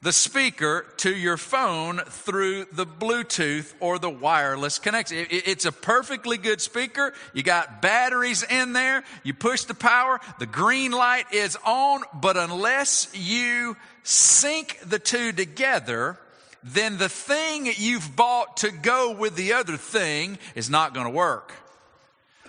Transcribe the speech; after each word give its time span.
the 0.02 0.12
speaker 0.12 0.84
to 0.98 1.16
your 1.16 1.38
phone 1.38 2.00
through 2.00 2.66
the 2.70 2.84
Bluetooth 2.84 3.72
or 3.80 3.98
the 3.98 4.10
wireless 4.10 4.78
connection. 4.78 5.26
It's 5.30 5.64
a 5.64 5.72
perfectly 5.72 6.36
good 6.36 6.60
speaker. 6.60 7.14
You 7.32 7.42
got 7.42 7.80
batteries 7.80 8.42
in 8.42 8.74
there. 8.74 9.04
You 9.22 9.32
push 9.32 9.64
the 9.64 9.74
power. 9.74 10.20
The 10.38 10.44
green 10.44 10.92
light 10.92 11.32
is 11.32 11.56
on. 11.64 12.02
But 12.12 12.36
unless 12.36 13.08
you 13.14 13.78
sync 14.02 14.78
the 14.84 14.98
two 14.98 15.32
together, 15.32 16.18
then 16.62 16.98
the 16.98 17.08
thing 17.08 17.72
you've 17.74 18.14
bought 18.14 18.58
to 18.58 18.70
go 18.70 19.12
with 19.12 19.34
the 19.34 19.54
other 19.54 19.78
thing 19.78 20.36
is 20.54 20.68
not 20.68 20.92
going 20.92 21.06
to 21.06 21.10
work. 21.10 21.54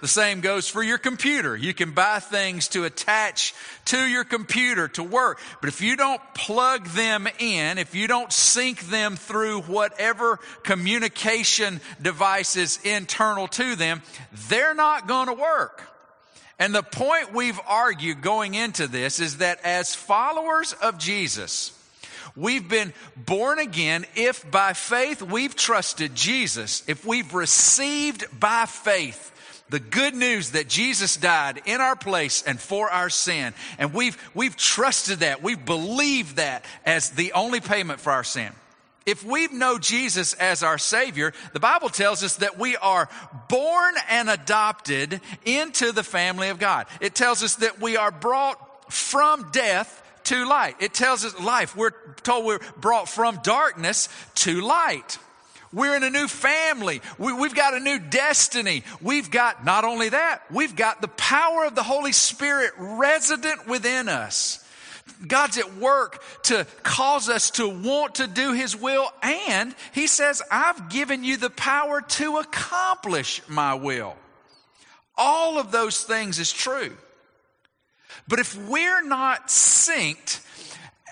The 0.01 0.07
same 0.07 0.41
goes 0.41 0.67
for 0.67 0.83
your 0.83 0.97
computer. 0.97 1.55
You 1.55 1.73
can 1.73 1.91
buy 1.91 2.19
things 2.19 2.67
to 2.69 2.85
attach 2.85 3.53
to 3.85 3.97
your 3.97 4.23
computer 4.23 4.87
to 4.89 5.03
work. 5.03 5.39
But 5.59 5.69
if 5.69 5.81
you 5.81 5.95
don't 5.95 6.21
plug 6.33 6.85
them 6.87 7.27
in, 7.39 7.77
if 7.77 7.95
you 7.95 8.07
don't 8.07 8.31
sync 8.31 8.81
them 8.81 9.15
through 9.15 9.61
whatever 9.61 10.39
communication 10.63 11.81
device 12.01 12.55
is 12.55 12.79
internal 12.83 13.47
to 13.49 13.75
them, 13.75 14.01
they're 14.49 14.75
not 14.75 15.07
going 15.07 15.27
to 15.27 15.33
work. 15.33 15.83
And 16.59 16.73
the 16.73 16.83
point 16.83 17.33
we've 17.33 17.59
argued 17.67 18.21
going 18.21 18.55
into 18.55 18.87
this 18.87 19.19
is 19.19 19.37
that 19.37 19.59
as 19.63 19.95
followers 19.95 20.73
of 20.73 20.97
Jesus, 20.97 21.73
We've 22.35 22.69
been 22.69 22.93
born 23.15 23.57
again 23.57 24.05
if 24.15 24.49
by 24.51 24.73
faith 24.73 25.23
we've 25.23 25.55
trusted 25.55 26.13
Jesus, 26.13 26.83
if 26.85 27.03
we've 27.03 27.33
received 27.33 28.25
by 28.39 28.67
faith 28.67 29.33
the 29.69 29.79
good 29.79 30.15
news 30.15 30.51
that 30.51 30.69
Jesus 30.69 31.17
died 31.17 31.61
in 31.65 31.81
our 31.81 31.95
place 31.95 32.43
and 32.43 32.59
for 32.59 32.89
our 32.89 33.09
sin. 33.09 33.53
And 33.77 33.93
we've, 33.93 34.17
we've 34.33 34.55
trusted 34.55 35.19
that. 35.19 35.43
We've 35.43 35.64
believed 35.64 36.37
that 36.37 36.64
as 36.86 37.11
the 37.11 37.33
only 37.33 37.59
payment 37.59 37.99
for 37.99 38.11
our 38.11 38.23
sin. 38.23 38.52
If 39.05 39.23
we 39.23 39.47
know 39.47 39.80
Jesus 39.80 40.33
as 40.33 40.64
our 40.64 40.77
Savior, 40.77 41.33
the 41.53 41.61
Bible 41.61 41.87
tells 41.87 42.23
us 42.23 42.37
that 42.37 42.59
we 42.59 42.75
are 42.75 43.08
born 43.47 43.95
and 44.09 44.30
adopted 44.30 45.21
into 45.45 45.93
the 45.93 46.03
family 46.03 46.49
of 46.49 46.59
God. 46.59 46.87
It 46.99 47.15
tells 47.15 47.42
us 47.42 47.55
that 47.55 47.80
we 47.80 47.95
are 47.95 48.11
brought 48.11 48.92
from 48.92 49.49
death 49.52 50.03
to 50.25 50.45
light. 50.45 50.75
It 50.81 50.93
tells 50.93 51.23
us 51.23 51.39
life. 51.39 51.73
We're 51.73 51.92
told 52.23 52.45
we're 52.45 52.59
brought 52.75 53.08
from 53.08 53.39
darkness 53.43 54.09
to 54.36 54.59
light. 54.59 55.19
We're 55.73 55.95
in 55.95 56.04
a 56.04 56.10
new 56.10 56.28
family. 56.28 57.02
We, 57.17 57.32
have 57.32 57.55
got 57.55 57.73
a 57.73 57.80
new 57.80 58.00
destiny. 58.00 58.83
We've 59.02 59.30
got 59.30 59.66
not 59.66 59.83
only 59.83 60.10
that, 60.10 60.44
we've 60.52 60.76
got 60.76 61.02
the 61.02 61.08
power 61.10 61.66
of 61.66 61.76
the 61.76 61.83
Holy 61.83 62.11
Spirit 62.14 62.72
resident 62.78 63.67
within 63.67 64.10
us. 64.10 64.64
God's 65.26 65.58
at 65.58 65.78
work 65.78 66.22
to 66.44 66.67
cause 66.83 67.30
us 67.30 67.52
to 67.52 67.67
want 67.67 68.16
to 68.16 68.28
do 68.28 68.54
His 68.54 68.76
will, 68.76 69.10
and 69.23 69.73
He 69.94 70.08
says, 70.08 70.42
I've 70.52 70.89
given 70.89 71.23
you 71.23 71.38
the 71.38 71.50
power 71.50 72.02
to 72.02 72.38
accomplish 72.38 73.42
my 73.48 73.73
will. 73.73 74.16
All 75.17 75.58
of 75.58 75.72
those 75.72 76.04
things 76.04 76.39
is 76.39 76.52
true. 76.54 76.95
But 78.28 78.39
if 78.39 78.55
we're 78.67 79.04
not 79.04 79.48
synced 79.48 80.45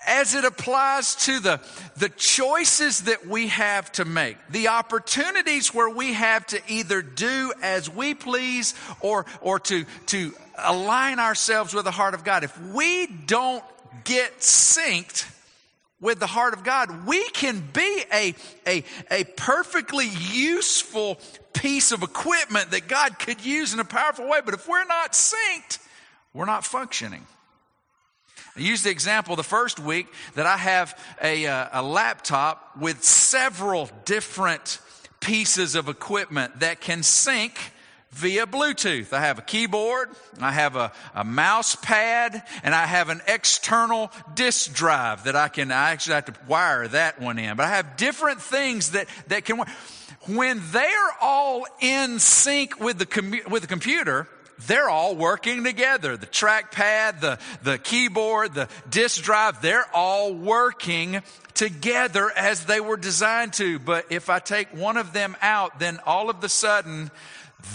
as 0.06 0.36
it 0.36 0.46
applies 0.46 1.16
to 1.16 1.40
the, 1.40 1.60
the 1.98 2.10
choices 2.10 3.02
that 3.02 3.26
we 3.28 3.48
have 3.48 3.92
to 3.94 4.06
make, 4.06 4.38
the 4.50 4.70
opportunities 4.70 5.74
where 5.74 5.90
we 5.90 6.14
have 6.14 6.46
to 6.48 6.62
either 6.68 7.02
do 7.02 7.54
as 7.62 7.90
we 7.90 8.14
please 8.14 8.74
or, 9.02 9.26
or 9.42 9.60
to, 9.60 9.86
to 10.08 10.34
align 10.58 11.20
ourselves 11.20 11.74
with 11.74 11.86
the 11.86 11.92
heart 11.92 12.14
of 12.14 12.24
God. 12.24 12.44
If 12.44 12.60
we 12.62 13.08
don't 13.08 13.64
get 14.04 14.40
synced 14.40 15.32
with 16.00 16.20
the 16.20 16.28
heart 16.28 16.54
of 16.54 16.64
God, 16.64 17.08
we 17.08 17.28
can 17.30 17.64
be 17.74 18.04
a, 18.14 18.36
a, 18.68 18.84
a 19.10 19.24
perfectly 19.24 20.08
useful 20.32 21.18
piece 21.54 21.92
of 21.92 22.04
equipment 22.04 22.72
that 22.72 22.88
God 22.88 23.18
could 23.18 23.44
use 23.44 23.74
in 23.74 23.80
a 23.80 23.86
powerful 23.86 24.30
way. 24.30 24.40
But 24.44 24.54
if 24.54 24.68
we're 24.68 24.86
not 24.86 25.14
synced, 25.14 25.80
we're 26.34 26.46
not 26.46 26.66
functioning. 26.66 27.26
I 28.58 28.62
used 28.62 28.86
the 28.86 28.90
example 28.90 29.36
the 29.36 29.44
first 29.44 29.82
week 29.82 30.08
that 30.36 30.46
I 30.46 30.56
have 30.56 30.98
a, 31.22 31.46
uh, 31.46 31.68
a 31.74 31.84
laptop 31.84 32.78
with 32.80 33.04
several 33.04 33.90
different 34.06 34.80
pieces 35.20 35.76
of 35.76 35.90
equipment 35.90 36.62
that 36.62 36.80
can 36.80 37.04
sync 37.04 37.58
via 38.12 38.48
Bluetooth. 38.48 39.12
I 39.12 39.20
have 39.20 39.40
a 39.40 39.42
keyboard, 39.42 40.10
I 40.40 40.54
have 40.54 40.78
a, 40.78 40.94
a 41.14 41.26
mouse 41.26 41.76
pad, 41.76 42.44
and 42.64 42.74
I 42.74 42.86
have 42.86 43.10
an 43.10 43.22
external 43.28 44.10
disk 44.36 44.74
drive 44.74 45.26
that 45.26 45.36
I 45.36 45.50
can, 45.50 45.70
I 45.70 45.92
actually 45.92 46.16
have 46.16 46.26
to 46.26 46.34
wire 46.48 46.88
that 46.88 47.20
one 47.20 47.38
in. 47.38 47.58
But 47.58 47.66
I 47.66 47.72
have 47.72 47.98
different 47.98 48.42
things 48.42 48.92
that, 48.92 49.08
that 49.28 49.44
can. 49.44 49.64
When 50.28 50.62
they're 50.72 51.12
all 51.22 51.68
in 51.82 52.20
sync 52.20 52.80
with 52.80 53.00
the, 53.00 53.44
with 53.50 53.64
the 53.64 53.68
computer, 53.68 54.28
they're 54.68 54.90
all 54.90 55.16
working 55.16 55.64
together. 55.64 56.18
The 56.18 56.28
trackpad, 56.28 57.20
the, 57.20 57.40
the 57.64 57.78
keyboard, 57.78 58.54
the 58.54 58.70
disk 58.90 59.22
drive, 59.24 59.62
they're 59.62 59.86
all 59.94 60.34
working 60.34 61.22
together 61.54 62.32
as 62.36 62.66
they 62.66 62.80
were 62.80 62.98
designed 62.98 63.54
to. 63.54 63.80
But 63.80 64.12
if 64.12 64.30
I 64.30 64.40
take 64.40 64.76
one 64.76 64.98
of 64.98 65.14
them 65.14 65.36
out, 65.42 65.80
then 65.80 66.00
all 66.06 66.30
of 66.30 66.42
the 66.42 66.50
sudden, 66.50 67.12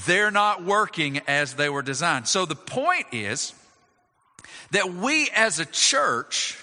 they're 0.06 0.30
not 0.30 0.64
working 0.64 1.20
as 1.26 1.54
they 1.54 1.68
were 1.68 1.82
designed. 1.82 2.28
So 2.28 2.46
the 2.46 2.56
point 2.56 3.06
is 3.12 3.52
that 4.70 4.92
we 4.92 5.28
as 5.34 5.58
a 5.58 5.66
church 5.66 6.58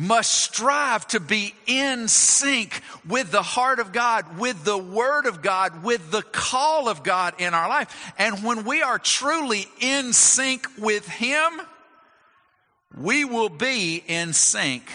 must 0.00 0.30
strive 0.30 1.06
to 1.06 1.20
be 1.20 1.54
in 1.66 2.08
sync 2.08 2.80
with 3.06 3.30
the 3.30 3.42
heart 3.42 3.78
of 3.80 3.92
God, 3.92 4.38
with 4.38 4.64
the 4.64 4.78
word 4.78 5.26
of 5.26 5.42
God, 5.42 5.84
with 5.84 6.10
the 6.10 6.22
call 6.22 6.88
of 6.88 7.02
God 7.02 7.34
in 7.38 7.52
our 7.52 7.68
life. 7.68 8.12
And 8.16 8.42
when 8.42 8.64
we 8.64 8.80
are 8.80 8.98
truly 8.98 9.66
in 9.78 10.14
sync 10.14 10.66
with 10.78 11.06
Him, 11.06 11.60
we 12.96 13.26
will 13.26 13.50
be 13.50 14.02
in 14.06 14.32
sync 14.32 14.90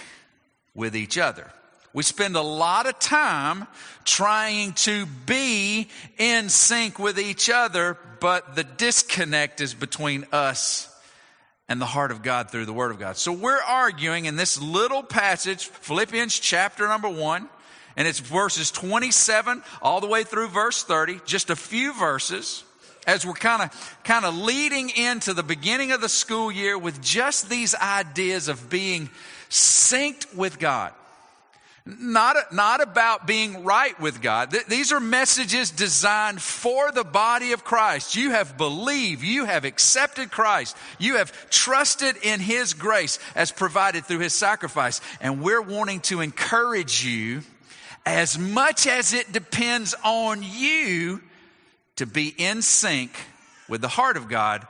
with 0.74 0.96
each 0.96 1.20
other. 1.20 1.52
We 1.94 2.02
spend 2.02 2.36
a 2.36 2.42
lot 2.42 2.88
of 2.88 2.98
time 2.98 3.68
trying 4.06 4.74
to 4.74 5.06
be 5.28 5.88
in 6.18 6.50
sync 6.50 6.98
with 6.98 7.20
each 7.20 7.52
other, 7.52 7.96
but 8.20 8.56
the 8.56 8.64
disconnect 8.64 9.62
is 9.62 9.76
between 9.76 10.26
us 10.32 10.92
and 11.68 11.82
the 11.82 11.86
heart 11.86 12.12
of 12.12 12.22
God 12.22 12.52
through 12.52 12.66
the 12.66 12.74
Word 12.74 12.92
of 12.92 13.00
God. 13.00 13.18
So 13.18 13.32
we're 13.32 13.62
arguing 13.62 14.26
in 14.26 14.36
this 14.36 14.62
little 14.62 15.04
passage, 15.04 15.66
Philippians 15.66 16.38
chapter 16.40 16.88
number 16.88 17.10
one, 17.10 17.50
and 17.98 18.08
it's 18.08 18.20
verses 18.20 18.72
27 18.72 19.64
all 19.82 20.02
the 20.02 20.08
way 20.08 20.24
through 20.24 20.50
verse 20.50 20.84
30, 20.84 21.22
just 21.26 21.50
a 21.50 21.56
few 21.56 21.94
verses, 21.94 22.64
as 23.08 23.26
we're 23.26 23.34
kind 23.34 23.62
of, 23.62 24.00
kind 24.04 24.26
of 24.26 24.36
leading 24.36 24.90
into 24.90 25.34
the 25.34 25.44
beginning 25.44 25.92
of 25.92 26.02
the 26.02 26.10
school 26.10 26.52
year 26.52 26.78
with 26.78 27.02
just 27.02 27.50
these 27.50 27.74
ideas 27.76 28.48
of 28.48 28.70
being 28.70 29.10
synced 29.50 30.36
with 30.36 30.60
God. 30.60 30.94
Not, 31.88 32.52
not 32.52 32.82
about 32.82 33.28
being 33.28 33.64
right 33.64 34.00
with 34.00 34.20
God. 34.20 34.50
Th- 34.50 34.66
these 34.66 34.92
are 34.92 35.00
messages 35.00 35.70
designed 35.70 36.42
for 36.42 36.92
the 36.92 37.04
body 37.04 37.52
of 37.52 37.64
Christ. 37.64 38.16
You 38.16 38.32
have 38.32 38.58
believed, 38.58 39.24
you 39.24 39.46
have 39.46 39.66
accepted 39.66 40.32
Christ, 40.32 40.76
you 40.98 41.18
have 41.18 41.50
trusted 41.52 42.16
in 42.24 42.40
His 42.40 42.74
grace 42.74 43.20
as 43.36 43.52
provided 43.52 44.06
through 44.06 44.20
His 44.20 44.34
sacrifice. 44.34 45.00
And 45.22 45.44
we're 45.44 45.62
wanting 45.62 46.00
to 46.02 46.22
encourage 46.22 47.06
you 47.06 47.44
as 48.04 48.38
much 48.38 48.88
as 48.88 49.14
it 49.14 49.32
depends 49.32 49.94
on 50.04 50.42
you 50.42 51.22
to 51.98 52.08
be 52.08 52.34
in 52.36 52.64
sync 52.64 53.12
with 53.70 53.82
the 53.82 53.88
heart 53.88 54.18
of 54.18 54.28
God, 54.28 54.68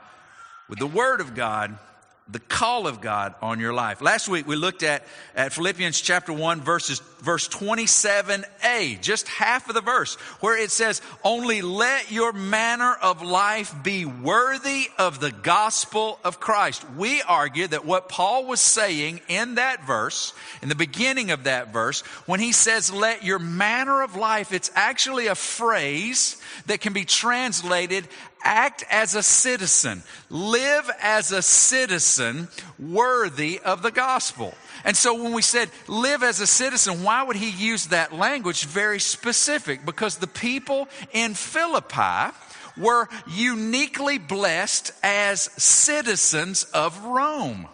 with 0.68 0.78
the 0.78 0.86
Word 0.86 1.22
of 1.22 1.34
God, 1.34 1.78
the 2.28 2.40
call 2.40 2.88
of 2.88 3.00
God 3.00 3.34
on 3.40 3.60
your 3.60 3.72
life. 3.72 4.02
Last 4.02 4.28
week 4.28 4.48
we 4.48 4.56
looked 4.56 4.82
at, 4.82 5.04
at 5.36 5.52
Philippians 5.52 6.00
chapter 6.00 6.32
1 6.32 6.60
verses, 6.60 6.98
verse 7.20 7.48
27a, 7.48 9.00
just 9.00 9.28
half 9.28 9.68
of 9.68 9.76
the 9.76 9.80
verse, 9.80 10.16
where 10.40 10.58
it 10.60 10.72
says, 10.72 11.00
only 11.22 11.62
let 11.62 12.10
your 12.10 12.32
manner 12.32 12.96
of 13.00 13.22
life 13.22 13.72
be 13.84 14.04
worthy 14.04 14.88
of 14.98 15.20
the 15.20 15.30
gospel 15.30 16.18
of 16.24 16.40
Christ. 16.40 16.84
We 16.96 17.22
argue 17.22 17.68
that 17.68 17.84
what 17.84 18.08
Paul 18.08 18.46
was 18.46 18.60
saying 18.60 19.20
in 19.28 19.54
that 19.54 19.86
verse, 19.86 20.34
in 20.62 20.68
the 20.68 20.74
beginning 20.74 21.30
of 21.30 21.44
that 21.44 21.72
verse, 21.72 22.00
when 22.26 22.40
he 22.40 22.50
says 22.50 22.92
let 22.92 23.22
your 23.22 23.38
manner 23.38 24.02
of 24.02 24.16
life, 24.16 24.52
it's 24.52 24.72
actually 24.74 25.28
a 25.28 25.36
phrase 25.36 26.42
that 26.66 26.80
can 26.80 26.92
be 26.92 27.04
translated 27.04 28.08
act 28.42 28.84
as 28.90 29.14
a 29.14 29.22
citizen, 29.22 30.02
live 30.30 30.90
as 31.02 31.32
a 31.32 31.42
citizen 31.42 32.48
worthy 32.78 33.58
of 33.60 33.82
the 33.82 33.90
gospel. 33.90 34.54
And 34.84 34.96
so 34.96 35.20
when 35.20 35.32
we 35.32 35.42
said 35.42 35.70
live 35.88 36.22
as 36.22 36.40
a 36.40 36.46
citizen, 36.46 37.02
why 37.02 37.22
would 37.22 37.36
he 37.36 37.50
use 37.50 37.86
that 37.86 38.12
language? 38.12 38.64
Very 38.66 39.00
specific, 39.00 39.84
because 39.84 40.18
the 40.18 40.26
people 40.26 40.88
in 41.12 41.34
Philippi 41.34 42.32
were 42.76 43.08
uniquely 43.26 44.18
blessed 44.18 44.92
as 45.02 45.42
citizens 45.56 46.64
of 46.64 47.04
Rome. 47.04 47.66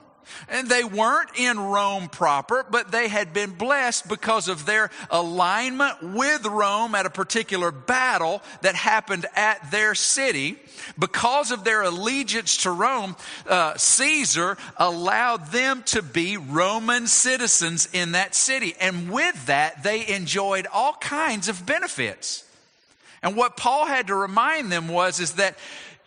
And 0.49 0.69
they 0.69 0.85
weren't 0.85 1.31
in 1.37 1.59
Rome 1.59 2.09
proper, 2.09 2.65
but 2.69 2.91
they 2.91 3.09
had 3.09 3.33
been 3.33 3.51
blessed 3.51 4.09
because 4.09 4.49
of 4.49 4.67
their 4.67 4.91
alignment 5.11 6.03
with 6.03 6.45
Rome 6.47 6.95
at 6.95 7.07
a 7.07 7.11
particular 7.11 7.71
battle 7.71 8.43
that 8.63 8.75
happened 8.75 9.27
at 9.35 9.71
their 9.71 9.95
city. 9.95 10.59
Because 10.99 11.51
of 11.51 11.65
their 11.65 11.83
allegiance 11.83 12.59
to 12.59 12.71
Rome, 12.71 13.17
uh, 13.49 13.77
Caesar 13.77 14.57
allowed 14.77 15.49
them 15.53 15.83
to 15.87 16.03
be 16.03 16.37
Roman 16.37 17.07
citizens 17.07 17.89
in 17.93 18.13
that 18.13 18.35
city. 18.35 18.75
And 18.81 19.11
with 19.11 19.47
that, 19.47 19.83
they 19.83 20.07
enjoyed 20.09 20.67
all 20.73 20.95
kinds 20.95 21.49
of 21.49 21.65
benefits. 21.65 22.45
And 23.23 23.37
what 23.37 23.57
Paul 23.57 23.87
had 23.87 24.09
to 24.09 24.15
remind 24.15 24.73
them 24.73 24.89
was, 24.89 25.21
is 25.21 25.35
that 25.35 25.57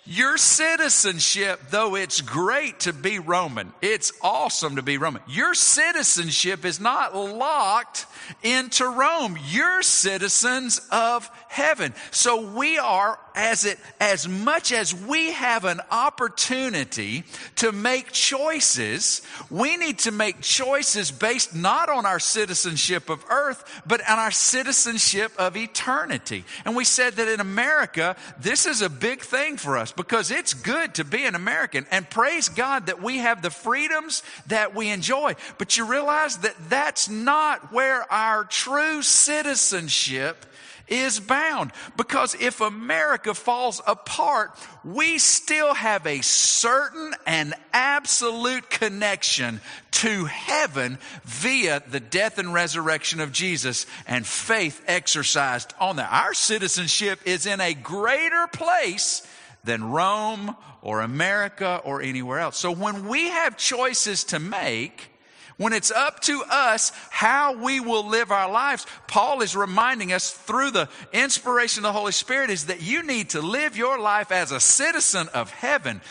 your 0.05 0.37
citizenship, 0.37 1.59
though 1.71 1.95
it's 1.95 2.21
great 2.21 2.81
to 2.81 2.93
be 2.93 3.19
Roman, 3.19 3.73
it's 3.81 4.13
awesome 4.21 4.75
to 4.75 4.81
be 4.81 4.97
Roman. 4.97 5.21
Your 5.27 5.53
citizenship 5.53 6.63
is 6.63 6.79
not 6.79 7.15
locked 7.15 8.05
into 8.43 8.85
Rome. 8.85 9.37
You're 9.49 9.81
citizens 9.81 10.79
of 10.91 11.29
heaven. 11.55 11.93
So 12.11 12.51
we 12.51 12.77
are 12.77 13.17
as 13.33 13.65
it, 13.65 13.79
as 13.99 14.27
much 14.27 14.73
as 14.73 14.93
we 14.93 15.31
have 15.31 15.63
an 15.63 15.79
opportunity 15.89 17.23
to 17.55 17.71
make 17.71 18.11
choices, 18.11 19.21
we 19.49 19.77
need 19.77 19.99
to 19.99 20.11
make 20.11 20.41
choices 20.41 21.11
based 21.11 21.55
not 21.55 21.89
on 21.89 22.05
our 22.05 22.19
citizenship 22.19 23.09
of 23.09 23.25
earth, 23.29 23.81
but 23.85 24.01
on 24.09 24.19
our 24.19 24.31
citizenship 24.31 25.31
of 25.37 25.55
eternity. 25.55 26.43
And 26.65 26.75
we 26.75 26.83
said 26.83 27.13
that 27.13 27.27
in 27.29 27.39
America, 27.39 28.17
this 28.39 28.65
is 28.65 28.81
a 28.81 28.89
big 28.89 29.21
thing 29.21 29.55
for 29.55 29.77
us 29.77 29.93
because 29.93 30.31
it's 30.31 30.53
good 30.53 30.95
to 30.95 31.05
be 31.05 31.23
an 31.23 31.35
American 31.35 31.85
and 31.89 32.09
praise 32.09 32.49
God 32.49 32.87
that 32.87 33.01
we 33.01 33.19
have 33.19 33.41
the 33.41 33.49
freedoms 33.49 34.23
that 34.47 34.75
we 34.75 34.89
enjoy. 34.89 35.35
But 35.57 35.77
you 35.77 35.85
realize 35.85 36.37
that 36.39 36.55
that's 36.69 37.07
not 37.09 37.71
where 37.71 38.11
our 38.11 38.43
true 38.43 39.01
citizenship 39.01 40.45
is 40.87 41.19
bound. 41.19 41.71
Because 41.97 42.35
if 42.35 42.61
America 42.61 43.33
falls 43.33 43.81
apart, 43.87 44.51
we 44.83 45.17
still 45.17 45.73
have 45.73 46.05
a 46.05 46.21
certain 46.21 47.13
and 47.25 47.53
absolute 47.73 48.69
connection 48.69 49.61
to 49.91 50.25
heaven 50.25 50.97
via 51.23 51.81
the 51.87 51.99
death 51.99 52.37
and 52.37 52.53
resurrection 52.53 53.19
of 53.19 53.31
Jesus 53.31 53.85
and 54.07 54.25
faith 54.25 54.83
exercised 54.87 55.73
on 55.79 55.95
that. 55.97 56.11
Our 56.11 56.33
citizenship 56.33 57.19
is 57.25 57.45
in 57.45 57.61
a 57.61 57.73
greater 57.73 58.47
place 58.47 59.25
than 59.63 59.91
Rome 59.91 60.55
or 60.81 61.01
America 61.01 61.81
or 61.83 62.01
anywhere 62.01 62.39
else. 62.39 62.57
So 62.57 62.71
when 62.71 63.07
we 63.07 63.29
have 63.29 63.57
choices 63.57 64.23
to 64.25 64.39
make, 64.39 65.09
when 65.57 65.73
it's 65.73 65.91
up 65.91 66.19
to 66.21 66.43
us 66.49 66.91
how 67.09 67.57
we 67.57 67.79
will 67.79 68.07
live 68.07 68.31
our 68.31 68.51
lives, 68.51 68.85
Paul 69.07 69.41
is 69.41 69.55
reminding 69.55 70.11
us 70.11 70.31
through 70.31 70.71
the 70.71 70.89
inspiration 71.13 71.85
of 71.85 71.93
the 71.93 71.99
Holy 71.99 72.11
Spirit 72.11 72.49
is 72.49 72.65
that 72.65 72.81
you 72.81 73.03
need 73.03 73.29
to 73.29 73.41
live 73.41 73.77
your 73.77 73.99
life 73.99 74.31
as 74.31 74.51
a 74.51 74.59
citizen 74.59 75.29
of 75.33 75.49
heaven 75.51 76.01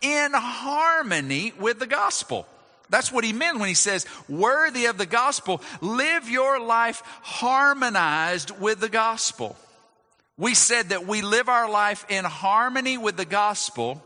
in 0.00 0.30
harmony 0.34 1.52
with 1.58 1.78
the 1.78 1.86
gospel. 1.86 2.46
That's 2.90 3.10
what 3.10 3.24
he 3.24 3.32
meant 3.32 3.58
when 3.58 3.68
he 3.68 3.74
says, 3.74 4.06
worthy 4.28 4.86
of 4.86 4.98
the 4.98 5.06
gospel. 5.06 5.60
Live 5.80 6.28
your 6.28 6.60
life 6.60 7.02
harmonized 7.22 8.50
with 8.58 8.80
the 8.80 8.88
gospel. 8.88 9.56
We 10.36 10.54
said 10.54 10.90
that 10.90 11.06
we 11.06 11.22
live 11.22 11.48
our 11.48 11.70
life 11.70 12.04
in 12.08 12.24
harmony 12.24 12.98
with 12.98 13.16
the 13.16 13.24
gospel 13.24 14.02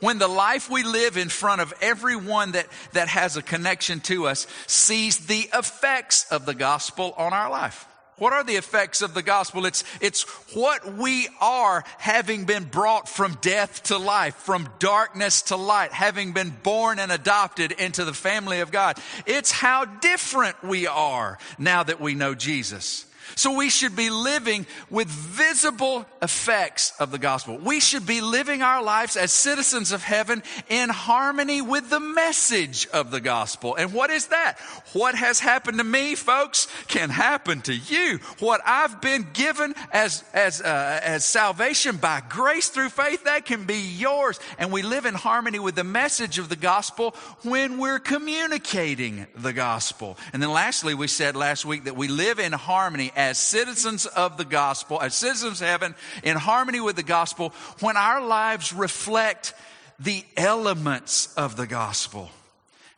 when 0.00 0.18
the 0.18 0.28
life 0.28 0.70
we 0.70 0.82
live 0.82 1.16
in 1.16 1.28
front 1.28 1.60
of 1.60 1.74
everyone 1.80 2.52
that, 2.52 2.66
that 2.92 3.08
has 3.08 3.36
a 3.36 3.42
connection 3.42 4.00
to 4.00 4.26
us 4.26 4.46
sees 4.66 5.26
the 5.26 5.48
effects 5.52 6.30
of 6.30 6.46
the 6.46 6.54
gospel 6.54 7.14
on 7.16 7.32
our 7.32 7.50
life. 7.50 7.86
What 8.20 8.34
are 8.34 8.44
the 8.44 8.56
effects 8.56 9.00
of 9.00 9.14
the 9.14 9.22
gospel? 9.22 9.64
It's, 9.64 9.82
it's 10.02 10.24
what 10.54 10.94
we 10.94 11.26
are 11.40 11.82
having 11.96 12.44
been 12.44 12.64
brought 12.64 13.08
from 13.08 13.38
death 13.40 13.84
to 13.84 13.96
life, 13.96 14.34
from 14.34 14.68
darkness 14.78 15.40
to 15.42 15.56
light, 15.56 15.90
having 15.90 16.32
been 16.32 16.50
born 16.62 16.98
and 16.98 17.10
adopted 17.10 17.72
into 17.72 18.04
the 18.04 18.12
family 18.12 18.60
of 18.60 18.70
God. 18.70 18.98
It's 19.24 19.50
how 19.50 19.86
different 19.86 20.62
we 20.62 20.86
are 20.86 21.38
now 21.58 21.82
that 21.82 21.98
we 21.98 22.14
know 22.14 22.34
Jesus. 22.34 23.06
So 23.34 23.56
we 23.56 23.70
should 23.70 23.96
be 23.96 24.10
living 24.10 24.66
with 24.90 25.08
visible 25.08 26.06
effects 26.22 26.92
of 26.98 27.10
the 27.10 27.18
gospel. 27.18 27.58
We 27.58 27.80
should 27.80 28.06
be 28.06 28.20
living 28.20 28.62
our 28.62 28.82
lives 28.82 29.16
as 29.16 29.32
citizens 29.32 29.92
of 29.92 30.02
heaven 30.02 30.42
in 30.68 30.88
harmony 30.88 31.62
with 31.62 31.90
the 31.90 32.00
message 32.00 32.86
of 32.88 33.10
the 33.10 33.20
gospel. 33.20 33.74
And 33.76 33.92
what 33.92 34.10
is 34.10 34.28
that? 34.28 34.58
What 34.92 35.14
has 35.14 35.40
happened 35.40 35.78
to 35.78 35.84
me, 35.84 36.14
folks, 36.14 36.68
can 36.88 37.10
happen 37.10 37.60
to 37.62 37.74
you. 37.74 38.18
What 38.38 38.60
I've 38.66 39.00
been 39.00 39.26
given 39.32 39.74
as, 39.92 40.24
as, 40.32 40.60
uh, 40.60 41.00
as 41.02 41.24
salvation 41.24 41.96
by 41.96 42.22
grace 42.28 42.68
through 42.68 42.90
faith, 42.90 43.24
that 43.24 43.44
can 43.44 43.64
be 43.64 43.80
yours. 43.80 44.38
And 44.58 44.72
we 44.72 44.82
live 44.82 45.06
in 45.06 45.14
harmony 45.14 45.58
with 45.58 45.74
the 45.74 45.84
message 45.84 46.38
of 46.38 46.48
the 46.48 46.56
gospel 46.56 47.14
when 47.42 47.78
we're 47.78 47.98
communicating 47.98 49.26
the 49.36 49.52
gospel. 49.52 50.18
And 50.32 50.42
then 50.42 50.50
lastly, 50.50 50.94
we 50.94 51.06
said 51.06 51.36
last 51.36 51.64
week 51.64 51.84
that 51.84 51.96
we 51.96 52.08
live 52.08 52.38
in 52.38 52.52
harmony 52.52 53.12
as 53.20 53.36
citizens 53.36 54.06
of 54.06 54.38
the 54.38 54.46
gospel, 54.46 55.00
as 55.00 55.14
citizens 55.14 55.60
of 55.60 55.66
heaven, 55.66 55.94
in 56.22 56.38
harmony 56.38 56.80
with 56.80 56.96
the 56.96 57.02
gospel, 57.02 57.52
when 57.80 57.96
our 57.96 58.22
lives 58.22 58.72
reflect 58.72 59.52
the 59.98 60.24
elements 60.38 61.32
of 61.34 61.54
the 61.56 61.66
gospel. 61.66 62.30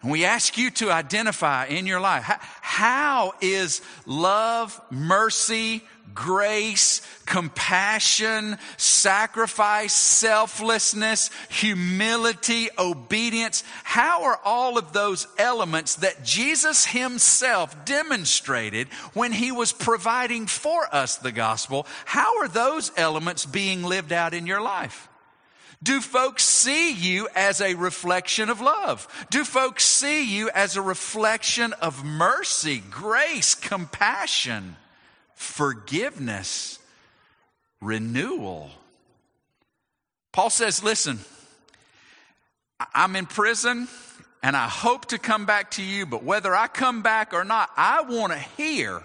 And 0.03 0.11
we 0.11 0.25
ask 0.25 0.59
you 0.59 0.71
to 0.73 0.91
identify 0.91 1.67
in 1.67 1.87
your 1.87 2.01
life 2.01 2.25
how 2.61 3.35
is 3.41 3.81
love, 4.05 4.81
mercy, 4.91 5.83
grace, 6.13 7.01
compassion, 7.25 8.59
sacrifice, 8.77 9.93
selflessness, 9.93 11.31
humility, 11.49 12.69
obedience. 12.79 13.65
How 13.85 14.25
are 14.25 14.41
all 14.45 14.77
of 14.77 14.93
those 14.93 15.27
elements 15.39 15.97
that 15.97 16.25
Jesus 16.25 16.85
himself 16.85 17.85
demonstrated 17.85 18.89
when 19.15 19.33
he 19.33 19.53
was 19.53 19.73
providing 19.73 20.47
for 20.47 20.93
us 20.95 21.17
the 21.17 21.33
gospel? 21.33 21.87
How 22.05 22.41
are 22.41 22.49
those 22.49 22.93
elements 22.97 23.47
being 23.47 23.85
lived 23.85 24.13
out 24.13 24.35
in 24.35 24.47
your 24.47 24.61
life? 24.61 25.09
Do 25.83 26.01
folks 26.01 26.45
see 26.45 26.93
you 26.93 27.29
as 27.35 27.61
a 27.61 27.75
reflection 27.75 28.51
of 28.51 28.61
love? 28.61 29.09
Do 29.31 29.45
folks 29.45 29.85
see 29.85 30.23
you 30.23 30.49
as 30.51 30.77
a 30.77 30.83
reflection 30.83 31.73
of 31.75 32.05
mercy, 32.05 32.83
grace, 32.91 33.55
compassion? 33.55 34.77
forgiveness, 35.43 36.79
renewal. 37.81 38.71
Paul 40.33 40.51
says, 40.51 40.83
listen, 40.83 41.19
I'm 42.95 43.17
in 43.17 43.27
prison 43.27 43.89
and 44.43 44.57
I 44.57 44.69
hope 44.69 45.07
to 45.07 45.19
come 45.19 45.45
back 45.45 45.73
to 45.73 45.83
you, 45.83 46.07
but 46.07 46.25
whether 46.25 46.55
I 46.55 46.69
come 46.69 47.03
back 47.03 47.35
or 47.35 47.45
not, 47.45 47.71
I 47.77 48.03
want 48.03 48.33
to 48.33 48.39
hear 48.39 49.03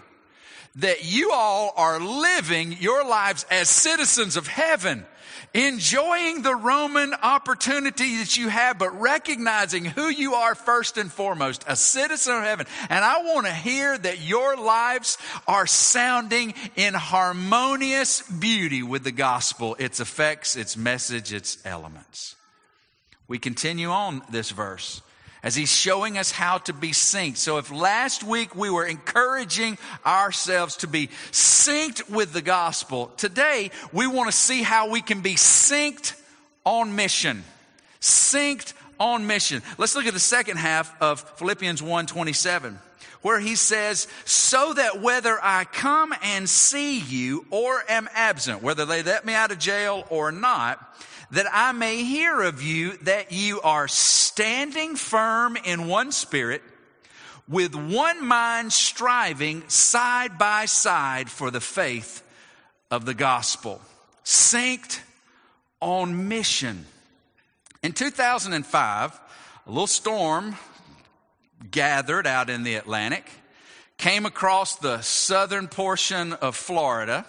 that 0.76 1.04
you 1.04 1.32
all 1.34 1.74
are 1.76 2.00
living 2.00 2.74
your 2.74 3.04
lives 3.04 3.46
as 3.50 3.68
citizens 3.68 4.38
of 4.38 4.48
heaven 4.48 5.06
enjoying 5.54 6.42
the 6.42 6.56
Roman 6.56 7.13
opportunity 7.13 8.18
that 8.18 8.38
you 8.38 8.50
have, 8.50 8.77
but 8.77 9.00
recognizing 9.00 9.86
who 9.86 10.08
you 10.08 10.34
are 10.36 10.56
first 10.56 10.98
and 10.98 11.12
foremost, 11.12 11.63
a 11.68 11.75
citizen 11.75 12.36
of 12.36 12.44
heaven. 12.44 12.68
And 12.89 13.04
I 13.04 13.24
want 13.24 13.48
to 13.48 13.54
hear 13.54 13.98
that 13.98 14.22
your 14.22 14.56
lives 14.56 15.18
are 15.48 15.68
sounding 15.68 16.54
in 16.75 16.94
harmonious 16.94 18.22
beauty 18.22 18.84
with 18.84 19.04
the 19.04 19.12
gospel, 19.12 19.75
its 19.80 20.00
effects, 20.00 20.56
its 20.56 20.77
message, 20.77 21.34
its 21.34 21.58
elements. 21.66 22.36
We 23.27 23.39
continue 23.39 23.89
on 23.89 24.22
this 24.30 24.51
verse 24.51 25.01
as 25.44 25.56
he's 25.56 25.72
showing 25.72 26.17
us 26.17 26.32
how 26.32 26.58
to 26.60 26.74
be 26.74 26.91
synced. 26.91 27.38
So 27.38 27.58
if 27.58 27.72
last 27.72 28.24
week 28.24 28.56
we 28.56 28.70
were 28.70 28.86
encouraging 28.86 29.77
ourselves 30.06 30.77
to 30.77 30.88
be 30.88 31.08
synced 31.32 32.10
with 32.10 32.34
the 32.34 32.41
gospel, 32.41 33.12
today 33.17 33.72
we 33.91 34.08
want 34.08 34.29
to 34.29 34.36
see 34.36 34.63
how 34.63 34.89
we 34.89 35.01
can 35.01 35.22
be 35.22 35.36
synced 35.36 36.20
on 36.65 36.96
mission. 36.96 37.44
Synced 38.01 38.74
on 39.00 39.27
mission. 39.27 39.62
Let's 39.77 39.96
look 39.96 40.06
at 40.06 40.13
the 40.13 40.20
second 40.20 40.58
half 40.58 40.94
of 41.01 41.22
Philippians 41.38 41.82
1:27 41.82 42.77
where 43.22 43.39
he 43.39 43.56
says, 43.56 44.08
so 44.25 44.74
that 44.74 45.01
whether 45.01 45.38
I 45.41 45.65
come 45.65 46.13
and 46.22 46.48
see 46.48 47.00
you 47.00 47.46
or 47.50 47.84
am 47.89 48.08
absent, 48.13 48.62
whether 48.62 48.86
they 48.86 49.03
let 49.03 49.25
me 49.25 49.34
out 49.34 49.51
of 49.51 49.60
jail 49.60 50.06
or 50.10 50.32
not, 50.32 50.79
that 51.32 51.48
I 51.52 51.72
may 51.72 52.04
hear 52.04 52.42
of 52.42 52.62
you 52.62 52.98
that 53.04 53.32
you 53.32 53.62
are 53.62 53.88
standing 53.88 54.96
firm 54.96 55.58
in 55.58 55.88
one 55.88 56.12
spirit, 56.12 56.62
with 57.48 57.76
one 57.76 58.26
mind 58.26 58.74
striving 58.74 59.68
side 59.70 60.38
by 60.38 60.66
side 60.66 61.30
for 61.30 61.52
the 61.52 61.62
faith 61.62 62.24
of 62.92 63.06
the 63.06 63.14
gospel. 63.14 63.82
Synced 64.24 65.00
on 65.80 66.28
mission. 66.28 66.86
In 67.84 67.94
2005, 67.94 69.20
a 69.66 69.70
little 69.70 69.88
storm 69.88 70.56
gathered 71.72 72.28
out 72.28 72.50
in 72.50 72.64
the 72.64 72.76
Atlantic, 72.76 73.30
came 73.98 74.26
across 74.26 74.76
the 74.76 75.02
southern 75.02 75.68
portion 75.68 76.34
of 76.34 76.56
Florida 76.56 77.26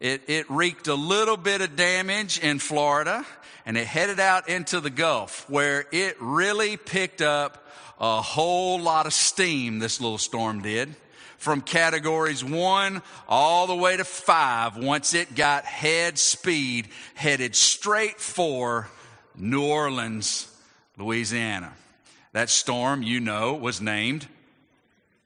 it, 0.00 0.22
it 0.28 0.48
wreaked 0.50 0.86
a 0.86 0.94
little 0.94 1.36
bit 1.36 1.60
of 1.60 1.76
damage 1.76 2.38
in 2.38 2.58
Florida 2.58 3.26
and 3.66 3.76
it 3.76 3.86
headed 3.86 4.20
out 4.20 4.48
into 4.48 4.80
the 4.80 4.90
Gulf 4.90 5.48
where 5.50 5.86
it 5.92 6.16
really 6.20 6.76
picked 6.76 7.20
up 7.20 7.66
a 8.00 8.22
whole 8.22 8.80
lot 8.80 9.06
of 9.06 9.12
steam, 9.12 9.78
this 9.78 10.00
little 10.00 10.18
storm 10.18 10.62
did. 10.62 10.94
From 11.36 11.60
categories 11.60 12.44
one 12.44 13.02
all 13.28 13.66
the 13.66 13.74
way 13.74 13.96
to 13.96 14.04
five 14.04 14.76
once 14.76 15.14
it 15.14 15.34
got 15.34 15.64
head 15.64 16.18
speed 16.18 16.88
headed 17.14 17.54
straight 17.54 18.20
for 18.20 18.88
New 19.36 19.64
Orleans, 19.64 20.48
Louisiana. 20.96 21.72
That 22.32 22.50
storm, 22.50 23.02
you 23.02 23.20
know, 23.20 23.54
was 23.54 23.80
named 23.80 24.26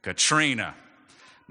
Katrina. 0.02 0.75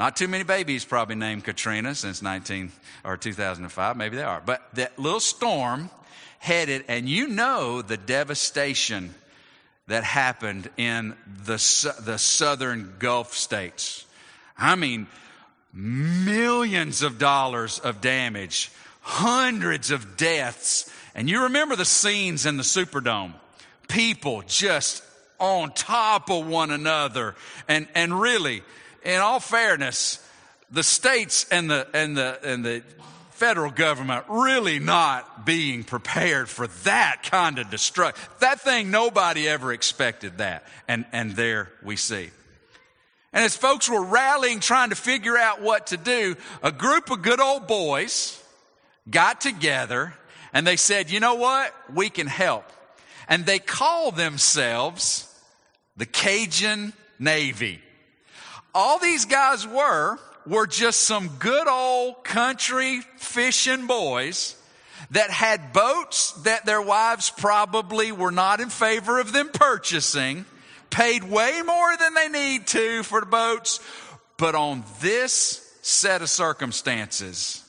Not 0.02 0.16
too 0.16 0.28
many 0.28 0.44
babies 0.44 0.84
probably 0.84 1.14
named 1.14 1.44
Katrina 1.44 1.94
since 1.94 2.24
19 2.24 2.72
or 3.06 3.18
2005. 3.18 3.96
Maybe 3.96 4.16
they 4.16 4.24
are. 4.24 4.42
But 4.44 4.68
that 4.74 4.98
little 4.98 5.20
storm 5.20 5.92
headed, 6.40 6.86
and 6.88 7.08
you 7.08 7.28
know 7.28 7.84
the 7.84 7.98
devastation 7.98 9.14
that 9.86 10.04
happened 10.04 10.72
in 10.76 11.16
the, 11.46 11.94
the 12.04 12.18
southern 12.18 12.96
Gulf 12.98 13.36
states. 13.36 14.08
I 14.58 14.74
mean, 14.74 15.06
millions 15.72 17.04
of 17.04 17.20
dollars 17.20 17.78
of 17.78 18.02
damage, 18.02 18.72
hundreds 19.02 19.92
of 19.92 20.18
deaths. 20.18 20.92
And 21.14 21.30
you 21.30 21.44
remember 21.44 21.76
the 21.76 21.86
scenes 21.86 22.48
in 22.48 22.58
the 22.58 22.64
Superdome. 22.64 23.34
People 23.88 24.42
just 24.48 25.04
on 25.38 25.72
top 25.74 26.32
of 26.32 26.48
one 26.48 26.72
another. 26.72 27.36
And, 27.68 27.88
and 27.94 28.20
really, 28.20 28.64
in 29.04 29.20
all 29.20 29.40
fairness, 29.40 30.26
the 30.70 30.84
states 30.84 31.46
and 31.52 31.70
the, 31.70 31.88
and 31.94 32.16
the, 32.16 32.40
and 32.44 32.64
the 32.64 32.84
federal 33.32 33.72
government 33.72 34.26
really 34.30 34.80
not 34.80 35.46
being 35.46 35.84
prepared 35.84 36.48
for 36.48 36.68
that 36.84 37.24
kind 37.24 37.58
of 37.58 37.70
destruction. 37.70 38.24
That 38.40 38.62
thing, 38.62 38.92
nobody 38.92 39.48
ever 39.48 39.74
expected 39.74 40.38
that. 40.38 40.64
And, 40.88 41.06
and 41.12 41.36
there 41.36 41.72
we 41.84 41.96
see. 41.96 42.30
And 43.34 43.44
as 43.44 43.56
folks 43.56 43.90
were 43.90 44.04
rallying, 44.04 44.60
trying 44.60 44.90
to 44.90 44.96
figure 44.96 45.38
out 45.38 45.62
what 45.62 45.88
to 45.88 45.98
do, 45.98 46.36
a 46.62 46.72
group 46.72 47.10
of 47.10 47.22
good 47.22 47.40
old 47.40 47.66
boys 47.66 48.42
got 49.10 49.42
together 49.42 50.14
and 50.54 50.68
they 50.68 50.76
said, 50.76 51.10
you 51.10 51.20
know 51.20 51.36
what? 51.36 51.74
We 51.94 52.10
can 52.10 52.28
help. 52.28 52.66
And 53.28 53.46
they 53.46 53.60
call 53.60 54.12
themselves 54.12 55.34
the 55.96 56.06
Cajun 56.06 56.94
Navy 57.20 57.82
all 58.74 59.00
these 59.00 59.26
guys 59.26 59.68
were, 59.68 60.18
were 60.46 60.68
just 60.68 61.02
some 61.02 61.28
good 61.40 61.68
old 61.68 62.24
country 62.24 63.02
fishing 63.18 63.88
boys 63.88 64.56
that 65.12 65.30
had 65.30 65.74
boats 65.74 66.32
that 66.44 66.66
their 66.66 66.82
wives 66.82 67.30
probably 67.30 68.12
were 68.12 68.32
not 68.32 68.60
in 68.60 68.70
favor 68.70 69.20
of 69.20 69.34
them 69.34 69.50
purchasing, 69.50 70.46
paid 70.90 71.24
way 71.24 71.62
more 71.66 71.98
than 71.98 72.14
they 72.14 72.30
need 72.30 72.68
to 72.68 73.04
for 73.04 73.20
the 73.20 73.26
boats. 73.26 73.80
But 74.38 74.56
on 74.56 74.84
this 75.02 75.68
set 75.82 76.22
of 76.22 76.30
circumstances, 76.30 77.64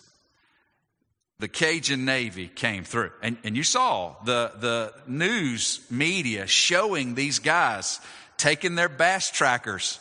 the 1.39 1.49
Cajun 1.49 2.05
Navy 2.05 2.47
came 2.47 2.85
through. 2.85 3.11
And, 3.23 3.37
and 3.43 3.57
you 3.57 3.65
saw 3.65 4.15
the, 4.25 4.53
the 4.61 4.93
news 5.09 5.81
media 5.91 6.47
showing 6.47 7.15
these 7.15 7.41
guys 7.41 8.01
taking 8.37 8.77
their 8.77 8.89
bass 8.89 9.31
trackers 9.31 9.99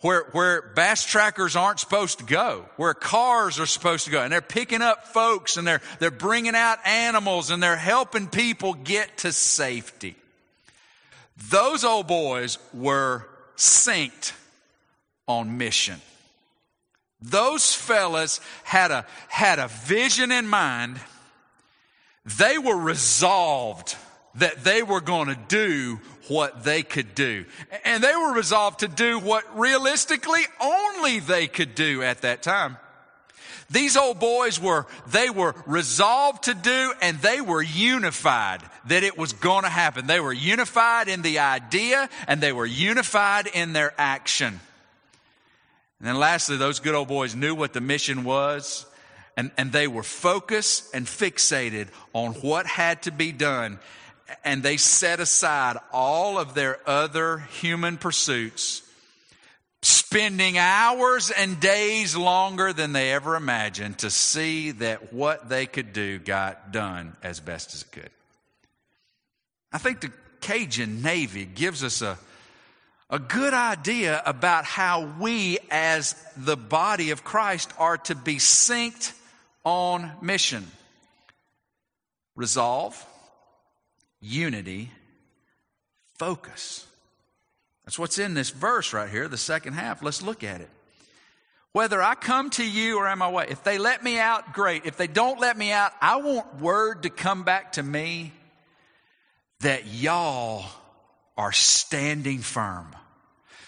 where, 0.00 0.24
where 0.32 0.62
bass 0.74 1.04
trackers 1.04 1.56
aren't 1.56 1.80
supposed 1.80 2.18
to 2.18 2.24
go, 2.24 2.66
where 2.76 2.94
cars 2.94 3.58
are 3.58 3.66
supposed 3.66 4.04
to 4.04 4.10
go. 4.10 4.22
And 4.22 4.32
they're 4.32 4.40
picking 4.42 4.82
up 4.82 5.08
folks 5.08 5.56
and 5.56 5.66
they're, 5.66 5.80
they're 5.98 6.10
bringing 6.10 6.54
out 6.54 6.78
animals 6.86 7.50
and 7.50 7.62
they're 7.62 7.76
helping 7.76 8.26
people 8.26 8.74
get 8.74 9.18
to 9.18 9.32
safety. 9.32 10.16
Those 11.50 11.84
old 11.84 12.06
boys 12.06 12.58
were 12.72 13.26
synced 13.56 14.32
on 15.26 15.58
mission. 15.58 16.00
Those 17.20 17.74
fellas 17.74 18.40
had 18.64 18.90
a, 18.90 19.06
had 19.28 19.58
a 19.58 19.68
vision 19.68 20.30
in 20.30 20.46
mind. 20.46 21.00
They 22.38 22.58
were 22.58 22.76
resolved 22.76 23.96
that 24.36 24.64
they 24.64 24.82
were 24.82 25.00
going 25.00 25.28
to 25.28 25.38
do 25.48 25.98
what 26.28 26.64
they 26.64 26.82
could 26.82 27.14
do. 27.14 27.44
And 27.84 28.02
they 28.02 28.14
were 28.14 28.32
resolved 28.32 28.80
to 28.80 28.88
do 28.88 29.18
what 29.18 29.58
realistically 29.58 30.42
only 30.60 31.20
they 31.20 31.46
could 31.46 31.74
do 31.74 32.02
at 32.02 32.22
that 32.22 32.42
time. 32.42 32.76
These 33.68 33.96
old 33.96 34.20
boys 34.20 34.60
were, 34.60 34.86
they 35.08 35.28
were 35.28 35.54
resolved 35.66 36.44
to 36.44 36.54
do 36.54 36.92
and 37.00 37.18
they 37.18 37.40
were 37.40 37.62
unified 37.62 38.62
that 38.86 39.02
it 39.02 39.18
was 39.18 39.32
going 39.32 39.64
to 39.64 39.68
happen. 39.68 40.06
They 40.06 40.20
were 40.20 40.32
unified 40.32 41.08
in 41.08 41.22
the 41.22 41.40
idea 41.40 42.08
and 42.28 42.40
they 42.40 42.52
were 42.52 42.66
unified 42.66 43.48
in 43.48 43.72
their 43.72 43.92
action. 43.98 44.60
And 45.98 46.08
then 46.08 46.16
lastly, 46.16 46.56
those 46.56 46.78
good 46.78 46.94
old 46.94 47.08
boys 47.08 47.34
knew 47.34 47.54
what 47.54 47.72
the 47.72 47.80
mission 47.80 48.22
was 48.22 48.86
and, 49.36 49.50
and 49.58 49.72
they 49.72 49.88
were 49.88 50.04
focused 50.04 50.94
and 50.94 51.06
fixated 51.06 51.88
on 52.12 52.34
what 52.34 52.66
had 52.66 53.02
to 53.02 53.10
be 53.10 53.32
done 53.32 53.80
and 54.44 54.62
they 54.62 54.76
set 54.76 55.20
aside 55.20 55.76
all 55.92 56.38
of 56.38 56.54
their 56.54 56.78
other 56.88 57.38
human 57.38 57.96
pursuits, 57.96 58.82
spending 59.82 60.58
hours 60.58 61.30
and 61.30 61.60
days 61.60 62.16
longer 62.16 62.72
than 62.72 62.92
they 62.92 63.12
ever 63.12 63.36
imagined 63.36 63.98
to 63.98 64.10
see 64.10 64.72
that 64.72 65.12
what 65.12 65.48
they 65.48 65.66
could 65.66 65.92
do 65.92 66.18
got 66.18 66.72
done 66.72 67.16
as 67.22 67.40
best 67.40 67.74
as 67.74 67.82
it 67.82 67.92
could. 67.92 68.10
I 69.72 69.78
think 69.78 70.00
the 70.00 70.12
Cajun 70.40 71.02
Navy 71.02 71.44
gives 71.44 71.84
us 71.84 72.02
a, 72.02 72.18
a 73.10 73.18
good 73.18 73.54
idea 73.54 74.22
about 74.24 74.64
how 74.64 75.12
we, 75.20 75.58
as 75.70 76.14
the 76.36 76.56
body 76.56 77.10
of 77.10 77.24
Christ, 77.24 77.72
are 77.78 77.98
to 77.98 78.14
be 78.14 78.36
synced 78.36 79.12
on 79.64 80.10
mission. 80.22 80.66
Resolve 82.34 83.04
unity, 84.20 84.90
focus. 86.18 86.86
That's 87.84 87.98
what's 87.98 88.18
in 88.18 88.34
this 88.34 88.50
verse 88.50 88.92
right 88.92 89.08
here, 89.08 89.28
the 89.28 89.36
second 89.36 89.74
half. 89.74 90.02
Let's 90.02 90.22
look 90.22 90.42
at 90.42 90.60
it. 90.60 90.70
Whether 91.72 92.02
I 92.02 92.14
come 92.14 92.50
to 92.50 92.66
you 92.66 92.98
or 92.98 93.06
am 93.06 93.20
I 93.20 93.28
away, 93.28 93.46
if 93.50 93.62
they 93.62 93.76
let 93.76 94.02
me 94.02 94.18
out, 94.18 94.54
great. 94.54 94.86
If 94.86 94.96
they 94.96 95.06
don't 95.06 95.38
let 95.38 95.58
me 95.58 95.72
out, 95.72 95.92
I 96.00 96.16
want 96.16 96.60
word 96.60 97.02
to 97.02 97.10
come 97.10 97.42
back 97.42 97.72
to 97.72 97.82
me 97.82 98.32
that 99.60 99.86
y'all 99.86 100.64
are 101.36 101.52
standing 101.52 102.38
firm. 102.38 102.96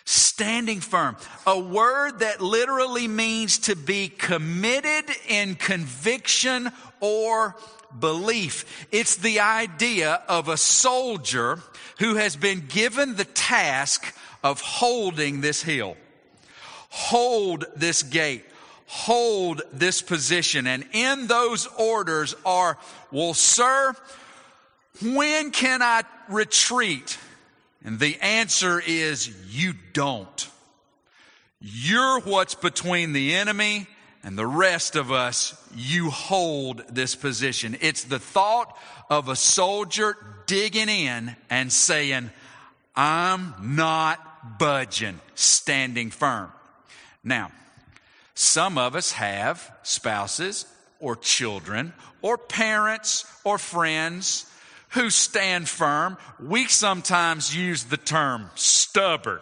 Standing 0.07 0.81
firm. 0.81 1.17
A 1.47 1.59
word 1.59 2.21
that 2.21 2.41
literally 2.41 3.07
means 3.07 3.59
to 3.59 3.77
be 3.77 4.09
committed 4.09 5.05
in 5.29 5.55
conviction 5.55 6.71
or 7.01 7.57
belief. 7.99 8.87
It's 8.93 9.17
the 9.17 9.41
idea 9.41 10.23
of 10.29 10.49
a 10.49 10.57
soldier 10.57 11.61
who 11.99 12.17
has 12.17 12.37
been 12.37 12.67
given 12.69 13.17
the 13.17 13.25
task 13.25 14.15
of 14.43 14.61
holding 14.61 15.41
this 15.41 15.63
hill. 15.63 15.97
Hold 16.91 17.65
this 17.77 18.03
gate. 18.03 18.45
Hold 18.87 19.63
this 19.73 20.01
position. 20.01 20.67
And 20.67 20.87
in 20.93 21.27
those 21.27 21.67
orders 21.79 22.35
are, 22.47 22.79
well, 23.13 23.35
sir, 23.35 23.95
when 25.03 25.51
can 25.51 25.83
I 25.83 26.03
retreat? 26.29 27.19
And 27.85 27.99
the 27.99 28.19
answer 28.21 28.83
is 28.85 29.31
you 29.55 29.75
don't. 29.93 30.49
You're 31.61 32.21
what's 32.21 32.55
between 32.55 33.13
the 33.13 33.35
enemy 33.35 33.87
and 34.23 34.39
the 34.39 34.47
rest 34.47 34.97
of 34.97 35.13
us. 35.13 35.55
You 35.75 36.11
hold 36.11 36.83
this 36.89 37.15
position. 37.15 37.77
It's 37.81 38.05
the 38.05 38.19
thought 38.19 38.77
of 39.11 39.29
a 39.29 39.37
soldier 39.37 40.17
digging 40.47 40.89
in 40.89 41.37
and 41.51 41.73
saying, 41.73 42.31
I'm 42.97 43.55
not 43.61 44.59
budging, 44.59 45.21
standing 45.35 46.11
firm. 46.11 46.53
Now, 47.23 47.51
some 48.35 48.79
of 48.79 48.97
us 48.97 49.13
have 49.13 49.71
spouses 49.83 50.67
or 51.01 51.17
children 51.17 51.93
or 52.23 52.39
parents 52.39 53.25
or 53.45 53.59
friends 53.59 54.47
who 54.91 55.11
stand 55.11 55.69
firm. 55.69 56.17
We 56.41 56.67
sometimes 56.67 57.55
use 57.55 57.85
the 57.85 57.97
term 57.97 58.51
stubborn. 58.55 59.41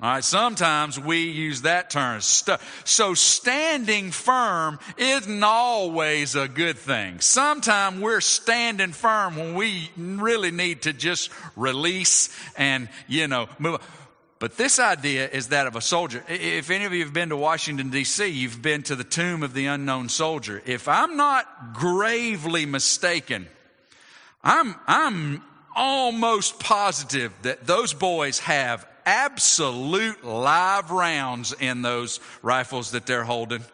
All 0.00 0.08
right, 0.12 0.22
sometimes 0.22 1.00
we 1.00 1.22
use 1.22 1.62
that 1.62 1.90
term. 1.90 2.20
So 2.20 3.14
standing 3.14 4.12
firm 4.12 4.78
isn't 4.96 5.42
always 5.42 6.36
a 6.36 6.46
good 6.46 6.78
thing. 6.78 7.18
Sometimes 7.18 8.00
we're 8.00 8.20
standing 8.20 8.92
firm 8.92 9.36
when 9.36 9.54
we 9.56 9.90
really 9.96 10.52
need 10.52 10.82
to 10.82 10.92
just 10.92 11.30
release 11.56 12.28
and, 12.56 12.88
you 13.08 13.26
know, 13.26 13.48
move. 13.58 13.80
But 14.38 14.56
this 14.56 14.78
idea 14.78 15.28
is 15.28 15.48
that 15.48 15.66
of 15.66 15.74
a 15.74 15.80
soldier. 15.80 16.22
If 16.28 16.70
any 16.70 16.84
of 16.84 16.92
you 16.92 17.02
have 17.02 17.12
been 17.12 17.30
to 17.30 17.36
Washington, 17.36 17.90
D.C., 17.90 18.24
you've 18.28 18.62
been 18.62 18.84
to 18.84 18.94
the 18.94 19.02
tomb 19.02 19.42
of 19.42 19.52
the 19.52 19.66
unknown 19.66 20.08
soldier. 20.08 20.62
If 20.64 20.86
I'm 20.86 21.16
not 21.16 21.74
gravely 21.74 22.66
mistaken, 22.66 23.48
I'm, 24.44 24.76
I'm 24.86 25.42
almost 25.74 26.60
positive 26.60 27.32
that 27.42 27.66
those 27.66 27.94
boys 27.94 28.38
have 28.40 28.86
absolute 29.08 30.22
live 30.22 30.90
rounds 30.90 31.54
in 31.58 31.80
those 31.80 32.20
rifles 32.42 32.90
that 32.90 33.06
they're 33.06 33.24
holding. 33.24 33.64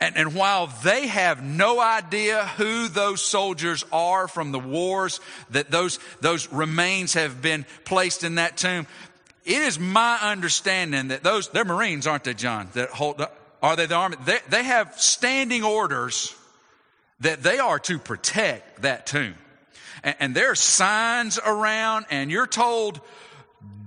And, 0.00 0.16
and, 0.16 0.34
while 0.34 0.68
they 0.84 1.08
have 1.08 1.42
no 1.42 1.80
idea 1.80 2.46
who 2.56 2.86
those 2.88 3.20
soldiers 3.20 3.84
are 3.90 4.28
from 4.28 4.52
the 4.52 4.58
wars 4.60 5.20
that 5.50 5.70
those, 5.70 5.98
those 6.20 6.52
remains 6.52 7.14
have 7.14 7.42
been 7.42 7.66
placed 7.84 8.22
in 8.22 8.36
that 8.36 8.56
tomb, 8.56 8.86
it 9.44 9.62
is 9.62 9.78
my 9.78 10.18
understanding 10.20 11.08
that 11.08 11.22
those, 11.22 11.48
they're 11.48 11.64
Marines, 11.64 12.06
aren't 12.06 12.24
they, 12.24 12.34
John? 12.34 12.68
That 12.74 12.90
hold, 12.90 13.24
are 13.62 13.76
they 13.76 13.86
the 13.86 13.94
army? 13.94 14.16
They, 14.24 14.38
they 14.50 14.64
have 14.64 15.00
standing 15.00 15.64
orders 15.64 16.34
that 17.20 17.42
they 17.42 17.58
are 17.58 17.78
to 17.80 17.98
protect 17.98 18.82
that 18.82 19.06
tomb 19.06 19.34
and, 20.04 20.16
and 20.20 20.34
there's 20.34 20.60
signs 20.60 21.40
around 21.44 22.06
and 22.10 22.30
you're 22.30 22.46
told, 22.46 23.00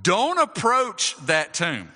don't 0.07 0.39
approach 0.39 1.17
that 1.25 1.53
tomb. 1.53 1.91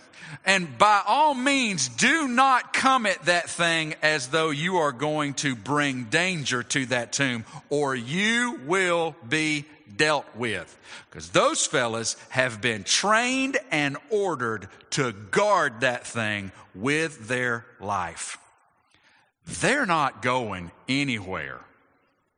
And 0.46 0.78
by 0.78 1.02
all 1.08 1.34
means, 1.34 1.88
do 1.88 2.28
not 2.28 2.74
come 2.74 3.06
at 3.06 3.24
that 3.24 3.50
thing 3.50 3.96
as 4.02 4.28
though 4.28 4.50
you 4.50 4.78
are 4.78 4.92
going 4.92 5.34
to 5.36 5.56
bring 5.56 6.06
danger 6.06 6.62
to 6.62 6.88
that 6.88 7.14
tomb 7.14 7.46
or 7.70 7.96
you 7.96 8.60
will 8.66 9.16
be 9.30 9.64
dealt 9.96 10.26
with. 10.36 10.78
Because 11.10 11.30
those 11.30 11.66
fellas 11.66 12.18
have 12.28 12.60
been 12.60 12.84
trained 12.84 13.58
and 13.72 13.96
ordered 14.10 14.68
to 14.90 15.14
guard 15.14 15.80
that 15.80 16.06
thing 16.06 16.52
with 16.76 17.30
their 17.30 17.66
life. 17.80 18.38
They're 19.62 19.86
not 19.86 20.22
going 20.22 20.72
anywhere. 20.90 21.62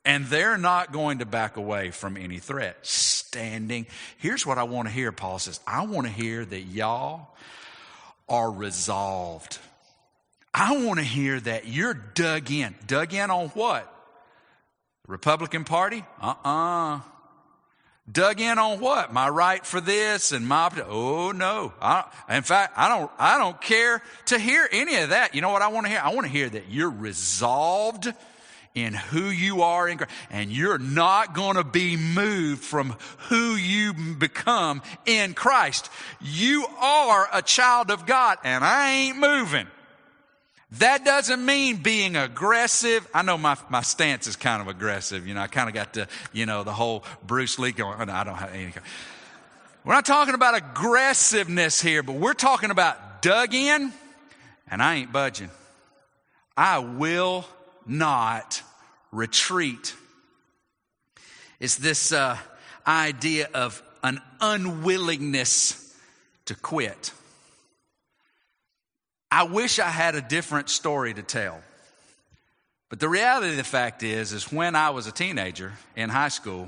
And 0.06 0.26
they're 0.26 0.58
not 0.58 0.92
going 0.92 1.20
to 1.20 1.26
back 1.26 1.56
away 1.56 1.92
from 1.92 2.18
any 2.18 2.40
threat. 2.40 2.78
Standing. 2.86 3.88
Here's 4.18 4.46
what 4.46 4.58
I 4.58 4.64
want 4.64 4.88
to 4.88 4.94
hear, 4.94 5.12
Paul 5.12 5.40
says. 5.40 5.60
I 5.66 5.86
want 5.86 6.08
to 6.08 6.14
hear 6.14 6.44
that 6.44 6.62
y'all 6.62 7.30
are 8.28 8.52
resolved. 8.52 9.60
I 10.54 10.86
want 10.86 11.00
to 11.00 11.06
hear 11.06 11.40
that 11.40 11.68
you're 11.68 11.94
dug 11.94 12.52
in. 12.52 12.76
Dug 12.86 13.14
in 13.14 13.32
on 13.32 13.48
what? 13.50 13.90
Republican 15.08 15.64
Party? 15.64 16.04
Uh 16.22 16.36
uh 16.44 17.00
Dug 18.12 18.42
in 18.42 18.60
on 18.60 18.82
what? 18.82 19.14
My 19.14 19.30
right 19.30 19.66
for 19.66 19.80
this 19.80 20.34
and 20.34 20.46
my 20.46 20.70
oh 20.86 21.32
no. 21.32 21.74
I, 21.82 22.06
in 22.30 22.44
fact, 22.44 22.74
I 22.76 22.90
don't 22.90 23.10
I 23.18 23.38
don't 23.38 23.60
care 23.62 24.04
to 24.26 24.38
hear 24.38 24.68
any 24.72 24.98
of 24.98 25.10
that. 25.10 25.34
You 25.34 25.42
know 25.42 25.52
what 25.52 25.62
I 25.62 25.70
want 25.70 25.86
to 25.86 25.90
hear? 25.90 26.02
I 26.04 26.14
want 26.14 26.28
to 26.28 26.32
hear 26.32 26.50
that 26.50 26.70
you're 26.70 26.90
resolved 26.90 28.12
in 28.76 28.94
who 28.94 29.26
you 29.26 29.62
are 29.62 29.88
in 29.88 29.98
Christ. 29.98 30.14
And 30.30 30.52
you're 30.52 30.80
not 30.80 31.34
going 31.34 31.58
to 31.58 31.64
be 31.64 31.96
moved 31.96 32.64
from 32.64 32.96
who 33.30 33.56
you 33.56 33.94
become 33.94 34.82
in 35.06 35.34
Christ. 35.34 35.90
You 36.22 36.66
are 36.80 37.28
a 37.32 37.42
child 37.42 37.92
of 37.92 38.06
God 38.06 38.38
and 38.44 38.64
I 38.64 38.92
ain't 38.92 39.18
moving. 39.18 39.68
That 40.80 41.06
doesn't 41.06 41.46
mean 41.46 41.78
being 41.78 42.16
aggressive. 42.16 43.08
I 43.14 43.22
know 43.22 43.38
my, 43.38 43.56
my 43.70 43.82
stance 43.82 44.26
is 44.26 44.36
kind 44.36 44.60
of 44.60 44.68
aggressive. 44.68 45.28
You 45.28 45.36
know, 45.36 45.42
I 45.42 45.48
kind 45.48 45.70
of 45.70 45.76
got 45.76 45.94
the, 45.94 46.08
you 46.32 46.48
know, 46.48 46.64
the 46.64 46.74
whole 46.74 47.04
Bruce 47.28 47.60
Lee 47.60 47.74
going, 47.74 48.10
oh, 48.10 48.12
I 48.12 48.24
don't 48.24 48.36
have 48.36 48.54
any. 48.54 48.74
We're 49.86 49.94
not 49.94 50.06
talking 50.06 50.34
about 50.34 50.56
aggressiveness 50.56 51.80
here, 51.80 52.02
but 52.02 52.16
we're 52.16 52.34
talking 52.34 52.72
about 52.72 53.22
dug 53.22 53.54
in 53.54 53.94
and 54.68 54.82
I 54.82 54.96
ain't 54.96 55.12
budging. 55.12 55.52
I 56.58 56.80
will 56.80 57.46
not 57.86 58.62
retreat. 59.12 59.96
It's 61.60 61.76
this 61.76 62.12
uh, 62.12 62.38
idea 62.86 63.50
of 63.54 63.82
an 64.04 64.22
unwillingness 64.42 65.96
to 66.46 66.56
quit. 66.56 67.12
I 69.32 69.44
wish 69.44 69.80
I 69.80 69.90
had 69.90 70.16
a 70.16 70.22
different 70.22 70.70
story 70.70 71.14
to 71.14 71.24
tell. 71.24 71.62
But 72.90 73.00
the 73.00 73.10
reality 73.10 73.50
of 73.50 73.58
the 73.58 73.64
fact 73.64 74.04
is, 74.04 74.34
is 74.34 74.52
when 74.52 74.76
I 74.76 74.92
was 74.92 75.08
a 75.08 75.12
teenager 75.12 75.74
in 75.96 76.10
high 76.10 76.28
school, 76.28 76.68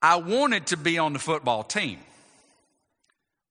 I 0.00 0.16
wanted 0.16 0.68
to 0.68 0.76
be 0.76 0.96
on 0.98 1.12
the 1.12 1.18
football 1.18 1.64
team, 1.64 1.98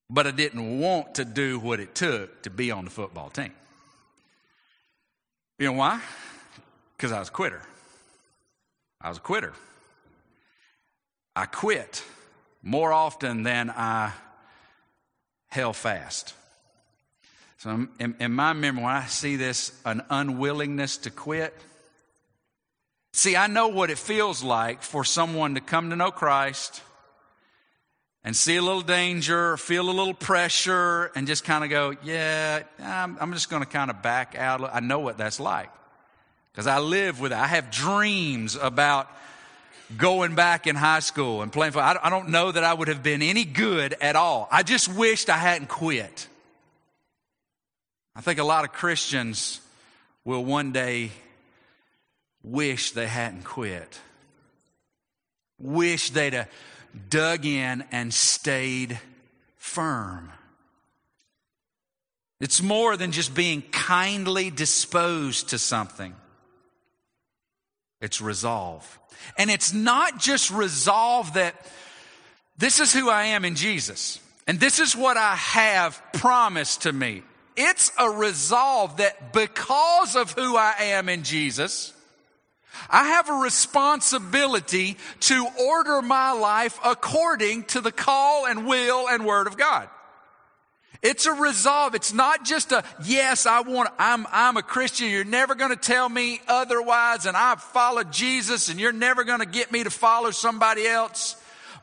but 0.10 0.26
I 0.26 0.32
didn't 0.32 0.80
want 0.80 1.16
to 1.16 1.26
do 1.26 1.60
what 1.60 1.80
it 1.80 1.94
took 1.94 2.42
to 2.44 2.50
be 2.50 2.72
on 2.72 2.86
the 2.86 2.92
football 2.92 3.30
team. 3.30 3.52
You 5.64 5.70
know 5.70 5.78
why? 5.78 6.02
Because 6.98 7.14
I 7.14 7.20
was 7.20 7.30
a 7.30 7.32
quitter. 7.32 7.62
I 9.00 9.08
was 9.08 9.18
a 9.18 9.22
quitter. 9.22 9.54
I 11.38 11.46
quit 11.46 12.04
more 12.62 12.92
often 12.92 13.44
than 13.44 13.70
I 13.70 14.12
held 15.48 15.78
fast. 15.78 16.34
So, 17.60 17.88
in, 17.98 18.14
in, 18.20 18.34
my 18.34 18.52
memory, 18.52 18.84
when 18.84 18.92
I 18.92 19.06
see 19.06 19.38
this, 19.38 19.72
an 19.86 20.04
unwillingness 20.10 20.98
to 20.98 21.10
quit, 21.10 21.58
see, 23.14 23.38
I 23.38 23.48
know 23.48 23.70
what 23.70 23.90
it 23.90 23.98
feels 23.98 24.44
like 24.44 24.84
for 24.84 25.06
someone 25.06 25.56
to 25.56 25.62
come 25.62 25.92
to 25.92 25.96
know 25.96 26.12
Christ 26.12 26.82
and 28.24 28.36
see 28.36 28.56
a 28.56 28.62
little 28.62 28.82
danger, 28.82 29.58
feel 29.58 29.90
a 29.90 29.92
little 29.92 30.14
pressure, 30.14 31.12
and 31.16 31.28
just 31.28 31.44
kind 31.44 31.64
of 31.64 31.70
go, 31.70 31.96
yeah, 32.04 32.64
I'm, 32.80 33.18
I'm 33.20 33.34
just 33.34 33.50
going 33.50 33.62
to 33.62 33.70
kind 33.70 33.90
of 33.90 34.02
back 34.02 34.36
out. 34.38 34.62
I 34.74 34.80
know 34.80 35.00
what 35.00 35.18
that's 35.18 35.40
like 35.40 35.70
because 36.52 36.68
I 36.68 36.80
live 36.80 37.20
with 37.20 37.32
it. 37.32 37.38
I 37.38 37.48
have 37.48 37.70
dreams 37.70 38.56
about 38.56 39.10
going 39.98 40.36
back 40.36 40.68
in 40.68 40.76
high 40.76 41.02
school 41.02 41.42
and 41.42 41.52
playing 41.52 41.74
football. 41.74 41.98
I 42.02 42.10
don't 42.10 42.30
know 42.30 42.52
that 42.52 42.64
I 42.64 42.74
would 42.74 42.88
have 42.88 43.04
been 43.04 43.22
any 43.22 43.44
good 43.44 43.96
at 44.00 44.16
all. 44.16 44.48
I 44.52 44.64
just 44.64 44.88
wished 44.88 45.30
I 45.30 45.38
hadn't 45.38 45.68
quit. 45.68 46.28
I 48.16 48.22
think 48.22 48.40
a 48.40 48.44
lot 48.44 48.64
of 48.64 48.72
Christians 48.72 49.60
will 50.24 50.46
one 50.46 50.72
day 50.72 51.12
wish 52.44 52.92
they 52.92 53.08
hadn't 53.08 53.44
quit. 53.44 54.00
Wish 55.60 56.12
they'd 56.12 56.34
have 56.34 56.50
dug 57.10 57.46
in 57.46 57.84
and 57.92 58.14
stayed 58.14 59.00
firm. 59.58 60.32
It's 62.40 62.62
more 62.62 62.98
than 62.98 63.12
just 63.12 63.34
being 63.34 63.62
kindly 63.72 64.50
disposed 64.50 65.50
to 65.50 65.58
something. 65.58 66.14
It's 68.02 68.20
resolve. 68.20 69.00
And 69.38 69.50
it's 69.50 69.74
not 69.74 70.20
just 70.20 70.52
resolve 70.52 71.34
that 71.36 71.56
This 72.58 72.80
is 72.80 72.94
who 72.94 73.10
I 73.10 73.26
am 73.26 73.46
in 73.46 73.56
Jesus. 73.56 74.20
And 74.48 74.60
this 74.60 74.80
is 74.80 74.96
what 74.96 75.18
I 75.18 75.36
have 75.36 76.02
promised 76.14 76.84
to 76.84 76.94
me. 76.94 77.24
It's 77.56 77.92
a 78.00 78.10
resolve 78.10 78.98
that 78.98 79.34
because 79.34 80.16
of 80.16 80.32
who 80.32 80.56
I 80.56 80.74
am 80.80 81.08
in 81.10 81.24
Jesus, 81.24 81.94
I 82.90 83.06
have 83.10 83.30
a 83.30 83.34
responsibility 83.34 84.98
to 85.22 85.48
order 85.60 86.02
my 86.02 86.32
life 86.32 86.80
according 86.84 87.64
to 87.66 87.82
the 87.82 87.92
call 87.92 88.46
and 88.46 88.66
will 88.66 89.08
and 89.08 89.26
word 89.26 89.48
of 89.48 89.58
God. 89.58 89.90
It's 91.04 91.26
a 91.26 91.34
resolve. 91.34 91.96
It's 91.96 92.14
not 92.14 92.46
just 92.46 92.72
a, 92.72 92.84
yes, 93.04 93.46
I 93.46 93.60
want, 93.60 93.90
I'm, 94.00 94.26
I'm 94.32 94.56
a 94.56 94.64
Christian. 94.64 95.10
You're 95.10 95.26
never 95.26 95.54
going 95.54 95.72
to 95.72 95.76
tell 95.76 96.08
me 96.08 96.40
otherwise. 96.48 97.26
And 97.26 97.36
I've 97.36 97.62
followed 97.62 98.14
Jesus 98.14 98.70
and 98.70 98.80
you're 98.80 98.94
never 98.94 99.26
going 99.26 99.40
to 99.40 99.46
get 99.46 99.70
me 99.70 99.84
to 99.84 99.90
follow 99.90 100.32
somebody 100.32 100.88
else. 100.88 101.36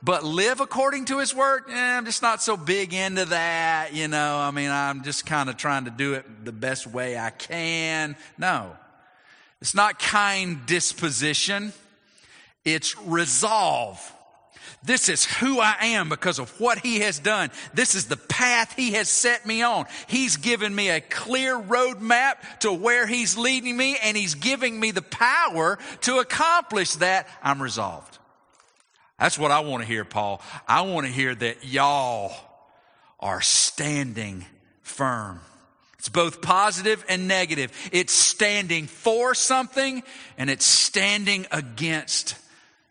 But 0.02 0.24
live 0.24 0.60
according 0.60 1.04
to 1.06 1.18
his 1.18 1.34
word, 1.34 1.64
eh, 1.68 1.74
I'm 1.74 2.06
just 2.06 2.22
not 2.22 2.42
so 2.42 2.56
big 2.56 2.94
into 2.94 3.26
that. 3.26 3.92
You 3.92 4.08
know, 4.08 4.38
I 4.38 4.50
mean, 4.50 4.70
I'm 4.70 5.04
just 5.04 5.26
kind 5.26 5.50
of 5.50 5.58
trying 5.58 5.84
to 5.84 5.90
do 5.90 6.14
it 6.14 6.24
the 6.42 6.52
best 6.52 6.86
way 6.86 7.18
I 7.18 7.28
can. 7.28 8.16
No. 8.38 8.74
It's 9.60 9.74
not 9.74 9.98
kind 9.98 10.64
disposition. 10.66 11.72
It's 12.64 12.98
resolve. 12.98 14.00
This 14.82 15.10
is 15.10 15.26
who 15.26 15.60
I 15.60 15.76
am 15.80 16.08
because 16.08 16.38
of 16.38 16.58
what 16.58 16.78
he 16.78 17.00
has 17.00 17.18
done. 17.18 17.50
This 17.74 17.94
is 17.94 18.06
the 18.06 18.16
path 18.16 18.74
he 18.74 18.92
has 18.92 19.10
set 19.10 19.44
me 19.44 19.62
on. 19.62 19.84
He's 20.06 20.38
given 20.38 20.74
me 20.74 20.88
a 20.88 21.02
clear 21.02 21.58
roadmap 21.58 22.36
to 22.60 22.72
where 22.72 23.06
he's 23.06 23.36
leading 23.36 23.76
me 23.76 23.98
and 24.02 24.16
he's 24.16 24.34
giving 24.34 24.80
me 24.80 24.90
the 24.90 25.02
power 25.02 25.78
to 26.02 26.18
accomplish 26.18 26.94
that. 26.94 27.28
I'm 27.42 27.60
resolved. 27.60 28.18
That's 29.18 29.38
what 29.38 29.50
I 29.50 29.60
want 29.60 29.82
to 29.82 29.86
hear, 29.86 30.06
Paul. 30.06 30.40
I 30.66 30.80
want 30.82 31.06
to 31.06 31.12
hear 31.12 31.34
that 31.34 31.62
y'all 31.62 32.32
are 33.18 33.42
standing 33.42 34.46
firm. 34.80 35.40
It's 36.00 36.08
both 36.08 36.40
positive 36.40 37.04
and 37.10 37.28
negative. 37.28 37.70
It's 37.92 38.14
standing 38.14 38.86
for 38.86 39.34
something 39.34 40.02
and 40.38 40.48
it's 40.48 40.64
standing 40.64 41.46
against 41.52 42.36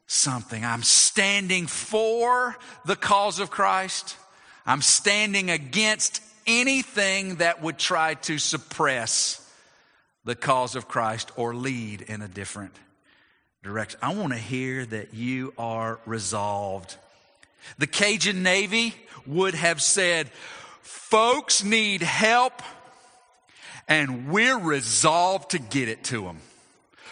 something. 0.05 0.63
I'm 0.63 0.83
standing 0.83 1.65
for 1.65 2.55
the 2.85 2.95
cause 2.95 3.39
of 3.39 3.49
Christ. 3.49 4.15
I'm 4.63 4.83
standing 4.83 5.49
against 5.49 6.21
anything 6.45 7.37
that 7.37 7.63
would 7.63 7.79
try 7.79 8.13
to 8.13 8.37
suppress 8.37 9.43
the 10.23 10.35
cause 10.35 10.75
of 10.75 10.87
Christ 10.87 11.31
or 11.35 11.55
lead 11.55 12.03
in 12.03 12.21
a 12.21 12.27
different 12.27 12.75
direction. 13.63 13.99
I 14.03 14.13
want 14.13 14.33
to 14.33 14.39
hear 14.39 14.85
that 14.85 15.15
you 15.15 15.55
are 15.57 15.99
resolved. 16.05 16.95
The 17.79 17.87
Cajun 17.87 18.43
Navy 18.43 18.93
would 19.25 19.55
have 19.55 19.81
said, 19.81 20.29
folks 20.83 21.63
need 21.63 22.03
help 22.03 22.61
and 23.89 24.29
we're 24.29 24.57
resolved 24.57 25.51
to 25.51 25.59
get 25.59 25.89
it 25.89 26.03
to 26.05 26.21
them. 26.21 26.37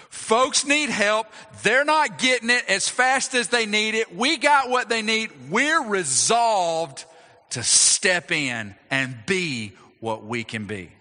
Folks 0.09 0.65
need 0.65 0.89
help. 0.89 1.27
They're 1.63 1.83
not 1.83 2.17
getting 2.19 2.49
it 2.49 2.63
as 2.69 2.87
fast 2.87 3.33
as 3.33 3.49
they 3.49 3.65
need 3.65 3.95
it. 3.95 4.15
We 4.15 4.37
got 4.37 4.69
what 4.69 4.87
they 4.87 5.01
need. 5.01 5.31
We're 5.49 5.83
resolved 5.83 7.03
to 7.51 7.63
step 7.63 8.31
in 8.31 8.75
and 8.89 9.15
be 9.25 9.73
what 9.99 10.23
we 10.23 10.43
can 10.43 10.65
be. 10.65 10.91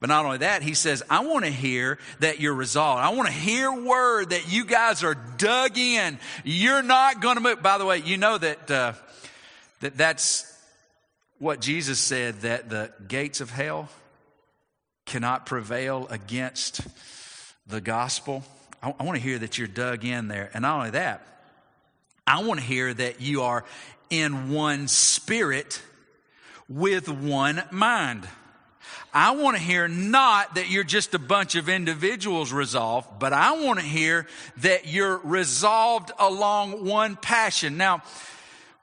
But 0.00 0.10
not 0.10 0.24
only 0.24 0.38
that, 0.38 0.62
he 0.62 0.74
says, 0.74 1.02
I 1.10 1.20
want 1.20 1.44
to 1.44 1.50
hear 1.50 1.98
that 2.20 2.38
you're 2.38 2.54
resolved. 2.54 3.02
I 3.02 3.08
want 3.10 3.26
to 3.26 3.34
hear 3.34 3.72
word 3.72 4.30
that 4.30 4.52
you 4.52 4.64
guys 4.64 5.02
are 5.02 5.14
dug 5.14 5.76
in. 5.76 6.18
You're 6.44 6.82
not 6.82 7.20
going 7.20 7.34
to 7.34 7.40
move. 7.40 7.62
By 7.62 7.78
the 7.78 7.84
way, 7.84 7.98
you 7.98 8.16
know 8.16 8.38
that, 8.38 8.70
uh, 8.70 8.92
that 9.80 9.96
that's 9.96 10.44
what 11.38 11.60
Jesus 11.60 11.98
said, 11.98 12.42
that 12.42 12.70
the 12.70 12.92
gates 13.08 13.40
of 13.40 13.50
hell 13.50 13.88
cannot 15.08 15.46
prevail 15.46 16.06
against 16.10 16.82
the 17.66 17.80
gospel. 17.80 18.44
I, 18.82 18.94
I 18.98 19.02
want 19.04 19.16
to 19.16 19.22
hear 19.22 19.38
that 19.38 19.58
you're 19.58 19.66
dug 19.66 20.04
in 20.04 20.28
there. 20.28 20.50
And 20.54 20.62
not 20.62 20.76
only 20.76 20.90
that, 20.90 21.26
I 22.26 22.44
want 22.44 22.60
to 22.60 22.66
hear 22.66 22.92
that 22.92 23.20
you 23.20 23.42
are 23.42 23.64
in 24.10 24.50
one 24.50 24.86
spirit 24.86 25.82
with 26.68 27.08
one 27.08 27.62
mind. 27.70 28.28
I 29.14 29.30
want 29.30 29.56
to 29.56 29.62
hear 29.62 29.88
not 29.88 30.56
that 30.56 30.68
you're 30.68 30.84
just 30.84 31.14
a 31.14 31.18
bunch 31.18 31.54
of 31.54 31.70
individuals 31.70 32.52
resolved, 32.52 33.18
but 33.18 33.32
I 33.32 33.64
want 33.64 33.78
to 33.78 33.84
hear 33.84 34.26
that 34.58 34.86
you're 34.86 35.16
resolved 35.16 36.12
along 36.18 36.84
one 36.84 37.16
passion. 37.16 37.78
Now, 37.78 38.02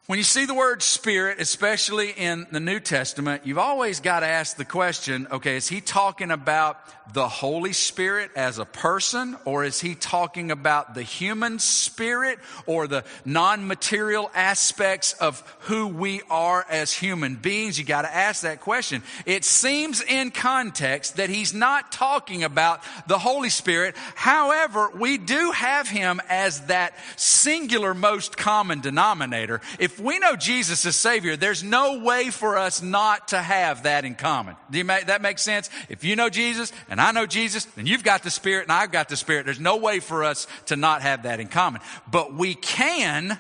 when 0.08 0.20
you 0.20 0.24
see 0.24 0.46
the 0.46 0.54
word 0.54 0.84
spirit, 0.84 1.40
especially 1.40 2.12
in 2.12 2.46
the 2.52 2.60
New 2.60 2.80
Testament, 2.80 3.42
you've 3.46 3.58
always 3.58 4.00
got 4.00 4.20
to 4.20 4.28
ask 4.28 4.56
the 4.56 4.66
question, 4.66 5.28
okay, 5.32 5.56
is 5.56 5.68
he 5.68 5.82
talking 5.82 6.30
about 6.30 6.78
the 7.14 7.28
Holy 7.28 7.74
Spirit 7.74 8.30
as 8.36 8.60
a 8.60 8.66
person, 8.66 9.36
or 9.46 9.64
is 9.64 9.82
he 9.82 9.96
talking 9.96 10.52
about 10.52 10.94
the 10.94 11.02
human 11.02 11.58
spirit 11.58 12.38
or 12.68 12.88
the 12.88 13.04
non-material 13.26 14.30
aspects 14.36 15.14
of 15.14 15.42
who 15.62 15.88
we 15.88 16.22
are 16.30 16.64
as 16.70 16.94
human 16.94 17.36
beings? 17.36 17.80
You 17.80 17.86
got 17.86 18.04
to 18.04 18.16
ask 18.16 18.44
that 18.44 18.62
question. 18.62 19.02
It 19.26 19.44
seems 19.44 20.02
in 20.02 20.30
context 20.30 21.18
that 21.18 21.30
he's 21.32 21.54
not 21.54 21.92
talking 21.92 22.44
about 22.44 22.84
the 23.08 23.18
Holy 23.18 23.50
Spirit. 23.50 23.96
However, 24.14 24.92
we 24.94 25.18
do 25.18 25.52
have 25.52 25.90
him 25.90 26.22
as 26.30 26.62
that 26.68 26.94
singular 27.16 27.96
most 27.96 28.38
common 28.38 28.82
denominator. 28.82 29.62
If 29.80 29.96
if 29.96 30.02
we 30.02 30.20
know 30.20 30.36
Jesus 30.36 30.86
as 30.86 30.98
Savior, 30.98 31.38
there's 31.38 31.64
no 31.64 32.00
way 32.00 32.30
for 32.30 32.58
us 32.58 32.82
not 32.82 33.30
to 33.30 33.42
have 33.42 33.84
that 33.84 34.04
in 34.04 34.16
common. 34.16 34.58
Do 34.70 34.78
you 34.78 34.84
make, 34.84 35.06
that 35.06 35.22
make 35.22 35.40
sense? 35.40 35.70
If 35.88 36.04
you 36.04 36.18
know 36.18 36.28
Jesus 36.28 36.74
and 36.90 36.95
I 37.00 37.12
know 37.12 37.26
Jesus, 37.26 37.68
and 37.78 37.88
you've 37.88 38.04
got 38.04 38.24
the 38.24 38.30
Spirit 38.30 38.64
and 38.64 38.72
I've 38.72 38.92
got 38.92 39.10
the 39.10 39.16
Spirit. 39.16 39.46
There's 39.46 39.60
no 39.60 39.78
way 39.78 40.00
for 40.00 40.24
us 40.24 40.48
to 40.68 40.76
not 40.76 41.02
have 41.02 41.24
that 41.24 41.40
in 41.40 41.48
common. 41.48 41.82
But 42.10 42.34
we 42.34 42.56
can 42.56 43.40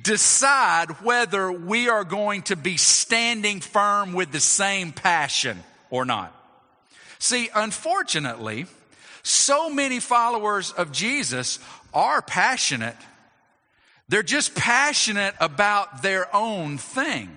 decide 0.00 0.90
whether 1.02 1.50
we 1.50 1.88
are 1.88 2.04
going 2.04 2.42
to 2.42 2.56
be 2.56 2.76
standing 2.76 3.60
firm 3.60 4.12
with 4.12 4.32
the 4.32 4.40
same 4.40 4.92
passion 4.92 5.62
or 5.90 6.04
not. 6.04 6.34
See, 7.18 7.50
unfortunately, 7.54 8.66
so 9.22 9.68
many 9.68 10.00
followers 10.00 10.70
of 10.70 10.92
Jesus 10.92 11.58
are 11.92 12.22
passionate 12.22 12.96
they're 14.08 14.22
just 14.22 14.54
passionate 14.54 15.34
about 15.38 16.02
their 16.02 16.34
own 16.34 16.78
thing. 16.78 17.36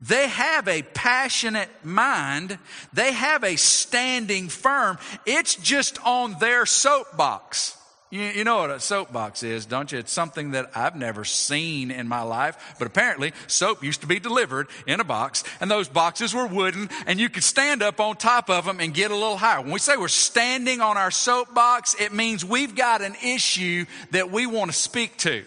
They 0.00 0.28
have 0.28 0.68
a 0.68 0.82
passionate 0.82 1.70
mind. 1.82 2.58
They 2.92 3.12
have 3.12 3.42
a 3.42 3.56
standing 3.56 4.48
firm. 4.48 4.98
It's 5.26 5.56
just 5.56 5.98
on 6.06 6.36
their 6.38 6.66
soapbox. 6.66 7.76
You, 8.10 8.22
you, 8.22 8.44
know 8.44 8.58
what 8.58 8.70
a 8.70 8.80
soapbox 8.80 9.42
is, 9.42 9.66
don't 9.66 9.92
you? 9.92 9.98
It's 9.98 10.12
something 10.12 10.52
that 10.52 10.70
I've 10.74 10.96
never 10.96 11.26
seen 11.26 11.90
in 11.90 12.08
my 12.08 12.22
life, 12.22 12.76
but 12.78 12.86
apparently 12.86 13.34
soap 13.48 13.84
used 13.84 14.00
to 14.00 14.06
be 14.06 14.18
delivered 14.18 14.68
in 14.86 14.98
a 15.00 15.04
box, 15.04 15.44
and 15.60 15.70
those 15.70 15.88
boxes 15.88 16.32
were 16.32 16.46
wooden, 16.46 16.88
and 17.06 17.20
you 17.20 17.28
could 17.28 17.44
stand 17.44 17.82
up 17.82 18.00
on 18.00 18.16
top 18.16 18.48
of 18.48 18.64
them 18.64 18.80
and 18.80 18.94
get 18.94 19.10
a 19.10 19.14
little 19.14 19.36
higher. 19.36 19.60
When 19.60 19.72
we 19.72 19.78
say 19.78 19.98
we're 19.98 20.08
standing 20.08 20.80
on 20.80 20.96
our 20.96 21.10
soapbox, 21.10 21.96
it 22.00 22.14
means 22.14 22.46
we've 22.46 22.74
got 22.74 23.02
an 23.02 23.14
issue 23.22 23.84
that 24.12 24.30
we 24.30 24.46
want 24.46 24.70
to 24.70 24.76
speak 24.76 25.18
to. 25.18 25.44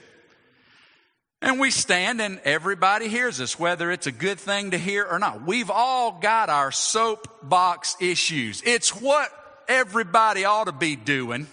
And 1.42 1.60
we 1.60 1.72
stand 1.72 2.22
and 2.22 2.40
everybody 2.44 3.08
hears 3.08 3.42
us, 3.42 3.58
whether 3.58 3.92
it's 3.92 4.06
a 4.06 4.12
good 4.12 4.40
thing 4.40 4.72
to 4.72 4.78
hear 4.78 5.06
or 5.06 5.18
not. 5.18 5.44
We've 5.44 5.72
all 5.72 6.20
got 6.22 6.50
our 6.50 6.72
soapbox 6.72 7.98
issues. 8.00 8.62
It's 8.64 8.90
what 9.02 9.30
everybody 9.68 10.46
ought 10.46 10.66
to 10.66 10.72
be 10.72 10.96
doing 10.96 11.48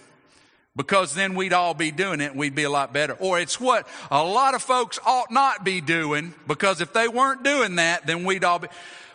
because 0.75 1.15
then 1.15 1.33
we'd 1.33 1.53
all 1.53 1.73
be 1.73 1.89
doing 1.89 2.21
it 2.21 2.31
and 2.31 2.39
we'd 2.39 2.53
be 2.53 2.63
a 2.63 2.69
lot 2.69 2.93
better. 2.93 3.13
Or 3.13 3.39
it's 3.39 3.59
what 3.59 3.87
a 4.11 4.23
lot 4.23 4.53
of 4.53 4.61
folks 4.61 4.99
ought 5.05 5.31
not 5.31 5.65
be 5.65 5.81
doing 5.81 6.35
because 6.47 6.81
if 6.81 6.93
they 6.93 7.07
weren't 7.07 7.43
doing 7.43 7.77
that, 7.77 8.05
then 8.05 8.25
we'd 8.25 8.43
all 8.43 8.59
be. 8.59 8.67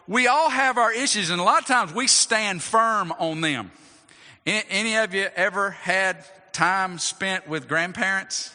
We 0.08 0.26
all 0.26 0.50
have 0.50 0.76
our 0.76 0.92
issues 0.92 1.30
and 1.30 1.40
a 1.40 1.44
lot 1.44 1.62
of 1.62 1.68
times 1.68 1.94
we 1.94 2.08
stand 2.08 2.62
firm 2.62 3.12
on 3.12 3.40
them. 3.40 3.70
Any 4.44 4.96
of 4.96 5.14
you 5.14 5.28
ever 5.36 5.70
had 5.70 6.24
time 6.52 6.98
spent 6.98 7.48
with 7.48 7.68
grandparents? 7.68 8.50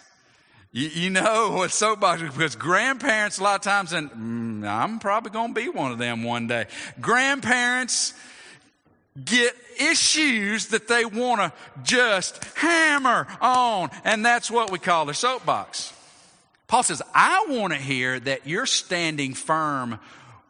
You, 0.72 0.88
you 0.88 1.10
know 1.10 1.52
what 1.56 1.72
soapbox 1.72 2.22
because 2.22 2.56
grandparents 2.56 3.40
a 3.40 3.44
lot 3.44 3.56
of 3.56 3.62
times, 3.62 3.94
and 3.94 4.12
mm, 4.12 4.68
I'm 4.68 5.00
probably 5.00 5.32
going 5.32 5.54
to 5.54 5.62
be 5.62 5.70
one 5.70 5.92
of 5.92 5.98
them 5.98 6.24
one 6.24 6.48
day. 6.48 6.68
Grandparents 7.02 8.14
get 9.24 9.56
issues 9.80 10.68
that 10.68 10.88
they 10.88 11.06
want 11.06 11.42
to 11.42 11.54
just 11.84 12.44
hammer 12.56 13.28
on, 13.42 13.90
and 14.04 14.26
that's 14.26 14.52
what 14.52 14.72
we 14.72 14.80
call 14.80 15.06
their 15.06 15.14
soapbox. 15.14 15.94
Paul 16.68 16.84
says, 16.84 17.02
I 17.16 17.48
want 17.50 17.74
to 17.74 17.80
hear 17.80 18.20
that 18.20 18.46
you're 18.46 18.68
standing 18.68 19.34
firm 19.34 20.00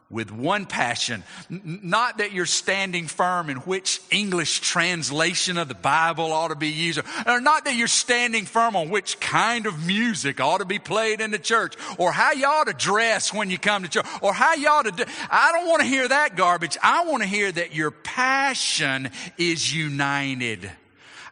with 0.10 0.32
one 0.32 0.66
passion. 0.66 1.24
Not 1.50 2.18
that 2.18 2.32
you're 2.32 2.48
standing 2.48 3.06
firm 3.06 3.50
in 3.50 3.58
which 3.58 4.02
English 4.10 4.62
translation 4.62 5.58
of 5.58 5.68
the 5.68 5.76
Bible 5.76 6.32
ought 6.32 6.48
to 6.48 6.56
be 6.56 6.70
used, 6.70 7.00
or 7.28 7.40
not 7.40 7.66
that 7.66 7.76
you're 7.76 7.88
standing 7.88 8.46
firm 8.46 8.76
on 8.76 8.90
which 8.90 9.20
kind 9.20 9.68
of 9.68 9.86
music 9.86 10.40
ought 10.40 10.60
to 10.60 10.66
be 10.66 10.80
played 10.80 11.22
in 11.22 11.30
the 11.30 11.38
church, 11.38 11.76
or 12.00 12.12
how 12.12 12.32
you 12.32 12.46
ought 12.48 12.68
to 12.68 12.74
dress 12.74 13.32
when 13.34 13.52
you 13.52 13.60
come 13.60 13.84
to 13.84 13.90
church, 13.90 14.06
or 14.22 14.34
how 14.34 14.56
you 14.56 14.68
ought 14.68 14.86
to 14.86 14.92
do. 14.92 15.04
I 15.30 15.52
don't 15.52 15.68
want 15.68 15.82
to 15.82 15.88
hear 15.88 16.08
that 16.08 16.36
garbage. 16.36 16.78
I 16.82 17.06
want 17.06 17.22
to 17.22 17.30
hear 17.30 17.52
that 17.52 17.76
your 17.76 17.92
passion 17.92 19.12
is 19.38 19.74
united. 19.76 20.72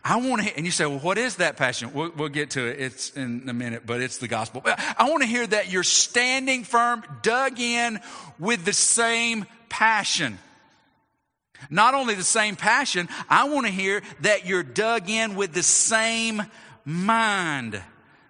I 0.04 0.18
want 0.18 0.44
to, 0.44 0.56
and 0.56 0.66
you 0.66 0.72
say, 0.72 0.86
well, 0.86 1.00
what 1.00 1.18
is 1.18 1.38
that 1.38 1.58
passion? 1.58 1.94
We'll, 1.94 2.12
we'll, 2.16 2.30
get 2.30 2.52
to 2.52 2.66
it. 2.66 2.80
It's 2.80 3.12
in 3.12 3.44
a 3.48 3.54
minute, 3.54 3.84
but 3.86 4.02
it's 4.02 4.18
the 4.18 4.28
gospel. 4.28 4.62
I 4.66 5.10
want 5.10 5.24
to 5.24 5.28
hear 5.28 5.46
that 5.48 5.72
you're 5.72 5.84
standing 5.84 6.64
firm, 6.64 7.04
dug 7.22 7.60
in 7.60 8.00
with 8.40 8.64
the 8.64 8.74
same 8.74 9.46
passion. 9.70 10.40
Not 11.70 11.94
only 11.94 12.14
the 12.14 12.24
same 12.24 12.56
passion, 12.56 13.10
I 13.30 13.50
want 13.50 13.66
to 13.66 13.72
hear 13.72 14.02
that 14.22 14.46
you're 14.46 14.64
dug 14.64 15.10
in 15.10 15.36
with 15.36 15.54
the 15.54 15.64
same 15.64 16.44
mind. 16.86 17.82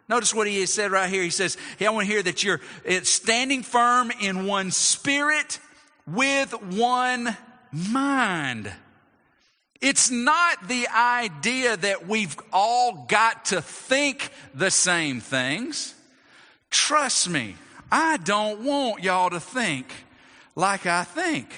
Notice 0.09 0.33
what 0.33 0.47
he 0.47 0.65
said 0.65 0.91
right 0.91 1.09
here. 1.09 1.21
He 1.21 1.29
says, 1.29 1.57
hey, 1.77 1.85
I 1.85 1.89
want 1.89 2.07
to 2.07 2.13
hear 2.13 2.23
that 2.23 2.43
you're 2.43 2.61
standing 3.03 3.61
firm 3.61 4.11
in 4.21 4.45
one 4.45 4.71
spirit 4.71 5.59
with 6.05 6.51
one 6.73 7.35
mind. 7.71 8.71
It's 9.79 10.09
not 10.09 10.67
the 10.67 10.87
idea 10.87 11.77
that 11.77 12.07
we've 12.07 12.35
all 12.51 13.05
got 13.07 13.45
to 13.45 13.61
think 13.61 14.31
the 14.53 14.71
same 14.71 15.21
things. 15.21 15.93
Trust 16.71 17.29
me, 17.29 17.55
I 17.91 18.17
don't 18.17 18.63
want 18.63 19.03
y'all 19.03 19.29
to 19.29 19.39
think 19.39 19.87
like 20.55 20.85
I 20.85 21.03
think. 21.03 21.49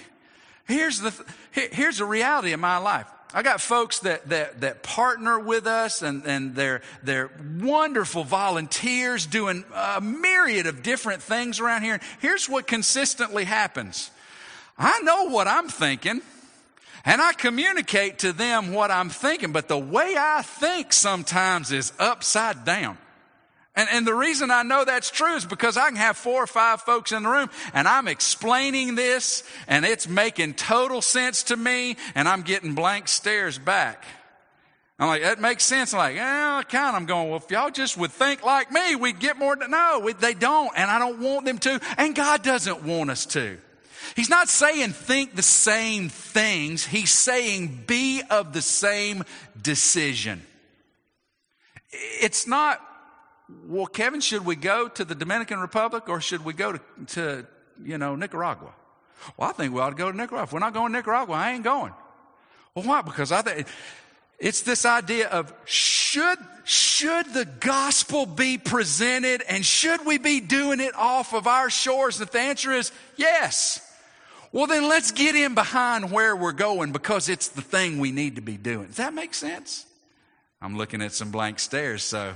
Here's 0.68 1.00
the, 1.00 1.14
here's 1.52 1.98
the 1.98 2.06
reality 2.06 2.52
of 2.52 2.60
my 2.60 2.78
life. 2.78 3.08
I 3.34 3.44
got 3.44 3.62
folks 3.62 4.00
that, 4.00 4.30
that, 4.30 4.62
that 4.62 4.82
partner 4.82 5.40
with 5.40 5.68
us 5.68 6.02
and, 6.02 6.26
and 6.26 6.56
they're, 6.56 6.82
they're 7.04 7.30
wonderful 7.60 8.24
volunteers 8.24 9.28
doing 9.28 9.64
a 9.74 10.02
myriad 10.02 10.66
of 10.66 10.82
different 10.82 11.22
things 11.22 11.60
around 11.60 11.84
here. 11.84 12.00
Here's 12.22 12.50
what 12.50 12.66
consistently 12.66 13.46
happens. 13.46 14.10
I 14.78 15.02
know 15.02 15.26
what 15.26 15.48
I'm 15.48 15.70
thinking. 15.70 16.22
And 17.06 17.22
I 17.22 17.34
communicate 17.34 18.20
to 18.20 18.34
them 18.34 18.74
what 18.74 18.92
I'm 18.92 19.10
thinking, 19.10 19.52
but 19.52 19.68
the 19.68 19.78
way 19.78 20.16
I 20.18 20.42
think 20.42 20.94
sometimes 20.94 21.72
is 21.72 21.94
upside 22.00 22.66
down. 22.66 22.98
And, 23.76 23.88
and, 23.94 24.06
the 24.06 24.16
reason 24.16 24.52
I 24.52 24.64
know 24.64 24.84
that's 24.84 25.10
true 25.10 25.36
is 25.36 25.46
because 25.46 25.78
I 25.78 25.88
can 25.88 25.96
have 25.96 26.18
four 26.18 26.44
or 26.44 26.48
five 26.48 26.82
folks 26.82 27.14
in 27.14 27.24
the 27.24 27.30
room 27.30 27.50
and 27.74 27.88
I'm 27.88 28.10
explaining 28.10 28.96
this 28.96 29.44
and 29.70 29.86
it's 29.86 30.06
making 30.06 30.56
total 30.56 31.02
sense 31.02 31.44
to 31.44 31.56
me 31.56 31.96
and 32.14 32.28
I'm 32.28 32.42
getting 32.42 32.76
blank 32.76 33.08
stares 33.08 33.58
back. 33.58 34.04
I'm 35.00 35.08
like, 35.08 35.22
that 35.22 35.40
makes 35.40 35.64
sense. 35.64 35.94
I'm 35.94 36.00
like, 36.00 36.16
yeah, 36.16 36.62
kind 36.68 36.90
of. 36.90 36.96
I'm 36.96 37.06
going, 37.06 37.30
well, 37.30 37.38
if 37.38 37.50
y'all 37.50 37.72
just 37.72 37.98
would 37.98 38.12
think 38.12 38.44
like 38.44 38.70
me, 38.70 38.96
we'd 38.98 39.20
get 39.20 39.38
more. 39.38 39.56
No, 39.56 40.02
we, 40.04 40.12
they 40.12 40.34
don't. 40.34 40.72
And 40.76 40.92
I 40.92 41.00
don't 41.00 41.22
want 41.22 41.46
them 41.46 41.58
to. 41.60 41.80
And 41.98 42.14
God 42.14 42.44
doesn't 42.44 42.84
want 42.84 43.10
us 43.10 43.26
to. 43.28 43.60
He's 44.16 44.30
not 44.30 44.50
saying 44.50 44.92
think 44.92 45.36
the 45.36 45.42
same 45.42 46.10
things. 46.10 46.86
He's 46.86 47.12
saying 47.12 47.84
be 47.88 48.22
of 48.30 48.54
the 48.54 48.62
same 48.62 49.24
decision. 49.62 50.42
It's 51.92 52.48
not, 52.48 52.82
well, 53.66 53.88
Kevin, 53.88 54.22
should 54.22 54.46
we 54.46 54.56
go 54.56 54.88
to 54.88 55.06
the 55.06 55.16
Dominican 55.16 55.60
Republic 55.60 56.08
or 56.08 56.22
should 56.22 56.46
we 56.46 56.54
go 56.54 56.74
to, 56.74 56.80
to 57.08 57.48
you 57.84 57.98
know, 57.98 58.16
Nicaragua? 58.16 58.74
Well, 59.38 59.50
I 59.50 59.54
think 59.54 59.74
we 59.74 59.82
ought 59.82 59.90
to 59.90 59.96
go 59.96 60.12
to 60.12 60.18
Nicaragua. 60.18 60.44
If 60.44 60.54
we're 60.54 60.60
not 60.60 60.74
going 60.74 60.92
to 60.92 60.98
Nicaragua, 60.98 61.36
I 61.36 61.52
ain't 61.52 61.64
going. 61.64 61.94
Well, 62.76 62.86
why? 62.86 63.02
Because 63.02 63.32
I 63.32 63.42
think 63.42 63.68
it's 64.40 64.62
this 64.62 64.86
idea 64.86 65.28
of 65.28 65.54
should, 65.66 66.38
should 66.64 67.34
the 67.34 67.46
gospel 67.46 68.26
be 68.26 68.58
presented 68.58 69.44
and 69.50 69.66
should 69.66 70.06
we 70.06 70.18
be 70.18 70.40
doing 70.40 70.80
it 70.80 70.96
off 70.96 71.34
of 71.34 71.48
our 71.48 71.70
shores? 71.70 72.22
If 72.22 72.32
the 72.32 72.40
answer 72.40 72.72
is 72.72 72.92
yes, 73.18 73.86
well, 74.52 74.68
then 74.68 74.88
let's 74.88 75.12
get 75.12 75.36
in 75.36 75.54
behind 75.54 76.12
where 76.12 76.36
we're 76.36 76.52
going 76.52 76.92
because 76.92 77.30
it's 77.30 77.50
the 77.50 77.62
thing 77.62 78.00
we 78.00 78.12
need 78.12 78.36
to 78.36 78.42
be 78.42 78.58
doing. 78.58 78.88
Does 78.88 78.98
that 78.98 79.14
make 79.14 79.34
sense? 79.34 79.86
I'm 80.62 80.78
looking 80.78 81.02
at 81.02 81.14
some 81.14 81.32
blank 81.32 81.60
stares, 81.60 82.04
so 82.04 82.34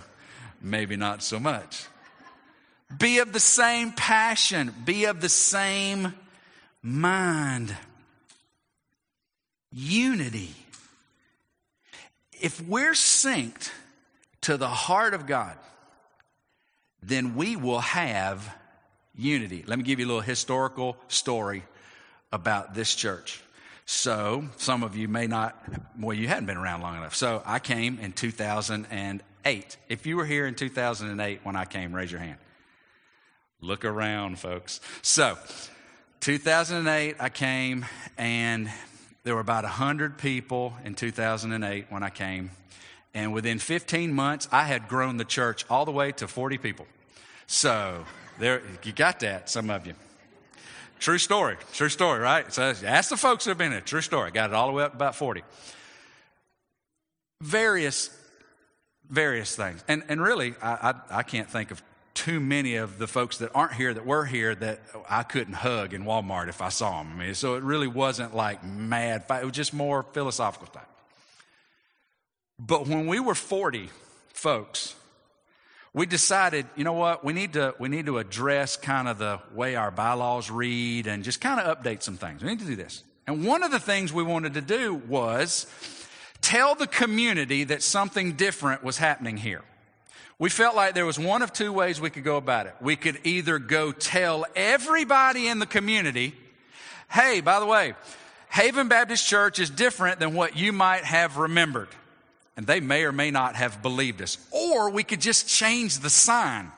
maybe 0.62 0.96
not 0.96 1.24
so 1.24 1.40
much. 1.40 1.88
Be 2.98 3.20
of 3.20 3.34
the 3.34 3.40
same 3.40 3.92
passion, 3.92 4.74
be 4.86 5.06
of 5.06 5.22
the 5.22 5.30
same 5.30 6.14
mind. 6.84 7.76
Unity. 9.72 10.54
If 12.40 12.62
we're 12.62 12.92
synced 12.92 13.72
to 14.42 14.58
the 14.58 14.68
heart 14.68 15.14
of 15.14 15.26
God, 15.26 15.58
then 17.02 17.36
we 17.36 17.56
will 17.56 17.80
have 17.80 18.56
unity. 19.16 19.64
Let 19.66 19.80
me 19.80 19.84
give 19.84 20.00
you 20.00 20.06
a 20.06 20.08
little 20.08 20.22
historical 20.22 20.98
story 21.08 21.64
about 22.34 22.74
this 22.74 22.94
church. 22.94 23.42
So, 23.86 24.46
some 24.58 24.84
of 24.84 24.98
you 24.98 25.08
may 25.08 25.28
not, 25.28 25.62
well, 26.00 26.16
you 26.16 26.28
hadn't 26.28 26.48
been 26.48 26.58
around 26.58 26.82
long 26.82 26.98
enough. 26.98 27.16
So, 27.16 27.42
I 27.46 27.60
came 27.60 28.00
in 28.00 28.12
2008. 28.12 29.78
If 29.88 30.06
you 30.06 30.18
were 30.18 30.26
here 30.26 30.48
in 30.48 30.56
2008 30.56 31.42
when 31.44 31.56
I 31.56 31.66
came, 31.66 31.94
raise 31.94 32.12
your 32.12 32.22
hand. 32.22 32.38
Look 33.62 33.86
around, 33.86 34.40
folks. 34.40 34.82
So, 35.02 35.38
2008, 36.22 37.18
I 37.20 37.30
came, 37.30 37.86
and 38.18 38.70
there 39.24 39.36
were 39.36 39.42
about 39.42 39.64
100 39.64 40.18
people 40.18 40.74
in 40.84 40.96
2008 40.96 41.86
when 41.90 42.04
I 42.04 42.10
came. 42.10 42.52
And 43.14 43.32
within 43.32 43.60
15 43.60 44.14
months, 44.14 44.48
I 44.52 44.64
had 44.64 44.88
grown 44.88 45.18
the 45.18 45.26
church 45.26 45.66
all 45.70 45.86
the 45.86 45.92
way 45.92 46.14
to 46.14 46.28
40 46.28 46.58
people. 46.58 46.88
So, 47.48 48.06
there, 48.40 48.64
you 48.84 48.92
got 48.92 49.20
that, 49.20 49.50
some 49.50 49.70
of 49.70 49.86
you. 49.86 49.94
True 51.04 51.18
story. 51.18 51.58
True 51.74 51.90
story, 51.90 52.22
right? 52.22 52.52
So 52.54 52.74
ask 52.86 53.10
the 53.10 53.18
folks 53.18 53.44
that 53.44 53.52
have 53.52 53.58
been 53.58 53.72
there. 53.72 53.82
True 53.82 54.00
story. 54.00 54.32
Got 54.32 54.52
it 54.52 54.54
all 54.54 54.68
the 54.68 54.74
way 54.74 54.84
up 54.86 54.94
about 54.94 55.16
40. 55.16 55.44
Various, 57.42 58.10
various 59.10 59.54
things. 59.54 59.84
And, 59.90 60.04
and 60.08 60.22
really, 60.22 60.56
I, 60.62 60.72
I, 60.72 61.18
I 61.18 61.24
can't 61.24 61.50
think 61.50 61.72
of 61.72 61.84
too 62.14 62.40
many 62.40 62.78
of 62.78 63.00
the 63.00 63.08
folks 63.08 63.40
that 63.40 63.52
aren't 63.54 63.74
here 63.74 63.94
that 63.94 64.06
were 64.06 64.24
here 64.24 64.56
that 64.56 64.80
I 65.10 65.24
couldn't 65.24 65.56
hug 65.56 65.94
in 65.94 66.06
Walmart 66.06 66.48
if 66.48 66.62
I 66.62 66.70
saw 66.70 67.04
them. 67.04 67.12
I 67.16 67.26
mean, 67.26 67.36
so 67.36 67.56
it 67.56 67.64
really 67.64 67.88
wasn't 67.88 68.34
like 68.34 68.64
mad 68.64 69.26
fight. 69.26 69.44
It 69.44 69.46
was 69.46 69.56
just 69.56 69.74
more 69.74 70.04
philosophical 70.04 70.68
type. 70.68 70.88
But 72.58 72.88
when 72.88 73.08
we 73.08 73.20
were 73.20 73.36
40 73.36 73.90
folks, 74.30 74.96
we 75.94 76.06
decided, 76.08 76.66
you 76.76 76.84
know 76.84 76.94
what, 76.94 77.24
we 77.24 77.34
need 77.34 77.54
to, 77.54 77.76
we 77.78 77.88
need 77.88 78.08
to 78.08 78.18
address 78.18 78.78
kind 78.78 79.08
of 79.08 79.20
the 79.20 79.40
way 79.54 79.76
our 79.76 79.92
bylaws 79.92 80.50
read 80.50 81.06
and 81.08 81.24
just 81.24 81.40
kind 81.40 81.60
of 81.60 81.78
update 81.78 82.02
some 82.02 82.18
things. 82.18 82.42
We 82.42 82.50
need 82.50 82.60
to 82.60 82.66
do 82.66 82.76
this. 82.76 83.04
And 83.28 83.46
one 83.46 83.64
of 83.64 83.72
the 83.72 83.80
things 83.80 84.12
we 84.12 84.24
wanted 84.24 84.56
to 84.56 84.62
do 84.62 84.96
was 84.96 85.68
tell 86.42 86.76
the 86.76 86.88
community 86.88 87.64
that 87.66 87.84
something 87.84 88.34
different 88.34 88.84
was 88.84 88.98
happening 88.98 89.38
here. 89.38 89.62
We 90.40 90.50
felt 90.50 90.76
like 90.76 90.96
there 90.96 91.06
was 91.06 91.20
one 91.20 91.44
of 91.44 91.54
two 91.54 91.72
ways 91.72 92.02
we 92.02 92.10
could 92.10 92.24
go 92.24 92.38
about 92.38 92.66
it. 92.66 92.76
We 92.82 92.96
could 92.96 93.20
either 93.24 93.60
go 93.60 93.92
tell 93.92 94.46
everybody 94.56 95.48
in 95.48 95.60
the 95.60 95.68
community, 95.68 96.34
hey, 97.10 97.40
by 97.40 97.60
the 97.60 97.68
way, 97.68 97.94
Haven 98.50 98.88
Baptist 98.88 99.26
Church 99.28 99.60
is 99.60 99.70
different 99.70 100.20
than 100.20 100.34
what 100.34 100.58
you 100.58 100.74
might 100.74 101.04
have 101.04 101.38
remembered. 101.38 101.90
And 102.56 102.68
they 102.68 102.80
may 102.80 103.04
or 103.04 103.12
may 103.12 103.32
not 103.32 103.56
have 103.56 103.82
believed 103.82 104.22
us. 104.22 104.38
Or 104.52 104.90
we 104.90 105.04
could 105.04 105.22
just 105.22 105.48
change 105.48 106.00
the 106.00 106.10
sign 106.10 106.72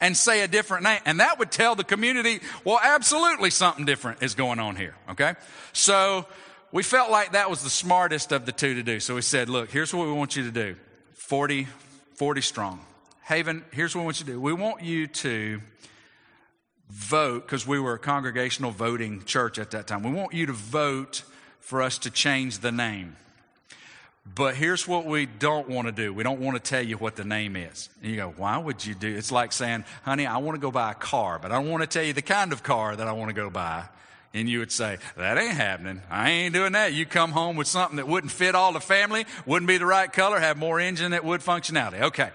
and 0.00 0.16
say 0.16 0.42
a 0.42 0.48
different 0.48 0.84
name. 0.84 1.00
And 1.04 1.20
that 1.20 1.38
would 1.38 1.50
tell 1.50 1.74
the 1.74 1.84
community, 1.84 2.40
well, 2.64 2.78
absolutely 2.82 3.50
something 3.50 3.84
different 3.84 4.22
is 4.22 4.34
going 4.34 4.60
on 4.60 4.76
here. 4.76 4.94
Okay? 5.10 5.34
So 5.72 6.26
we 6.70 6.82
felt 6.82 7.10
like 7.10 7.32
that 7.32 7.50
was 7.50 7.62
the 7.62 7.70
smartest 7.70 8.32
of 8.32 8.46
the 8.46 8.52
two 8.52 8.74
to 8.74 8.82
do. 8.82 9.00
So 9.00 9.14
we 9.14 9.22
said, 9.22 9.48
look, 9.48 9.70
here's 9.70 9.94
what 9.94 10.06
we 10.06 10.12
want 10.12 10.36
you 10.36 10.44
to 10.44 10.50
do 10.50 10.76
40, 11.14 11.66
40 12.14 12.40
strong. 12.40 12.80
Haven, 13.22 13.64
here's 13.72 13.96
what 13.96 14.02
we 14.02 14.04
want 14.06 14.20
you 14.20 14.26
to 14.26 14.32
do. 14.32 14.40
We 14.40 14.52
want 14.52 14.82
you 14.82 15.06
to 15.06 15.60
vote, 16.90 17.46
because 17.46 17.66
we 17.66 17.80
were 17.80 17.94
a 17.94 17.98
congregational 17.98 18.70
voting 18.70 19.24
church 19.24 19.58
at 19.58 19.70
that 19.70 19.86
time. 19.86 20.02
We 20.02 20.12
want 20.12 20.34
you 20.34 20.46
to 20.46 20.52
vote 20.52 21.24
for 21.60 21.80
us 21.80 21.98
to 22.00 22.10
change 22.10 22.58
the 22.58 22.70
name. 22.70 23.16
But 24.32 24.54
here's 24.54 24.88
what 24.88 25.04
we 25.04 25.26
don't 25.26 25.68
want 25.68 25.86
to 25.86 25.92
do. 25.92 26.12
We 26.12 26.22
don't 26.22 26.40
want 26.40 26.56
to 26.56 26.70
tell 26.70 26.82
you 26.82 26.96
what 26.96 27.14
the 27.14 27.24
name 27.24 27.56
is. 27.56 27.90
And 28.02 28.10
you 28.10 28.16
go, 28.16 28.32
why 28.36 28.56
would 28.56 28.84
you 28.84 28.94
do? 28.94 29.14
It's 29.14 29.30
like 29.30 29.52
saying, 29.52 29.84
honey, 30.02 30.26
I 30.26 30.38
want 30.38 30.56
to 30.56 30.60
go 30.60 30.70
buy 30.70 30.92
a 30.92 30.94
car, 30.94 31.38
but 31.38 31.52
I 31.52 31.56
don't 31.56 31.70
want 31.70 31.82
to 31.82 31.86
tell 31.86 32.04
you 32.04 32.14
the 32.14 32.22
kind 32.22 32.52
of 32.52 32.62
car 32.62 32.96
that 32.96 33.06
I 33.06 33.12
want 33.12 33.28
to 33.28 33.34
go 33.34 33.50
buy. 33.50 33.84
And 34.32 34.48
you 34.48 34.58
would 34.60 34.72
say, 34.72 34.98
that 35.16 35.38
ain't 35.38 35.54
happening. 35.54 36.02
I 36.10 36.30
ain't 36.30 36.54
doing 36.54 36.72
that. 36.72 36.92
You 36.92 37.06
come 37.06 37.30
home 37.30 37.54
with 37.54 37.68
something 37.68 37.98
that 37.98 38.08
wouldn't 38.08 38.32
fit 38.32 38.56
all 38.56 38.72
the 38.72 38.80
family, 38.80 39.26
wouldn't 39.46 39.68
be 39.68 39.78
the 39.78 39.86
right 39.86 40.12
color, 40.12 40.40
have 40.40 40.56
more 40.56 40.80
engine 40.80 41.12
that 41.12 41.24
would 41.24 41.40
functionality. 41.40 42.00
Okay. 42.00 42.30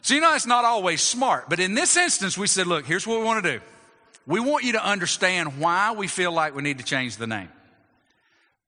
So 0.00 0.14
you 0.14 0.20
know, 0.20 0.34
it's 0.34 0.46
not 0.46 0.64
always 0.64 1.00
smart. 1.00 1.48
But 1.48 1.60
in 1.60 1.74
this 1.74 1.96
instance, 1.96 2.36
we 2.36 2.48
said, 2.48 2.66
look, 2.66 2.86
here's 2.86 3.06
what 3.06 3.20
we 3.20 3.24
want 3.24 3.44
to 3.44 3.58
do. 3.58 3.64
We 4.26 4.40
want 4.40 4.64
you 4.64 4.72
to 4.72 4.84
understand 4.84 5.60
why 5.60 5.92
we 5.92 6.08
feel 6.08 6.32
like 6.32 6.56
we 6.56 6.62
need 6.62 6.78
to 6.78 6.84
change 6.84 7.18
the 7.18 7.28
name. 7.28 7.50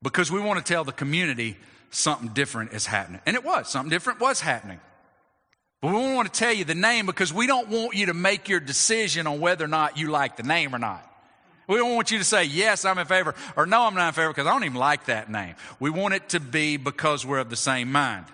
Because 0.01 0.31
we 0.31 0.41
want 0.41 0.65
to 0.65 0.73
tell 0.73 0.85
the 0.85 0.93
community 0.93 1.57
something 1.95 2.29
different 2.29 2.73
is 2.73 2.87
happening. 2.87 3.21
And 3.27 3.37
it 3.37 3.45
was, 3.45 3.69
something 3.69 3.91
different 3.91 4.21
was 4.21 4.41
happening. 4.41 4.81
But 5.81 5.89
we 5.89 6.15
want 6.15 6.33
to 6.33 6.39
tell 6.39 6.53
you 6.53 6.65
the 6.65 6.75
name 6.75 7.07
because 7.07 7.33
we 7.33 7.47
don't 7.47 7.69
want 7.69 7.95
you 7.95 8.07
to 8.07 8.15
make 8.15 8.49
your 8.49 8.61
decision 8.61 9.27
on 9.27 9.41
whether 9.41 9.65
or 9.65 9.69
not 9.69 9.99
you 9.99 10.11
like 10.11 10.37
the 10.37 10.43
name 10.43 10.75
or 10.75 10.79
not. 10.79 11.11
We 11.67 11.77
don't 11.77 11.95
want 11.95 12.11
you 12.11 12.19
to 12.19 12.25
say, 12.25 12.45
yes, 12.45 12.85
I'm 12.85 12.99
in 12.99 13.07
favor, 13.07 13.35
or 13.57 13.65
no, 13.65 13.83
I'm 13.83 13.95
not 13.95 14.09
in 14.09 14.15
favor 14.15 14.29
because 14.29 14.47
I 14.47 14.53
don't 14.53 14.65
even 14.65 14.79
like 14.79 15.07
that 15.07 15.31
name. 15.31 15.55
We 15.81 15.91
want 15.91 16.15
it 16.15 16.31
to 16.31 16.41
be 16.41 16.77
because 16.77 17.25
we're 17.25 17.39
of 17.39 17.49
the 17.49 17.57
same 17.57 17.91
mind. 17.91 18.27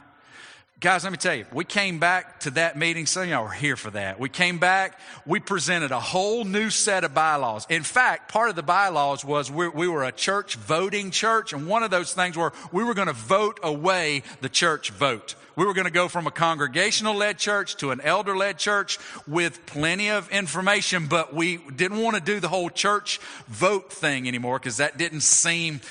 Guys, 0.80 1.04
let 1.04 1.12
me 1.12 1.18
tell 1.18 1.34
you, 1.34 1.44
we 1.52 1.66
came 1.66 1.98
back 1.98 2.40
to 2.40 2.52
that 2.52 2.74
meeting. 2.74 3.04
Some 3.04 3.24
of 3.24 3.28
y'all 3.28 3.42
were 3.44 3.50
here 3.50 3.76
for 3.76 3.90
that. 3.90 4.18
We 4.18 4.30
came 4.30 4.58
back, 4.58 4.98
we 5.26 5.38
presented 5.38 5.90
a 5.90 6.00
whole 6.00 6.44
new 6.44 6.70
set 6.70 7.04
of 7.04 7.12
bylaws. 7.12 7.66
In 7.68 7.82
fact, 7.82 8.32
part 8.32 8.48
of 8.48 8.56
the 8.56 8.62
bylaws 8.62 9.22
was 9.22 9.50
we, 9.50 9.68
we 9.68 9.88
were 9.88 10.04
a 10.04 10.12
church 10.12 10.54
voting 10.54 11.10
church, 11.10 11.52
and 11.52 11.66
one 11.66 11.82
of 11.82 11.90
those 11.90 12.14
things 12.14 12.34
were 12.34 12.54
we 12.72 12.82
were 12.82 12.94
going 12.94 13.08
to 13.08 13.12
vote 13.12 13.60
away 13.62 14.22
the 14.40 14.48
church 14.48 14.90
vote. 14.90 15.34
We 15.54 15.66
were 15.66 15.74
going 15.74 15.84
to 15.84 15.92
go 15.92 16.08
from 16.08 16.26
a 16.26 16.30
congregational 16.30 17.14
led 17.14 17.36
church 17.36 17.76
to 17.78 17.90
an 17.90 18.00
elder 18.00 18.34
led 18.34 18.56
church 18.56 18.98
with 19.26 19.66
plenty 19.66 20.08
of 20.08 20.30
information, 20.30 21.08
but 21.08 21.34
we 21.34 21.58
didn't 21.58 21.98
want 21.98 22.16
to 22.16 22.22
do 22.22 22.40
the 22.40 22.48
whole 22.48 22.70
church 22.70 23.18
vote 23.48 23.92
thing 23.92 24.26
anymore 24.26 24.58
because 24.58 24.78
that 24.78 24.96
didn't 24.96 25.20
seem 25.20 25.82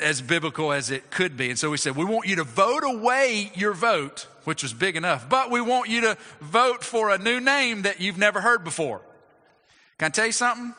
as 0.00 0.20
biblical 0.20 0.72
as 0.72 0.90
it 0.90 1.10
could 1.10 1.36
be. 1.36 1.50
And 1.50 1.58
so 1.58 1.70
we 1.70 1.76
said, 1.76 1.96
we 1.96 2.04
want 2.04 2.26
you 2.26 2.36
to 2.36 2.44
vote 2.44 2.82
away 2.84 3.50
your 3.54 3.72
vote, 3.72 4.26
which 4.44 4.62
was 4.62 4.72
big 4.72 4.96
enough, 4.96 5.28
but 5.28 5.50
we 5.50 5.60
want 5.60 5.88
you 5.88 6.02
to 6.02 6.16
vote 6.40 6.84
for 6.84 7.10
a 7.10 7.18
new 7.18 7.40
name 7.40 7.82
that 7.82 8.00
you've 8.00 8.18
never 8.18 8.40
heard 8.40 8.64
before. 8.64 9.00
Can 9.98 10.06
I 10.06 10.08
tell 10.10 10.26
you 10.26 10.32
something? 10.32 10.74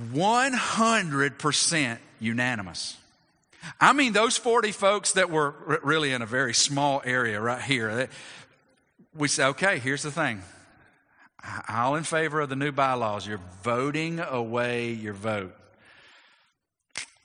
100% 0.00 1.98
unanimous. 2.18 2.96
I 3.80 3.92
mean, 3.92 4.12
those 4.12 4.36
40 4.36 4.72
folks 4.72 5.12
that 5.12 5.30
were 5.30 5.80
really 5.82 6.12
in 6.12 6.22
a 6.22 6.26
very 6.26 6.54
small 6.54 7.02
area 7.04 7.40
right 7.40 7.62
here, 7.62 8.08
we 9.14 9.28
say, 9.28 9.44
okay, 9.46 9.78
here's 9.78 10.02
the 10.02 10.10
thing. 10.10 10.42
All 11.68 11.94
in 11.96 12.04
favor 12.04 12.40
of 12.40 12.48
the 12.48 12.56
new 12.56 12.72
bylaws. 12.72 13.26
You're 13.26 13.40
voting 13.62 14.20
away 14.20 14.92
your 14.92 15.14
vote. 15.14 15.54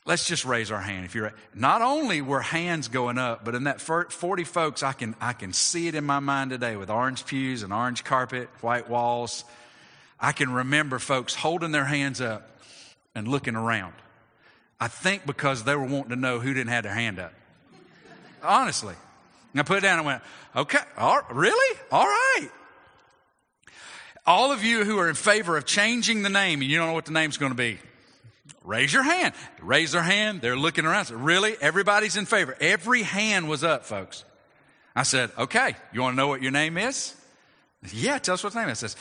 Let's 0.07 0.27
just 0.27 0.45
raise 0.45 0.69
our 0.69 0.79
hand. 0.79 1.03
If 1.05 1.15
you're 1.15 1.33
not 1.55 1.81
only 1.81 2.21
were 2.21 2.41
hands 2.41 2.89
going 2.89 3.17
up, 3.17 3.43
but 3.43 3.55
in 3.55 3.63
that 3.63 3.81
40 3.81 4.43
folks, 4.43 4.83
I 4.83 4.93
can, 4.93 5.15
I 5.19 5.33
can 5.33 5.51
see 5.51 5.87
it 5.87 5.95
in 5.95 6.03
my 6.03 6.19
mind 6.19 6.51
today 6.51 6.75
with 6.75 6.91
orange 6.91 7.25
pews 7.25 7.63
and 7.63 7.73
orange 7.73 8.03
carpet, 8.03 8.47
white 8.61 8.87
walls. 8.87 9.43
I 10.19 10.31
can 10.31 10.53
remember 10.53 10.99
folks 10.99 11.33
holding 11.33 11.71
their 11.71 11.85
hands 11.85 12.21
up 12.21 12.47
and 13.15 13.27
looking 13.27 13.55
around. 13.55 13.93
I 14.79 14.89
think 14.89 15.25
because 15.25 15.63
they 15.63 15.75
were 15.75 15.85
wanting 15.85 16.09
to 16.09 16.15
know 16.15 16.39
who 16.39 16.53
didn't 16.53 16.69
have 16.69 16.83
their 16.83 16.93
hand 16.93 17.17
up. 17.17 17.33
Honestly. 18.43 18.93
And 19.53 19.59
I 19.59 19.63
put 19.63 19.79
it 19.79 19.81
down 19.81 19.97
and 19.97 20.05
went, 20.05 20.21
okay, 20.55 20.79
all, 20.97 21.21
really? 21.31 21.79
All 21.91 22.05
right. 22.05 22.49
All 24.27 24.51
of 24.51 24.63
you 24.63 24.83
who 24.83 24.99
are 24.99 25.09
in 25.09 25.15
favor 25.15 25.57
of 25.57 25.65
changing 25.65 26.21
the 26.21 26.29
name 26.29 26.61
and 26.61 26.69
you 26.69 26.77
don't 26.77 26.87
know 26.87 26.93
what 26.93 27.05
the 27.05 27.11
name's 27.11 27.37
going 27.37 27.51
to 27.51 27.57
be, 27.57 27.79
Raise 28.65 28.91
your 28.91 29.03
hand. 29.03 29.33
Raise 29.61 29.91
their 29.91 30.01
hand. 30.01 30.41
They're 30.41 30.57
looking 30.57 30.85
around. 30.85 31.05
So, 31.05 31.15
really? 31.15 31.55
Everybody's 31.61 32.17
in 32.17 32.25
favor. 32.25 32.57
Every 32.59 33.03
hand 33.03 33.47
was 33.47 33.63
up, 33.63 33.85
folks. 33.85 34.25
I 34.95 35.03
said, 35.03 35.31
okay, 35.37 35.75
you 35.93 36.01
want 36.01 36.13
to 36.13 36.17
know 36.17 36.27
what 36.27 36.41
your 36.41 36.51
name 36.51 36.77
is? 36.77 37.15
Yeah, 37.91 38.17
tell 38.17 38.33
us 38.33 38.43
what 38.43 38.55
name 38.55 38.69
is. 38.69 38.79
It 38.79 38.89
says, 38.89 38.95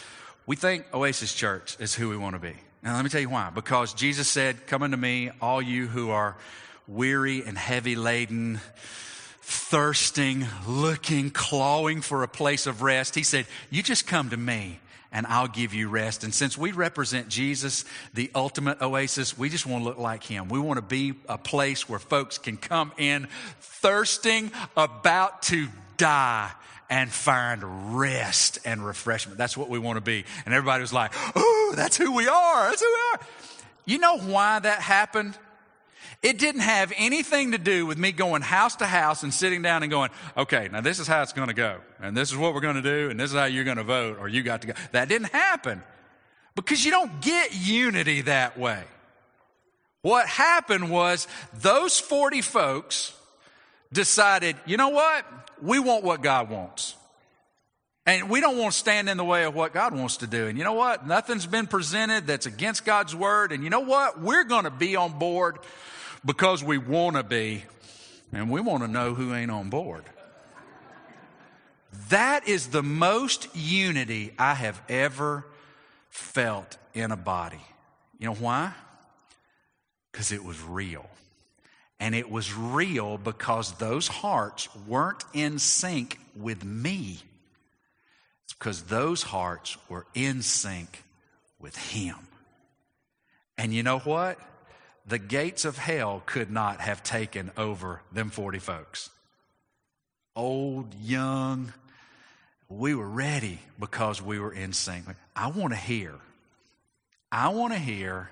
we 0.47 0.57
think 0.57 0.85
Oasis 0.93 1.35
Church 1.35 1.77
is 1.81 1.95
who 1.95 2.11
we 2.11 2.17
want 2.17 2.35
to 2.35 2.41
be. 2.41 2.53
Now, 2.83 2.97
let 2.97 3.05
me 3.05 3.09
tell 3.09 3.21
you 3.21 3.31
why. 3.31 3.51
Because 3.55 3.95
Jesus 3.95 4.29
said, 4.29 4.67
come 4.67 4.83
unto 4.83 4.97
me, 4.99 5.31
all 5.41 5.63
you 5.63 5.87
who 5.87 6.11
are 6.11 6.37
weary 6.87 7.43
and 7.43 7.57
heavy 7.57 7.97
laden, 7.97 8.61
thirsting, 9.41 10.47
looking, 10.67 11.31
clawing 11.31 12.03
for 12.03 12.23
a 12.23 12.29
place 12.29 12.67
of 12.67 12.83
rest. 12.83 13.15
He 13.15 13.23
said, 13.23 13.47
you 13.71 13.83
just 13.83 14.07
come 14.07 14.31
to 14.31 14.37
me 14.37 14.81
and 15.15 15.27
I'll 15.29 15.49
give 15.49 15.73
you 15.73 15.89
rest. 15.89 16.25
And 16.25 16.35
since 16.35 16.59
we 16.59 16.73
represent 16.73 17.29
Jesus, 17.29 17.85
the 18.13 18.31
ultimate 18.35 18.83
oasis, 18.83 19.39
we 19.39 19.49
just 19.49 19.65
want 19.65 19.85
to 19.85 19.89
look 19.89 19.99
like 19.99 20.25
him. 20.25 20.49
We 20.49 20.59
want 20.59 20.77
to 20.77 20.83
be 20.83 21.15
a 21.29 21.39
place 21.39 21.89
where 21.89 22.01
folks 22.01 22.37
can 22.37 22.59
come 22.59 22.93
in 22.99 23.29
thirsting, 23.61 24.51
about 24.77 25.43
to 25.45 25.69
die 25.97 26.51
and 26.91 27.11
find 27.11 27.97
rest 27.97 28.59
and 28.65 28.85
refreshment. 28.85 29.39
That's 29.39 29.57
what 29.57 29.71
we 29.71 29.79
want 29.79 29.97
to 29.97 30.03
be. 30.03 30.25
And 30.45 30.53
everybody 30.53 30.83
was 30.83 30.93
like, 30.93 31.13
oh, 31.35 31.73
that's 31.77 31.97
who 31.97 32.13
we 32.13 32.27
are. 32.27 32.69
That's 32.69 32.83
who 32.83 32.93
we 32.93 33.01
are. 33.13 33.27
You 33.87 33.99
know 33.99 34.19
why 34.19 34.59
that 34.59 34.81
happened? 34.81 35.39
It 36.25 36.39
didn't 36.39 36.63
have 36.63 36.91
anything 36.97 37.53
to 37.53 37.59
do 37.59 37.85
with 37.85 37.99
me 37.99 38.11
going 38.11 38.41
house 38.41 38.77
to 38.77 38.87
house 38.87 39.25
and 39.25 39.33
sitting 39.33 39.61
down 39.61 39.83
and 39.83 39.93
going, 39.93 40.09
okay, 40.39 40.71
now 40.73 40.81
this 40.81 40.99
is 40.99 41.07
how 41.07 41.21
it's 41.21 41.35
going 41.35 41.49
to 41.49 41.55
go. 41.55 41.77
And 42.01 42.17
this 42.17 42.33
is 42.33 42.39
what 42.39 42.55
we're 42.55 42.63
going 42.63 42.77
to 42.77 42.83
do. 42.83 43.11
And 43.11 43.21
this 43.21 43.31
is 43.31 43.37
how 43.37 43.45
you're 43.45 43.65
going 43.65 43.77
to 43.77 43.85
vote 43.85 44.17
or 44.19 44.27
you 44.27 44.43
got 44.43 44.63
to 44.63 44.69
go. 44.69 44.73
That 44.93 45.11
didn't 45.11 45.33
happen 45.33 45.83
because 46.55 46.83
you 46.83 46.91
don't 46.91 47.21
get 47.21 47.55
unity 47.55 48.23
that 48.23 48.59
way. 48.59 48.83
What 50.01 50.27
happened 50.27 50.89
was 50.91 51.29
those 51.61 52.01
40 52.01 52.41
folks 52.41 53.13
decided, 53.93 54.57
you 54.65 54.79
know 54.79 54.89
what? 54.89 55.27
We 55.61 55.79
want 55.79 56.05
what 56.05 56.23
God 56.23 56.49
wants. 56.49 56.97
And 58.07 58.31
we 58.31 58.41
don't 58.41 58.57
want 58.57 58.73
to 58.73 58.79
stand 58.79 59.11
in 59.11 59.19
the 59.19 59.25
way 59.25 59.45
of 59.45 59.55
what 59.55 59.75
God 59.75 59.95
wants 59.95 60.17
to 60.19 60.27
do. 60.27 60.47
And 60.47 60.57
you 60.57 60.65
know 60.65 60.73
what? 60.73 61.07
Nothing's 61.07 61.47
been 61.47 61.67
presented 61.67 62.27
that's 62.27 62.47
against 62.47 62.87
God's 62.87 63.15
word. 63.15 63.53
And 63.53 63.63
you 63.63 63.69
know 63.69 63.81
what? 63.81 64.23
We're 64.23 64.45
going 64.45 64.65
to 64.65 64.71
be 64.71 64.97
on 64.97 65.19
board 65.19 65.59
because 66.25 66.65
we 66.65 66.79
want 66.79 67.17
to 67.17 67.23
be, 67.23 67.65
and 68.33 68.51
we 68.51 68.61
want 68.61 68.83
to 68.83 68.89
know 68.89 69.15
who 69.15 69.35
ain't 69.35 69.51
on 69.51 69.71
board. 69.71 70.05
That 72.09 72.49
is 72.49 72.69
the 72.69 72.83
most 72.83 73.49
unity 73.55 74.33
I 74.39 74.55
have 74.55 74.81
ever 74.89 75.47
felt 76.11 76.77
in 76.93 77.11
a 77.13 77.17
body. 77.17 77.61
You 78.19 78.27
know 78.27 78.35
why? 78.35 78.73
Because 80.11 80.33
it 80.33 80.45
was 80.45 80.61
real. 80.63 81.09
And 82.01 82.15
it 82.15 82.31
was 82.31 82.55
real 82.55 83.19
because 83.19 83.73
those 83.79 84.09
hearts 84.09 84.69
weren't 84.87 85.25
in 85.33 85.59
sync 85.59 86.19
with 86.37 86.65
me. 86.65 87.19
It's 88.45 88.55
because 88.55 88.83
those 88.83 89.23
hearts 89.23 89.77
were 89.89 90.07
in 90.15 90.43
sync 90.43 91.03
with 91.59 91.77
Him. 91.77 92.17
And 93.57 93.73
you 93.73 93.83
know 93.83 94.01
what? 94.01 94.39
The 95.07 95.19
gates 95.19 95.65
of 95.65 95.77
hell 95.77 96.23
could 96.25 96.51
not 96.51 96.81
have 96.81 97.03
taken 97.03 97.51
over 97.57 98.01
them 98.13 98.31
40 98.31 98.59
folks. 98.59 99.11
Old, 100.35 100.95
young, 100.95 101.73
we 102.69 102.95
were 102.95 103.09
ready 103.09 103.61
because 103.79 104.23
we 104.23 104.39
were 104.39 104.53
in 104.53 104.73
sync. 104.73 105.05
I 105.37 105.49
want 105.49 105.73
to 105.73 105.79
hear, 105.79 106.15
I 107.31 107.49
want 107.49 107.73
to 107.73 107.79
hear 107.79 108.31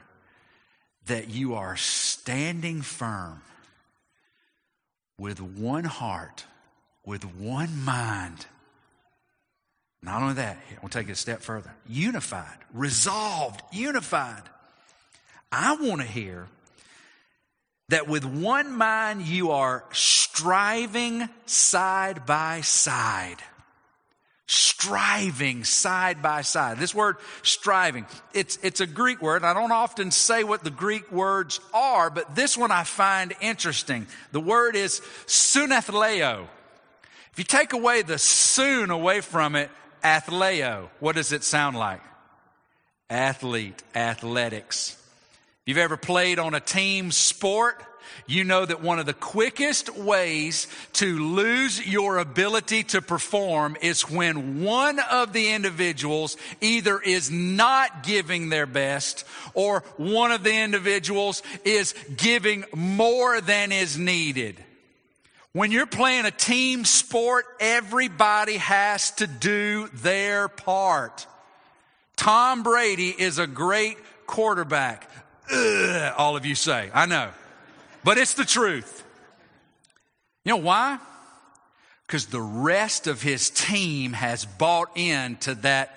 that 1.06 1.28
you 1.28 1.54
are 1.54 1.76
standing 1.76 2.82
firm 2.82 3.42
with 5.18 5.40
one 5.40 5.84
heart, 5.84 6.44
with 7.04 7.24
one 7.36 7.84
mind. 7.84 8.46
Not 10.02 10.22
only 10.22 10.34
that, 10.34 10.58
we'll 10.80 10.88
take 10.88 11.08
it 11.08 11.12
a 11.12 11.16
step 11.16 11.42
further 11.42 11.72
unified, 11.88 12.58
resolved, 12.72 13.62
unified. 13.72 14.42
I 15.52 15.76
want 15.76 16.00
to 16.00 16.06
hear 16.06 16.48
that 17.92 18.08
with 18.08 18.24
one 18.24 18.74
mind 18.74 19.20
you 19.20 19.50
are 19.50 19.84
striving 19.92 21.28
side 21.44 22.24
by 22.24 22.62
side. 22.62 23.36
Striving 24.46 25.64
side 25.64 26.22
by 26.22 26.40
side. 26.40 26.78
This 26.78 26.94
word 26.94 27.16
striving, 27.42 28.06
it's, 28.32 28.58
it's 28.62 28.80
a 28.80 28.86
Greek 28.86 29.20
word. 29.20 29.44
I 29.44 29.52
don't 29.52 29.72
often 29.72 30.10
say 30.10 30.42
what 30.42 30.64
the 30.64 30.70
Greek 30.70 31.12
words 31.12 31.60
are, 31.74 32.08
but 32.08 32.34
this 32.34 32.56
one 32.56 32.70
I 32.70 32.84
find 32.84 33.34
interesting. 33.42 34.06
The 34.32 34.40
word 34.40 34.74
is 34.74 35.00
sunathleo. 35.26 36.46
If 37.32 37.38
you 37.38 37.44
take 37.44 37.74
away 37.74 38.00
the 38.00 38.18
soon 38.18 38.90
away 38.90 39.20
from 39.20 39.54
it, 39.54 39.70
athleo, 40.02 40.88
what 40.98 41.16
does 41.16 41.32
it 41.32 41.44
sound 41.44 41.76
like? 41.76 42.00
Athlete, 43.10 43.82
athletics. 43.94 44.96
If 45.64 45.68
you've 45.68 45.78
ever 45.78 45.96
played 45.96 46.40
on 46.40 46.54
a 46.54 46.60
team 46.60 47.12
sport, 47.12 47.80
you 48.26 48.42
know 48.42 48.66
that 48.66 48.82
one 48.82 48.98
of 48.98 49.06
the 49.06 49.14
quickest 49.14 49.96
ways 49.96 50.66
to 50.94 51.16
lose 51.16 51.86
your 51.86 52.18
ability 52.18 52.82
to 52.82 53.00
perform 53.00 53.76
is 53.80 54.10
when 54.10 54.64
one 54.64 54.98
of 54.98 55.32
the 55.32 55.52
individuals 55.52 56.36
either 56.60 56.98
is 56.98 57.30
not 57.30 58.02
giving 58.02 58.48
their 58.48 58.66
best 58.66 59.24
or 59.54 59.84
one 59.98 60.32
of 60.32 60.42
the 60.42 60.52
individuals 60.52 61.44
is 61.64 61.94
giving 62.16 62.64
more 62.74 63.40
than 63.40 63.70
is 63.70 63.96
needed. 63.96 64.56
When 65.52 65.70
you're 65.70 65.86
playing 65.86 66.24
a 66.24 66.32
team 66.32 66.84
sport, 66.84 67.44
everybody 67.60 68.56
has 68.56 69.12
to 69.12 69.28
do 69.28 69.86
their 69.94 70.48
part. 70.48 71.24
Tom 72.16 72.64
Brady 72.64 73.10
is 73.10 73.38
a 73.38 73.46
great 73.46 73.96
quarterback. 74.26 75.08
All 76.16 76.36
of 76.36 76.46
you 76.46 76.54
say. 76.54 76.90
I 76.94 77.06
know. 77.06 77.30
But 78.04 78.18
it's 78.18 78.34
the 78.34 78.44
truth. 78.44 79.04
You 80.44 80.50
know 80.50 80.56
why? 80.56 80.98
Because 82.06 82.26
the 82.26 82.40
rest 82.40 83.06
of 83.06 83.22
his 83.22 83.50
team 83.50 84.12
has 84.12 84.44
bought 84.44 84.96
into 84.96 85.54
that 85.56 85.96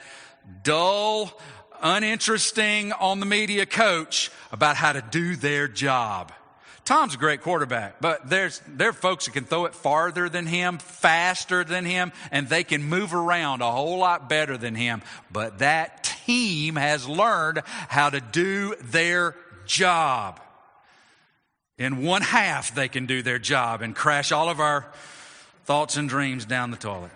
dull, 0.64 1.38
uninteresting 1.82 2.94
on 2.94 3.20
the 3.20 3.26
media 3.26 3.66
coach 3.66 4.32
about 4.52 4.76
how 4.76 4.94
to 4.94 5.02
do 5.02 5.36
their 5.36 5.68
job. 5.68 6.32
Tom's 6.86 7.16
a 7.16 7.18
great 7.18 7.42
quarterback, 7.42 8.00
but 8.00 8.30
there's, 8.30 8.62
there 8.68 8.90
are 8.90 8.94
folks 8.94 9.26
that 9.26 9.32
can 9.32 9.44
throw 9.44 9.66
it 9.66 9.74
farther 9.74 10.30
than 10.30 10.46
him, 10.46 10.78
faster 10.78 11.64
than 11.64 11.84
him, 11.84 12.12
and 12.32 12.48
they 12.48 12.64
can 12.64 12.84
move 12.84 13.16
around 13.16 13.64
a 13.64 13.72
whole 13.72 13.98
lot 13.98 14.30
better 14.30 14.56
than 14.56 14.76
him. 14.76 15.02
But 15.32 15.60
that 15.60 16.04
team 16.04 16.76
has 16.76 17.08
learned 17.08 17.64
how 17.66 18.12
to 18.12 18.22
do 18.22 18.76
their 18.76 19.36
job. 19.66 20.40
In 21.78 22.04
one 22.04 22.22
half, 22.22 22.74
they 22.74 22.88
can 22.88 23.06
do 23.06 23.22
their 23.22 23.40
job 23.40 23.82
and 23.82 23.96
crash 23.96 24.32
all 24.32 24.50
of 24.50 24.60
our 24.60 24.86
thoughts 25.66 25.98
and 25.98 26.08
dreams 26.08 26.46
down 26.46 26.72
the 26.72 26.78
toilet. 26.78 27.12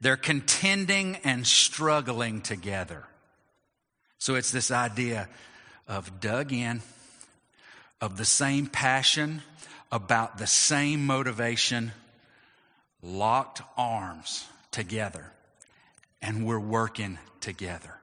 They're 0.00 0.16
contending 0.16 1.16
and 1.24 1.46
struggling 1.46 2.42
together. 2.42 3.04
So 4.18 4.34
it's 4.34 4.50
this 4.50 4.70
idea 4.70 5.28
of 5.88 6.20
dug 6.20 6.52
in, 6.52 6.82
of 8.00 8.16
the 8.16 8.24
same 8.24 8.66
passion, 8.66 9.42
about 9.90 10.38
the 10.38 10.46
same 10.46 11.06
motivation, 11.06 11.92
locked 13.02 13.62
arms 13.76 14.46
together, 14.70 15.32
and 16.20 16.46
we're 16.46 16.58
working 16.58 17.18
together. 17.40 17.93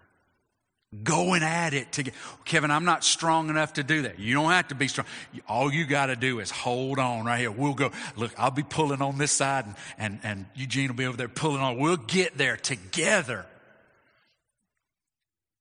Going 1.03 1.41
at 1.41 1.73
it 1.73 1.93
together. 1.93 2.17
Kevin, 2.43 2.69
I'm 2.69 2.83
not 2.83 3.05
strong 3.05 3.49
enough 3.49 3.73
to 3.73 3.83
do 3.83 4.01
that. 4.01 4.19
You 4.19 4.33
don't 4.33 4.51
have 4.51 4.67
to 4.69 4.75
be 4.75 4.89
strong. 4.89 5.07
All 5.47 5.71
you 5.71 5.85
got 5.85 6.07
to 6.07 6.17
do 6.17 6.39
is 6.41 6.51
hold 6.51 6.99
on 6.99 7.25
right 7.25 7.39
here. 7.39 7.49
We'll 7.49 7.73
go. 7.73 7.91
Look, 8.17 8.33
I'll 8.37 8.51
be 8.51 8.63
pulling 8.63 9.01
on 9.01 9.17
this 9.17 9.31
side 9.31 9.65
and, 9.65 9.75
and, 9.97 10.19
and 10.23 10.45
Eugene 10.53 10.89
will 10.89 10.95
be 10.95 11.05
over 11.05 11.15
there 11.15 11.29
pulling 11.29 11.61
on. 11.61 11.79
We'll 11.79 11.95
get 11.95 12.37
there 12.37 12.57
together. 12.57 13.45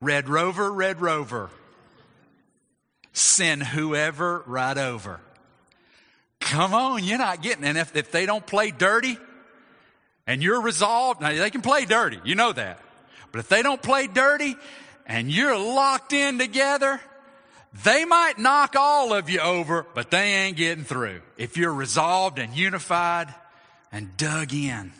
Red 0.00 0.28
Rover, 0.28 0.72
Red 0.72 1.00
Rover. 1.00 1.50
Send 3.12 3.62
whoever 3.62 4.42
right 4.46 4.78
over. 4.78 5.20
Come 6.40 6.74
on, 6.74 7.04
you're 7.04 7.18
not 7.18 7.40
getting. 7.40 7.62
And 7.62 7.78
if, 7.78 7.94
if 7.94 8.10
they 8.10 8.26
don't 8.26 8.44
play 8.44 8.72
dirty 8.72 9.16
and 10.26 10.42
you're 10.42 10.60
resolved, 10.60 11.20
now 11.20 11.32
they 11.32 11.50
can 11.50 11.60
play 11.60 11.84
dirty. 11.84 12.18
You 12.24 12.34
know 12.34 12.52
that. 12.52 12.80
But 13.30 13.38
if 13.38 13.48
they 13.48 13.62
don't 13.62 13.80
play 13.80 14.08
dirty 14.08 14.56
and 15.10 15.28
you're 15.28 15.58
locked 15.58 16.12
in 16.12 16.38
together, 16.38 17.00
they 17.82 18.04
might 18.04 18.38
knock 18.38 18.76
all 18.76 19.12
of 19.12 19.28
you 19.28 19.40
over, 19.40 19.84
but 19.92 20.12
they 20.12 20.34
ain't 20.34 20.56
getting 20.56 20.84
through. 20.84 21.20
If 21.36 21.56
you're 21.56 21.74
resolved 21.74 22.38
and 22.38 22.54
unified 22.54 23.34
and 23.90 24.16
dug 24.16 24.54
in. 24.54 24.92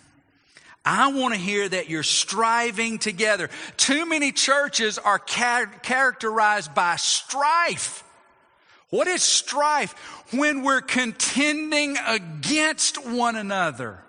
I 0.84 1.12
want 1.12 1.34
to 1.34 1.40
hear 1.40 1.68
that 1.68 1.88
you're 1.88 2.02
striving 2.02 2.98
together. 2.98 3.50
Too 3.76 4.04
many 4.04 4.32
churches 4.32 4.98
are 4.98 5.20
char- 5.20 5.66
characterized 5.82 6.74
by 6.74 6.96
strife. 6.96 8.02
What 8.88 9.06
is 9.06 9.22
strife? 9.22 9.92
When 10.32 10.64
we're 10.64 10.80
contending 10.80 11.96
against 12.04 13.06
one 13.06 13.36
another. 13.36 14.02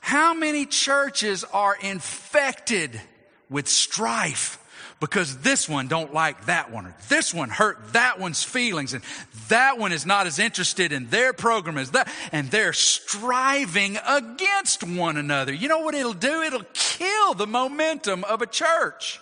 How 0.00 0.32
many 0.32 0.64
churches 0.64 1.42
are 1.42 1.74
infected 1.74 3.00
with 3.48 3.66
strife? 3.66 4.59
Because 5.00 5.38
this 5.38 5.68
one 5.68 5.88
don't 5.88 6.12
like 6.12 6.46
that 6.46 6.70
one 6.70 6.86
or 6.86 6.94
this 7.08 7.32
one 7.32 7.48
hurt 7.48 7.92
that 7.94 8.20
one's 8.20 8.42
feelings 8.42 8.92
and 8.92 9.02
that 9.48 9.78
one 9.78 9.92
is 9.92 10.04
not 10.04 10.26
as 10.26 10.38
interested 10.38 10.92
in 10.92 11.08
their 11.08 11.32
program 11.32 11.78
as 11.78 11.92
that 11.92 12.12
and 12.32 12.50
they're 12.50 12.74
striving 12.74 13.98
against 14.06 14.84
one 14.84 15.16
another. 15.16 15.52
You 15.52 15.68
know 15.68 15.80
what 15.80 15.94
it'll 15.94 16.12
do? 16.12 16.42
It'll 16.42 16.66
kill 16.74 17.34
the 17.34 17.46
momentum 17.46 18.24
of 18.24 18.42
a 18.42 18.46
church. 18.46 19.20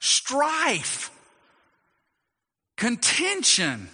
Strife. 0.00 1.10
Contention. 2.76 3.88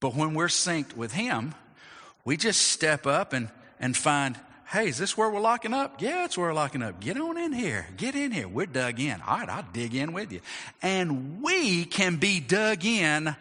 But 0.00 0.16
when 0.16 0.34
we're 0.34 0.48
synced 0.48 0.96
with 0.96 1.12
him 1.12 1.54
we 2.24 2.36
just 2.36 2.62
step 2.62 3.06
up 3.06 3.32
and 3.32 3.48
and 3.80 3.96
find 3.96 4.38
Hey, 4.72 4.88
is 4.88 4.96
this 4.96 5.18
where 5.18 5.28
we're 5.28 5.38
locking 5.38 5.74
up? 5.74 6.00
Yeah, 6.00 6.24
it's 6.24 6.38
where 6.38 6.48
we're 6.48 6.54
locking 6.54 6.80
up. 6.80 6.98
Get 6.98 7.20
on 7.20 7.36
in 7.36 7.52
here. 7.52 7.86
Get 7.98 8.14
in 8.14 8.30
here. 8.30 8.48
We're 8.48 8.64
dug 8.64 8.98
in. 9.00 9.20
All 9.20 9.40
right, 9.40 9.48
I'll 9.50 9.66
dig 9.70 9.94
in 9.94 10.14
with 10.14 10.32
you. 10.32 10.40
And 10.80 11.42
we 11.42 11.84
can 11.84 12.16
be 12.16 12.40
dug 12.40 12.82
in 12.82 13.36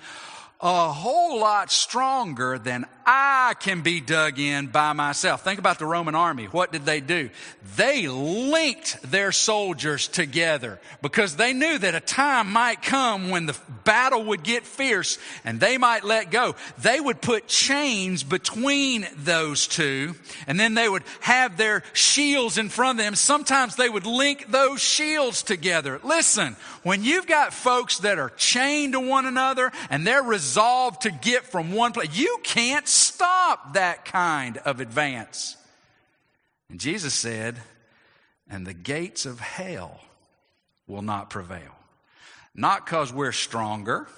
a 0.62 0.92
whole 0.92 1.40
lot 1.40 1.72
stronger 1.72 2.60
than 2.60 2.86
I 3.04 3.56
can 3.60 3.82
be 3.82 4.00
dug 4.00 4.38
in 4.38 4.68
by 4.68 4.94
myself. 4.94 5.44
Think 5.44 5.58
about 5.58 5.80
the 5.80 5.88
Roman 5.88 6.14
army. 6.14 6.46
What 6.46 6.72
did 6.72 6.86
they 6.86 7.02
do? 7.02 7.32
They 7.76 8.08
linked 8.08 9.02
their 9.02 9.32
soldiers 9.32 10.08
together 10.08 10.80
because 11.02 11.36
they 11.36 11.54
knew 11.54 11.80
that 11.80 11.96
a 11.96 12.00
time 12.00 12.52
might 12.52 12.84
come 12.84 13.32
when 13.32 13.48
the 13.48 13.58
battle 13.84 14.24
would 14.26 14.44
get 14.44 14.64
fierce 14.64 15.18
and 15.44 15.60
they 15.60 15.80
might 15.80 16.04
let 16.04 16.30
go. 16.30 16.56
They 16.78 17.00
would 17.00 17.22
put 17.22 17.48
chains 17.48 18.24
between 18.24 19.08
those 19.18 19.68
two 19.68 20.14
and 20.46 20.60
then 20.60 20.76
they 20.76 20.88
would 20.88 21.04
have 21.22 21.58
their 21.58 21.82
shields 21.94 22.60
in 22.60 22.70
front 22.70 23.00
of 23.00 23.06
them. 23.06 23.16
Sometimes 23.16 23.76
they 23.76 23.90
would 23.90 24.06
link 24.06 24.52
those 24.52 24.80
shields 24.80 25.42
together. 25.42 26.00
Listen, 26.04 26.56
when 26.84 27.04
you've 27.04 27.28
got 27.28 27.52
folks 27.52 28.00
that 28.00 28.20
are 28.20 28.30
chained 28.38 28.94
to 28.94 29.00
one 29.00 29.26
another 29.26 29.72
and 29.90 30.06
they're 30.06 30.22
resolved 30.52 31.04
to 31.04 31.12
get 31.12 31.46
from 31.46 31.72
one 31.72 31.94
place, 31.94 32.10
you 32.12 32.38
can't 32.44 32.86
stop 32.86 33.76
that 33.76 34.04
kind 34.04 34.58
of 34.58 34.82
advance. 34.82 35.56
And 36.70 36.78
Jesus 36.78 37.14
said, 37.14 37.58
and 38.50 38.68
the 38.68 38.74
gates 38.74 39.26
of 39.26 39.40
hell 39.40 40.02
will 40.88 41.04
not 41.04 41.30
prevail. 41.30 41.74
Not 42.54 42.86
because 42.86 43.14
we're 43.14 43.32
stronger, 43.32 44.10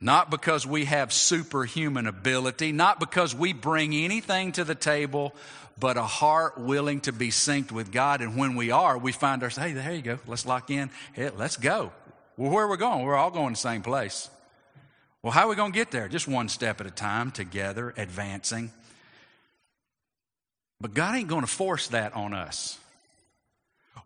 not 0.00 0.30
because 0.30 0.64
we 0.64 0.84
have 0.84 1.12
superhuman 1.12 2.06
ability, 2.06 2.70
not 2.70 3.00
because 3.00 3.34
we 3.34 3.52
bring 3.52 3.92
anything 3.92 4.52
to 4.52 4.62
the 4.62 4.76
table, 4.76 5.34
but 5.80 5.96
a 5.96 6.02
heart 6.02 6.58
willing 6.58 7.00
to 7.00 7.12
be 7.12 7.30
synced 7.30 7.72
with 7.72 7.90
God. 7.90 8.20
And 8.20 8.36
when 8.36 8.54
we 8.54 8.70
are, 8.70 8.96
we 8.96 9.10
find 9.10 9.42
ourselves, 9.42 9.68
hey, 9.68 9.74
there 9.74 9.92
you 9.92 10.02
go. 10.02 10.20
Let's 10.28 10.46
lock 10.46 10.70
in. 10.70 10.90
Hey, 11.12 11.30
let's 11.30 11.56
go. 11.56 11.90
Well, 12.36 12.52
where 12.52 12.66
are 12.66 12.70
we 12.70 12.76
going? 12.76 13.02
We're 13.04 13.16
all 13.16 13.32
going 13.32 13.54
the 13.54 13.58
same 13.58 13.82
place. 13.82 14.30
Well, 15.22 15.32
how 15.32 15.46
are 15.46 15.50
we 15.50 15.56
going 15.56 15.72
to 15.72 15.78
get 15.78 15.92
there? 15.92 16.08
Just 16.08 16.26
one 16.26 16.48
step 16.48 16.80
at 16.80 16.86
a 16.86 16.90
time, 16.90 17.30
together, 17.30 17.94
advancing. 17.96 18.72
But 20.80 20.94
God 20.94 21.14
ain't 21.14 21.28
going 21.28 21.42
to 21.42 21.46
force 21.46 21.88
that 21.88 22.14
on 22.14 22.34
us. 22.34 22.76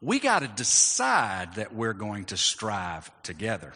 We 0.02 0.18
got 0.18 0.40
to 0.40 0.48
decide 0.48 1.54
that 1.54 1.74
we're 1.74 1.94
going 1.94 2.26
to 2.26 2.36
strive 2.36 3.10
together. 3.22 3.72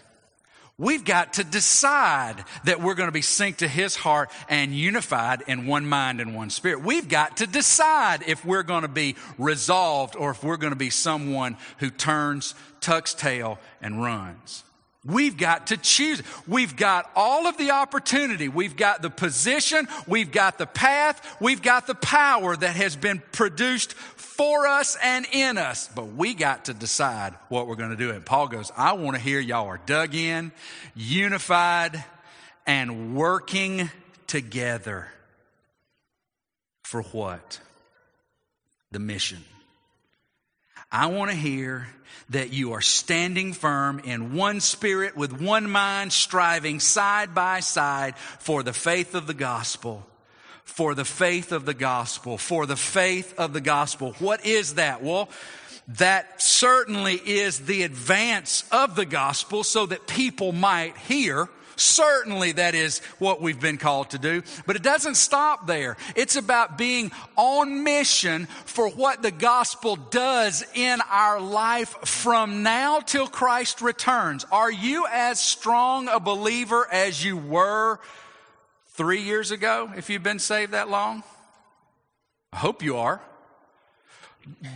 We've 0.77 1.05
got 1.05 1.35
to 1.35 1.45
decide 1.45 2.45
that 2.65 2.81
we're 2.81 2.95
going 2.95 3.09
to 3.09 3.13
be 3.13 3.21
synced 3.21 3.59
to 3.59 3.69
His 3.69 3.97
heart 3.97 4.31
and 4.49 4.75
unified 4.75 5.43
in 5.47 5.67
one 5.67 5.87
mind 5.87 6.21
and 6.21 6.35
one 6.35 6.51
spirit. 6.51 6.83
We've 6.83 7.09
got 7.09 7.39
to 7.39 7.47
decide 7.47 8.23
if 8.27 8.45
we're 8.45 8.63
going 8.63 8.83
to 8.83 8.89
be 8.89 9.17
resolved 9.39 10.15
or 10.17 10.31
if 10.31 10.43
we're 10.45 10.57
going 10.59 10.73
to 10.73 10.79
be 10.79 10.91
someone 10.91 11.57
who 11.79 11.91
turns, 11.91 12.55
tucks 12.81 13.15
tail, 13.15 13.59
and 13.81 14.03
runs. 14.03 14.63
We've 15.05 15.37
got 15.37 15.69
to 15.69 15.79
choose. 15.79 16.23
We've 16.47 16.77
got 16.77 17.11
all 17.17 17.47
of 17.47 17.57
the 17.57 17.71
opportunity. 17.71 18.49
We've 18.49 18.77
got 18.77 19.01
the 19.01 19.09
position. 19.09 19.89
We've 20.07 20.31
got 20.31 20.59
the 20.59 20.67
path. 20.67 21.39
We've 21.41 21.63
got 21.63 21.87
the 21.87 21.95
power 21.95 22.55
that 22.55 22.77
has 22.77 22.97
been 22.97 23.23
produced 23.33 23.95
for 23.95 24.67
us 24.67 24.99
and 25.03 25.27
in 25.33 25.57
us. 25.57 25.89
But 25.95 26.13
we 26.15 26.35
got 26.35 26.67
to 26.67 26.75
decide 26.75 27.35
what 27.49 27.67
we're 27.67 27.77
going 27.77 27.91
to 27.91 27.97
do. 27.97 28.11
And 28.11 28.27
Paul 28.27 28.49
goes, 28.49 28.71
I 28.77 28.93
want 28.93 29.17
to 29.17 29.23
hear 29.23 29.41
y'all 29.41 29.69
are 29.69 29.81
dug 29.87 30.15
in, 30.15 30.53
unified, 30.95 32.05
and 32.67 33.17
working 33.17 33.91
together. 34.27 35.09
For 36.85 37.03
what? 37.03 37.59
The 38.91 38.99
mission. 38.99 39.45
I 40.93 41.07
want 41.07 41.31
to 41.31 41.37
hear 41.37 41.87
that 42.31 42.53
you 42.53 42.73
are 42.73 42.81
standing 42.81 43.53
firm 43.53 44.01
in 44.01 44.35
one 44.35 44.61
spirit 44.61 45.17
with 45.17 45.41
one 45.41 45.71
mind, 45.71 46.13
striving 46.13 46.81
side 46.81 47.35
by 47.35 47.61
side 47.61 48.17
for 48.17 48.63
the 48.63 48.73
faith 48.73 49.15
of 49.15 49.27
the 49.27 49.35
gospel. 49.35 50.07
For 50.65 50.95
the 50.95 51.05
faith 51.05 51.53
of 51.53 51.65
the 51.65 51.75
gospel. 51.75 52.39
For 52.39 52.67
the 52.67 52.77
faith 52.77 53.39
of 53.39 53.53
the 53.53 53.61
gospel. 53.61 54.15
What 54.19 54.47
is 54.47 54.75
that? 54.75 55.03
Well, 55.03 55.29
that 55.99 56.41
certainly 56.41 57.15
is 57.15 57.61
the 57.61 57.83
advance 57.83 58.65
of 58.71 58.95
the 58.95 59.07
gospel 59.07 59.65
so 59.65 59.87
that 59.87 60.07
people 60.07 60.53
might 60.53 60.97
hear 60.97 61.49
Certainly 61.81 62.53
that 62.53 62.75
is 62.75 62.99
what 63.19 63.41
we've 63.41 63.59
been 63.59 63.79
called 63.79 64.11
to 64.11 64.19
do, 64.19 64.43
but 64.67 64.77
it 64.77 64.83
doesn't 64.83 65.15
stop 65.15 65.67
there. 65.67 65.97
It's 66.15 66.37
about 66.37 66.77
being 66.77 67.11
on 67.37 67.83
mission 67.83 68.47
for 68.67 68.91
what 68.91 69.23
the 69.23 69.31
gospel 69.31 69.97
does 69.97 70.63
in 70.75 71.01
our 71.11 71.41
life 71.41 71.97
from 72.05 72.63
now 72.63 73.01
till 73.01 73.27
Christ 73.27 73.81
returns. 73.81 74.45
Are 74.53 74.71
you 74.71 75.07
as 75.11 75.41
strong 75.41 76.09
a 76.09 76.21
believer 76.21 76.87
as 76.93 77.25
you 77.25 77.39
were 77.39 77.99
three 78.89 79.23
years 79.23 79.51
ago 79.51 79.91
if 79.97 80.11
you've 80.11 80.23
been 80.23 80.39
saved 80.39 80.73
that 80.73 80.91
long? 80.91 81.23
I 82.53 82.59
hope 82.59 82.83
you 82.83 82.99
are. 82.99 83.23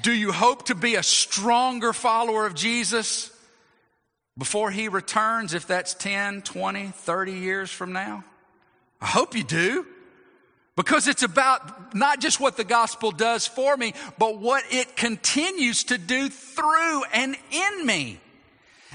Do 0.03 0.13
you 0.13 0.33
hope 0.33 0.67
to 0.67 0.75
be 0.75 0.95
a 0.95 1.03
stronger 1.03 1.93
follower 1.93 2.47
of 2.47 2.55
Jesus 2.55 3.31
before 4.37 4.71
he 4.71 4.89
returns, 4.89 5.55
if 5.55 5.67
that's 5.67 5.95
10, 5.95 6.43
20, 6.43 6.89
30 6.89 7.33
years 7.33 7.71
from 7.71 7.93
now? 7.93 8.25
I 9.01 9.07
hope 9.07 9.37
you 9.37 9.45
do. 9.45 9.87
Because 10.77 11.07
it's 11.07 11.23
about 11.23 11.95
not 11.95 12.21
just 12.21 12.41
what 12.41 12.57
the 12.57 12.65
gospel 12.65 13.13
does 13.13 13.47
for 13.47 13.77
me, 13.77 13.95
but 14.19 14.39
what 14.39 14.65
it 14.71 14.97
continues 14.97 15.85
to 15.85 15.99
do 15.99 16.29
through 16.29 17.05
and 17.13 17.37
in 17.53 17.87
me. 17.87 18.21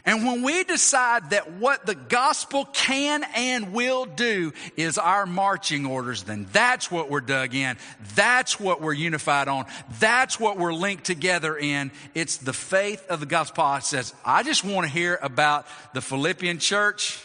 And 0.05 0.25
when 0.25 0.41
we 0.41 0.63
decide 0.63 1.31
that 1.31 1.53
what 1.53 1.85
the 1.85 1.95
gospel 1.95 2.65
can 2.65 3.23
and 3.35 3.73
will 3.73 4.05
do 4.05 4.53
is 4.77 4.97
our 4.97 5.25
marching 5.25 5.85
orders, 5.85 6.23
then 6.23 6.47
that's 6.51 6.91
what 6.91 7.09
we're 7.09 7.21
dug 7.21 7.53
in. 7.53 7.77
That's 8.15 8.59
what 8.59 8.81
we're 8.81 8.93
unified 8.93 9.47
on. 9.47 9.65
That's 9.99 10.39
what 10.39 10.57
we're 10.57 10.73
linked 10.73 11.03
together 11.03 11.57
in. 11.57 11.91
It's 12.15 12.37
the 12.37 12.53
faith 12.53 13.05
of 13.09 13.19
the 13.19 13.25
gospel. 13.25 13.79
Says, 13.81 14.13
I 14.23 14.43
just 14.43 14.63
want 14.63 14.87
to 14.87 14.91
hear 14.91 15.19
about 15.21 15.67
the 15.93 16.01
Philippian 16.01 16.59
church. 16.59 17.21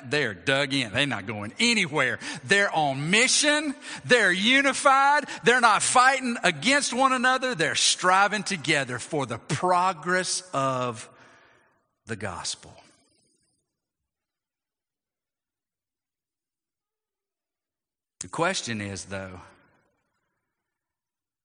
They're 0.04 0.34
dug 0.34 0.72
in. 0.72 0.92
They're 0.92 1.06
not 1.06 1.26
going 1.26 1.52
anywhere. 1.58 2.18
They're 2.44 2.74
on 2.74 3.10
mission. 3.10 3.74
They're 4.04 4.32
unified. 4.32 5.24
They're 5.44 5.60
not 5.60 5.82
fighting 5.82 6.36
against 6.42 6.92
one 6.92 7.12
another. 7.12 7.54
They're 7.54 7.74
striving 7.74 8.42
together 8.42 8.98
for 8.98 9.26
the 9.26 9.38
progress 9.38 10.42
of 10.52 11.08
the 12.06 12.16
gospel. 12.16 12.74
The 18.20 18.28
question 18.28 18.80
is, 18.80 19.06
though, 19.06 19.40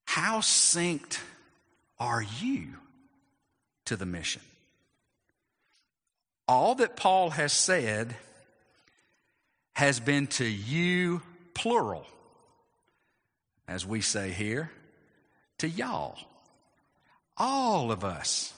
how 0.06 0.40
synced 0.40 1.20
are 2.00 2.24
you 2.40 2.68
to 3.86 3.96
the 3.96 4.06
mission? 4.06 4.42
All 6.48 6.76
that 6.76 6.96
Paul 6.96 7.32
has 7.32 7.52
said 7.52 8.16
has 9.74 10.00
been 10.00 10.28
to 10.28 10.46
you, 10.46 11.22
plural, 11.54 12.06
as 13.68 13.86
we 13.86 14.02
say 14.02 14.32
here, 14.32 14.72
to 15.58 15.68
y'all. 15.68 16.18
All 17.38 17.92
of 17.92 18.04
us 18.04 18.54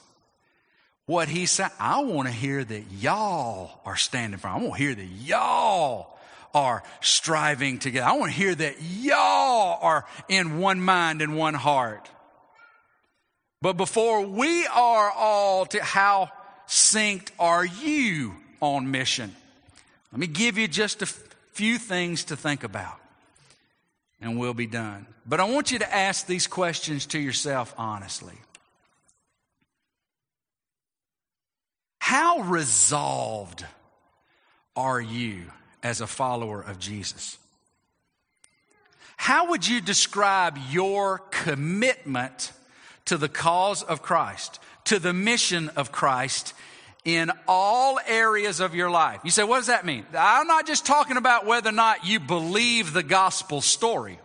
what 1.10 1.28
he 1.28 1.44
said. 1.44 1.70
I 1.80 2.02
want 2.02 2.28
to 2.28 2.32
hear 2.32 2.62
that 2.62 2.84
y'all 2.92 3.80
are 3.84 3.96
standing 3.96 4.38
firm. 4.38 4.52
I 4.52 4.58
want 4.58 4.74
to 4.74 4.78
hear 4.78 4.94
that 4.94 5.04
y'all 5.04 6.16
are 6.54 6.84
striving 7.00 7.80
together. 7.80 8.06
I 8.06 8.12
want 8.12 8.30
to 8.30 8.38
hear 8.38 8.54
that 8.54 8.76
y'all 8.80 9.80
are 9.82 10.06
in 10.28 10.60
one 10.60 10.80
mind 10.80 11.20
and 11.20 11.36
one 11.36 11.54
heart. 11.54 12.08
But 13.60 13.72
before 13.72 14.24
we 14.24 14.64
are 14.68 15.10
all 15.10 15.66
to 15.66 15.82
how 15.82 16.30
synced 16.68 17.30
are 17.40 17.64
you 17.64 18.36
on 18.60 18.92
mission? 18.92 19.34
Let 20.12 20.20
me 20.20 20.28
give 20.28 20.58
you 20.58 20.68
just 20.68 21.02
a 21.02 21.06
few 21.06 21.78
things 21.78 22.22
to 22.26 22.36
think 22.36 22.62
about 22.62 23.00
and 24.20 24.38
we'll 24.38 24.54
be 24.54 24.68
done. 24.68 25.06
But 25.26 25.40
I 25.40 25.44
want 25.44 25.72
you 25.72 25.80
to 25.80 25.92
ask 25.92 26.28
these 26.28 26.46
questions 26.46 27.06
to 27.06 27.18
yourself 27.18 27.74
honestly. 27.76 28.36
How 32.10 32.40
resolved 32.40 33.64
are 34.74 35.00
you 35.00 35.44
as 35.80 36.00
a 36.00 36.08
follower 36.08 36.60
of 36.60 36.80
Jesus? 36.80 37.38
How 39.16 39.50
would 39.50 39.68
you 39.68 39.80
describe 39.80 40.58
your 40.70 41.18
commitment 41.30 42.50
to 43.04 43.16
the 43.16 43.28
cause 43.28 43.84
of 43.84 44.02
Christ, 44.02 44.58
to 44.86 44.98
the 44.98 45.12
mission 45.12 45.68
of 45.76 45.92
Christ 45.92 46.52
in 47.04 47.30
all 47.46 48.00
areas 48.04 48.58
of 48.58 48.74
your 48.74 48.90
life? 48.90 49.20
You 49.22 49.30
say, 49.30 49.44
what 49.44 49.58
does 49.58 49.68
that 49.68 49.86
mean? 49.86 50.04
I'm 50.12 50.48
not 50.48 50.66
just 50.66 50.84
talking 50.84 51.16
about 51.16 51.46
whether 51.46 51.68
or 51.68 51.72
not 51.72 52.04
you 52.04 52.18
believe 52.18 52.92
the 52.92 53.04
gospel 53.04 53.60
story. 53.60 54.18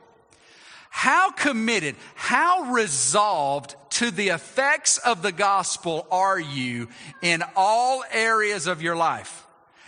How 0.98 1.30
committed, 1.30 1.98
how 2.16 2.72
resolved 2.72 3.76
to 3.92 4.12
the 4.12 4.30
effects 4.30 4.98
of 4.98 5.22
the 5.22 5.34
gospel 5.34 6.08
are 6.10 6.40
you 6.40 6.88
in 7.22 7.44
all 7.58 8.06
areas 8.14 8.66
of 8.66 8.82
your 8.82 8.96
life? 8.96 9.46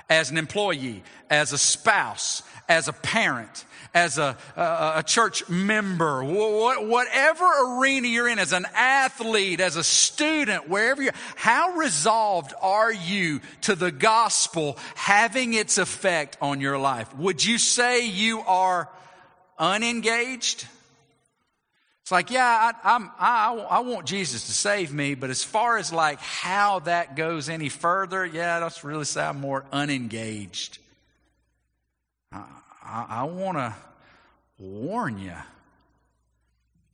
As 0.10 0.32
an 0.32 0.38
employee, 0.38 1.04
as 1.30 1.54
a 1.54 1.58
spouse, 1.58 2.44
as 2.68 2.90
a 2.90 2.94
parent, 2.94 3.64
as 3.94 4.18
a, 4.18 4.38
a, 4.58 4.94
a 4.98 5.04
church 5.04 5.48
member, 5.48 6.26
whatever 6.26 7.80
arena 7.80 8.10
you're 8.10 8.28
in, 8.28 8.38
as 8.38 8.52
an 8.52 8.66
athlete, 8.76 9.62
as 9.62 9.78
a 9.78 9.86
student, 9.86 10.68
wherever 10.68 11.02
you're, 11.02 11.14
how 11.38 11.78
resolved 11.78 12.54
are 12.62 12.92
you 12.92 13.40
to 13.62 13.76
the 13.76 13.94
gospel 13.94 14.78
having 14.96 15.54
its 15.54 15.78
effect 15.78 16.38
on 16.42 16.60
your 16.60 16.78
life? 16.78 17.16
Would 17.16 17.46
you 17.46 17.58
say 17.58 18.08
you 18.08 18.42
are 18.42 18.90
unengaged? 19.58 20.68
It's 22.08 22.12
like, 22.14 22.32
yeah, 22.32 22.72
I, 22.86 22.96
I'm, 22.96 23.12
I, 23.20 23.68
I 23.70 23.80
want 23.82 24.08
Jesus 24.08 24.46
to 24.46 24.54
save 24.54 24.94
me, 24.94 25.14
but 25.14 25.30
as 25.30 25.44
far 25.44 25.78
as 25.78 25.92
like 25.92 26.22
how 26.22 26.80
that 26.86 27.18
goes 27.18 27.50
any 27.50 27.68
further, 27.68 28.26
yeah, 28.26 28.62
that's 28.62 28.86
really 28.86 29.04
I'm 29.18 29.42
more 29.42 29.66
unengaged. 29.74 30.78
I, 32.32 32.46
I, 32.82 33.06
I 33.10 33.24
want 33.26 33.58
to 33.58 33.76
warn 34.58 35.20
you. 35.20 35.34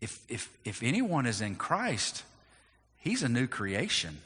If, 0.01 0.19
if, 0.29 0.49
if 0.65 0.81
anyone 0.81 1.27
is 1.27 1.41
in 1.41 1.57
Christ, 1.57 2.23
he's 2.97 3.21
a 3.21 3.29
new 3.29 3.45
creation. 3.45 4.17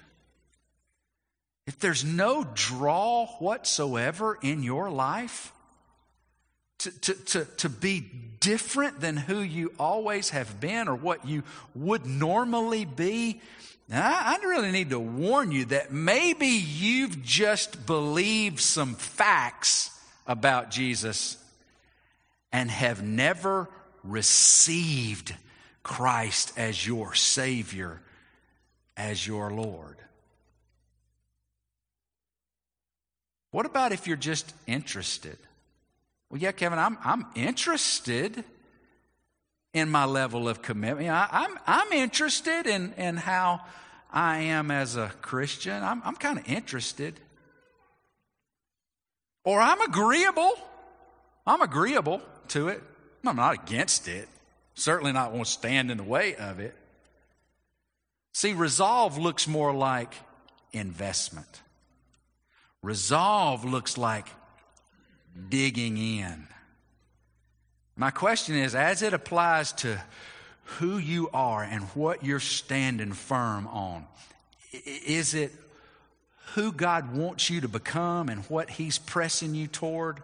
If 1.65 1.79
there's 1.79 2.05
no 2.05 2.47
draw 2.53 3.25
whatsoever 3.39 4.39
in 4.41 4.63
your 4.63 4.89
life, 4.89 5.51
to, 6.79 6.91
to, 6.91 7.13
to, 7.13 7.45
to 7.45 7.69
be 7.69 8.01
different 8.39 9.01
than 9.01 9.17
who 9.17 9.39
you 9.39 9.73
always 9.79 10.29
have 10.29 10.59
been 10.59 10.87
or 10.87 10.95
what 10.95 11.27
you 11.27 11.43
would 11.73 12.05
normally 12.05 12.85
be, 12.85 13.41
I, 13.91 14.37
I 14.41 14.45
really 14.45 14.71
need 14.71 14.91
to 14.91 14.99
warn 14.99 15.51
you 15.51 15.65
that 15.65 15.91
maybe 15.91 16.47
you've 16.47 17.23
just 17.23 17.85
believed 17.85 18.59
some 18.59 18.95
facts 18.95 19.91
about 20.25 20.71
Jesus 20.71 21.37
and 22.51 22.69
have 22.69 23.01
never 23.01 23.69
received 24.03 25.35
Christ 25.83 26.53
as 26.57 26.85
your 26.85 27.13
Savior, 27.15 28.01
as 28.95 29.25
your 29.25 29.51
Lord. 29.51 29.97
What 33.51 33.65
about 33.65 33.91
if 33.93 34.07
you're 34.07 34.17
just 34.17 34.53
interested? 34.67 35.37
Well, 36.29 36.41
yeah, 36.41 36.51
Kevin, 36.51 36.79
I'm, 36.79 36.97
I'm 37.03 37.25
interested 37.35 38.43
in 39.73 39.89
my 39.89 40.05
level 40.05 40.49
of 40.49 40.61
commitment. 40.61 41.09
I, 41.09 41.27
am 41.31 41.57
I'm, 41.65 41.85
I'm 41.85 41.93
interested 41.93 42.67
in, 42.67 42.93
in 42.93 43.17
how 43.17 43.61
I 44.11 44.39
am 44.39 44.71
as 44.71 44.95
a 44.95 45.11
Christian. 45.21 45.83
I'm, 45.83 46.01
I'm 46.03 46.15
kind 46.15 46.39
of 46.39 46.47
interested. 46.49 47.19
Or 49.43 49.61
I'm 49.61 49.79
agreeable. 49.81 50.53
I'm 51.45 51.61
agreeable 51.61 52.21
to 52.49 52.69
it. 52.69 52.83
I'm 53.25 53.35
not 53.35 53.55
against 53.55 54.07
it. 54.07 54.27
Certainly 54.73 55.13
not 55.13 55.31
want 55.31 55.45
to 55.45 55.51
stand 55.51 55.91
in 55.91 55.97
the 55.97 56.03
way 56.03 56.35
of 56.35 56.59
it. 56.59 56.75
See, 58.33 58.53
resolve 58.53 59.17
looks 59.17 59.47
more 59.47 59.73
like 59.73 60.13
investment. 60.71 61.61
Resolve 62.81 63.65
looks 63.65 63.97
like 63.97 64.27
digging 65.49 65.97
in. 65.97 66.47
My 67.95 68.11
question 68.11 68.55
is 68.55 68.75
as 68.75 69.01
it 69.01 69.13
applies 69.13 69.71
to 69.73 69.99
who 70.63 70.97
you 70.97 71.29
are 71.33 71.63
and 71.63 71.83
what 71.95 72.23
you're 72.23 72.39
standing 72.39 73.13
firm 73.13 73.67
on, 73.67 74.05
is 74.71 75.33
it 75.33 75.51
who 76.53 76.71
God 76.71 77.15
wants 77.15 77.49
you 77.49 77.61
to 77.61 77.67
become 77.67 78.29
and 78.29 78.43
what 78.45 78.69
He's 78.69 78.97
pressing 78.97 79.55
you 79.55 79.67
toward? 79.67 80.21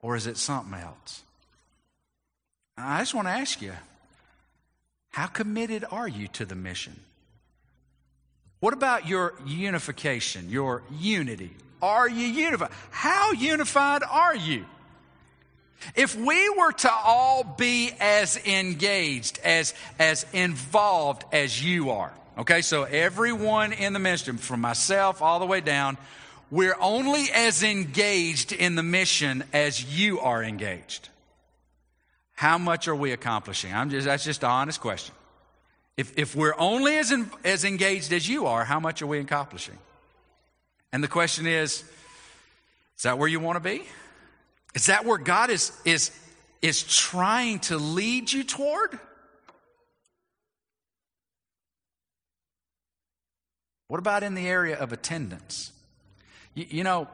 Or 0.00 0.16
is 0.16 0.26
it 0.26 0.36
something 0.36 0.78
else? 0.78 1.22
I 2.78 3.00
just 3.00 3.14
want 3.14 3.26
to 3.26 3.32
ask 3.32 3.60
you 3.60 3.72
how 5.10 5.26
committed 5.26 5.84
are 5.90 6.06
you 6.06 6.28
to 6.28 6.44
the 6.44 6.54
mission? 6.54 7.00
What 8.60 8.74
about 8.74 9.08
your 9.08 9.34
unification, 9.46 10.50
your 10.50 10.82
unity? 10.98 11.52
Are 11.82 12.08
you 12.08 12.26
unified? 12.26 12.70
How 12.90 13.32
unified 13.32 14.02
are 14.02 14.34
you? 14.34 14.64
If 15.94 16.16
we 16.16 16.48
were 16.50 16.72
to 16.72 16.90
all 16.90 17.44
be 17.44 17.92
as 18.00 18.38
engaged, 18.44 19.38
as, 19.44 19.74
as 19.98 20.26
involved 20.32 21.24
as 21.32 21.62
you 21.62 21.90
are, 21.90 22.12
okay, 22.38 22.62
so 22.62 22.84
everyone 22.84 23.72
in 23.72 23.92
the 23.92 23.98
ministry, 23.98 24.36
from 24.36 24.60
myself 24.60 25.22
all 25.22 25.38
the 25.38 25.46
way 25.46 25.60
down, 25.60 25.96
we're 26.50 26.76
only 26.80 27.26
as 27.32 27.62
engaged 27.62 28.52
in 28.52 28.74
the 28.74 28.82
mission 28.82 29.44
as 29.52 29.84
you 29.98 30.20
are 30.20 30.42
engaged. 30.42 31.08
How 32.34 32.58
much 32.58 32.88
are 32.88 32.94
we 32.94 33.12
accomplishing? 33.12 33.72
I'm 33.72 33.90
just, 33.90 34.06
that's 34.06 34.24
just 34.24 34.42
an 34.42 34.50
honest 34.50 34.80
question. 34.80 35.14
If, 35.96 36.18
if 36.18 36.36
we're 36.36 36.54
only 36.58 36.98
as, 36.98 37.10
in, 37.10 37.30
as 37.44 37.64
engaged 37.64 38.12
as 38.12 38.28
you 38.28 38.46
are, 38.46 38.64
how 38.64 38.78
much 38.78 39.00
are 39.02 39.06
we 39.06 39.18
accomplishing? 39.18 39.78
And 40.92 41.02
the 41.02 41.08
question 41.08 41.46
is, 41.46 41.84
is 42.96 43.02
that 43.02 43.18
where 43.18 43.28
you 43.28 43.40
want 43.40 43.56
to 43.56 43.60
be? 43.60 43.82
Is 44.74 44.86
that 44.86 45.04
where 45.04 45.18
God 45.18 45.50
is, 45.50 45.72
is, 45.84 46.10
is 46.62 46.82
trying 46.82 47.60
to 47.60 47.76
lead 47.76 48.32
you 48.32 48.44
toward? 48.44 48.98
What 53.88 53.98
about 53.98 54.22
in 54.22 54.34
the 54.34 54.46
area 54.46 54.78
of 54.78 54.92
attendance? 54.92 55.72
You, 56.54 56.66
you 56.68 56.84
know, 56.84 57.08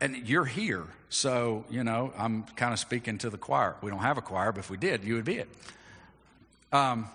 and 0.00 0.28
you're 0.28 0.44
here, 0.44 0.84
so, 1.08 1.64
you 1.70 1.84
know, 1.84 2.12
I'm 2.16 2.42
kind 2.56 2.72
of 2.72 2.78
speaking 2.78 3.18
to 3.18 3.30
the 3.30 3.38
choir. 3.38 3.76
We 3.80 3.90
don't 3.90 4.00
have 4.00 4.18
a 4.18 4.22
choir, 4.22 4.52
but 4.52 4.60
if 4.60 4.70
we 4.70 4.76
did, 4.76 5.04
you 5.04 5.14
would 5.14 5.24
be 5.24 5.38
it. 5.38 5.48
Um, 6.72 7.08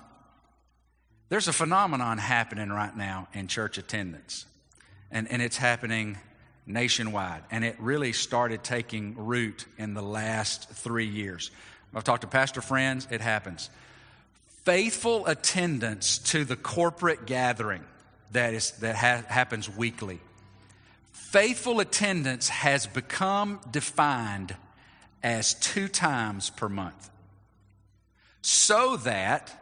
there's 1.29 1.47
a 1.47 1.53
phenomenon 1.53 2.17
happening 2.17 2.69
right 2.69 2.95
now 2.95 3.27
in 3.33 3.47
church 3.47 3.77
attendance, 3.77 4.45
and, 5.11 5.31
and 5.31 5.41
it's 5.41 5.57
happening 5.57 6.17
nationwide. 6.65 7.43
And 7.51 7.63
it 7.63 7.75
really 7.79 8.13
started 8.13 8.63
taking 8.63 9.15
root 9.15 9.65
in 9.77 9.93
the 9.93 10.01
last 10.01 10.69
three 10.69 11.07
years. 11.07 11.51
I've 11.93 12.03
talked 12.03 12.21
to 12.21 12.27
pastor 12.27 12.61
friends, 12.61 13.07
it 13.09 13.21
happens. 13.21 13.69
Faithful 14.63 15.25
attendance 15.25 16.19
to 16.19 16.45
the 16.45 16.55
corporate 16.55 17.25
gathering 17.25 17.83
that, 18.31 18.53
is, 18.53 18.71
that 18.79 18.95
ha- 18.95 19.23
happens 19.27 19.69
weekly. 19.69 20.19
Faithful 21.11 21.79
attendance 21.79 22.49
has 22.49 22.85
become 22.85 23.59
defined 23.71 24.55
as 25.23 25.53
two 25.55 25.87
times 25.87 26.49
per 26.49 26.69
month. 26.69 27.09
So 28.41 28.97
that 28.97 29.58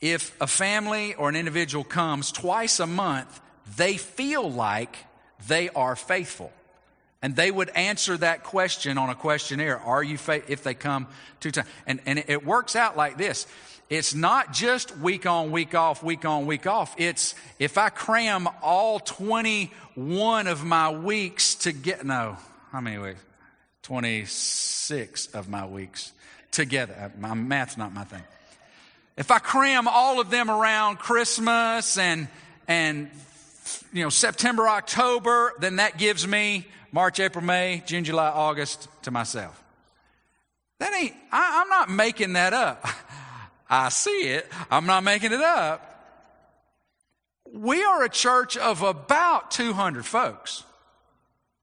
if 0.00 0.38
a 0.40 0.46
family 0.46 1.14
or 1.14 1.28
an 1.28 1.36
individual 1.36 1.84
comes 1.84 2.30
twice 2.32 2.80
a 2.80 2.86
month, 2.86 3.40
they 3.76 3.96
feel 3.96 4.50
like 4.50 4.96
they 5.46 5.68
are 5.70 5.96
faithful. 5.96 6.52
And 7.20 7.34
they 7.34 7.50
would 7.50 7.70
answer 7.70 8.16
that 8.18 8.44
question 8.44 8.96
on 8.96 9.10
a 9.10 9.14
questionnaire. 9.14 9.78
Are 9.78 10.02
you 10.02 10.16
faithful 10.16 10.52
if 10.52 10.62
they 10.62 10.74
come 10.74 11.08
two 11.40 11.50
times? 11.50 11.68
And, 11.86 12.00
and 12.06 12.22
it 12.28 12.46
works 12.46 12.76
out 12.76 12.96
like 12.96 13.18
this. 13.18 13.46
It's 13.90 14.14
not 14.14 14.52
just 14.52 14.96
week 14.98 15.26
on, 15.26 15.50
week 15.50 15.74
off, 15.74 16.02
week 16.02 16.24
on, 16.24 16.46
week 16.46 16.66
off. 16.66 16.94
It's 16.98 17.34
if 17.58 17.78
I 17.78 17.88
cram 17.88 18.48
all 18.62 19.00
21 19.00 20.46
of 20.46 20.64
my 20.64 20.90
weeks 20.90 21.54
to 21.56 21.72
get, 21.72 22.04
no, 22.04 22.36
how 22.70 22.80
many 22.80 22.98
weeks? 22.98 23.20
26 23.82 25.28
of 25.28 25.48
my 25.48 25.66
weeks 25.66 26.12
together. 26.50 26.94
Uh, 27.00 27.08
my 27.18 27.34
math's 27.34 27.78
not 27.78 27.94
my 27.94 28.04
thing. 28.04 28.22
If 29.18 29.32
I 29.32 29.40
cram 29.40 29.88
all 29.88 30.20
of 30.20 30.30
them 30.30 30.48
around 30.48 31.00
Christmas 31.00 31.98
and, 31.98 32.28
and 32.68 33.10
you 33.92 34.04
know, 34.04 34.10
September, 34.10 34.68
October, 34.68 35.54
then 35.58 35.76
that 35.76 35.98
gives 35.98 36.24
me 36.24 36.68
March, 36.92 37.18
April, 37.18 37.44
May, 37.44 37.82
June, 37.84 38.04
July, 38.04 38.28
August 38.28 38.86
to 39.02 39.10
myself. 39.10 39.60
That 40.78 40.94
ain't, 40.94 41.14
I, 41.32 41.62
I'm 41.62 41.68
not 41.68 41.90
making 41.90 42.34
that 42.34 42.52
up. 42.52 42.86
I 43.68 43.88
see 43.88 44.28
it. 44.28 44.46
I'm 44.70 44.86
not 44.86 45.02
making 45.02 45.32
it 45.32 45.40
up. 45.40 45.84
We 47.52 47.82
are 47.82 48.04
a 48.04 48.08
church 48.08 48.56
of 48.56 48.82
about 48.82 49.50
200 49.50 50.06
folks. 50.06 50.62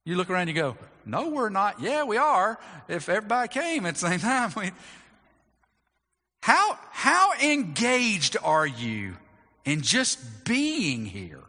You 0.04 0.18
look 0.18 0.30
around, 0.30 0.50
you 0.50 0.54
go, 0.56 0.76
no, 1.06 1.30
we're 1.30 1.48
not. 1.48 1.80
Yeah, 1.80 2.04
we 2.04 2.18
are. 2.18 2.60
If 2.90 3.08
everybody 3.08 3.48
came 3.48 3.86
at 3.86 3.96
the 3.96 4.10
same 4.10 4.20
time, 4.20 4.52
we, 4.58 4.72
how, 6.46 6.78
how 6.92 7.32
engaged 7.42 8.38
are 8.44 8.68
you 8.68 9.16
in 9.66 9.82
just 9.82 10.46
being 10.46 11.04
here? 11.04 11.42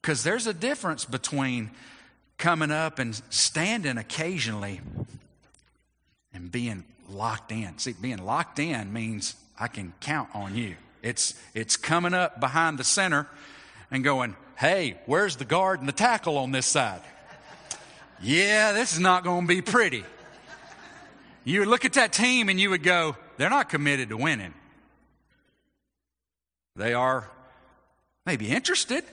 Because 0.00 0.22
there's 0.22 0.46
a 0.46 0.54
difference 0.54 1.04
between 1.04 1.72
coming 2.38 2.70
up 2.70 3.00
and 3.00 3.20
standing 3.28 3.98
occasionally 3.98 4.80
and 6.32 6.52
being 6.52 6.84
locked 7.08 7.50
in. 7.50 7.76
See, 7.78 7.94
being 8.00 8.24
locked 8.24 8.60
in 8.60 8.92
means 8.92 9.34
I 9.58 9.66
can 9.66 9.92
count 9.98 10.28
on 10.32 10.54
you. 10.54 10.76
It's, 11.02 11.34
it's 11.52 11.76
coming 11.76 12.14
up 12.14 12.38
behind 12.38 12.78
the 12.78 12.84
center 12.84 13.26
and 13.90 14.04
going, 14.04 14.36
hey, 14.56 14.98
where's 15.06 15.34
the 15.34 15.44
guard 15.44 15.80
and 15.80 15.88
the 15.88 15.92
tackle 15.92 16.38
on 16.38 16.52
this 16.52 16.66
side? 16.66 17.02
yeah, 18.22 18.70
this 18.70 18.92
is 18.92 19.00
not 19.00 19.24
going 19.24 19.48
to 19.48 19.52
be 19.52 19.62
pretty. 19.62 20.04
You 21.44 21.60
would 21.60 21.68
look 21.68 21.84
at 21.84 21.94
that 21.94 22.12
team 22.12 22.48
and 22.48 22.60
you 22.60 22.70
would 22.70 22.82
go, 22.82 23.16
they're 23.36 23.50
not 23.50 23.68
committed 23.68 24.10
to 24.10 24.16
winning. 24.16 24.54
They 26.76 26.94
are 26.94 27.28
maybe 28.26 28.48
interested, 28.48 29.04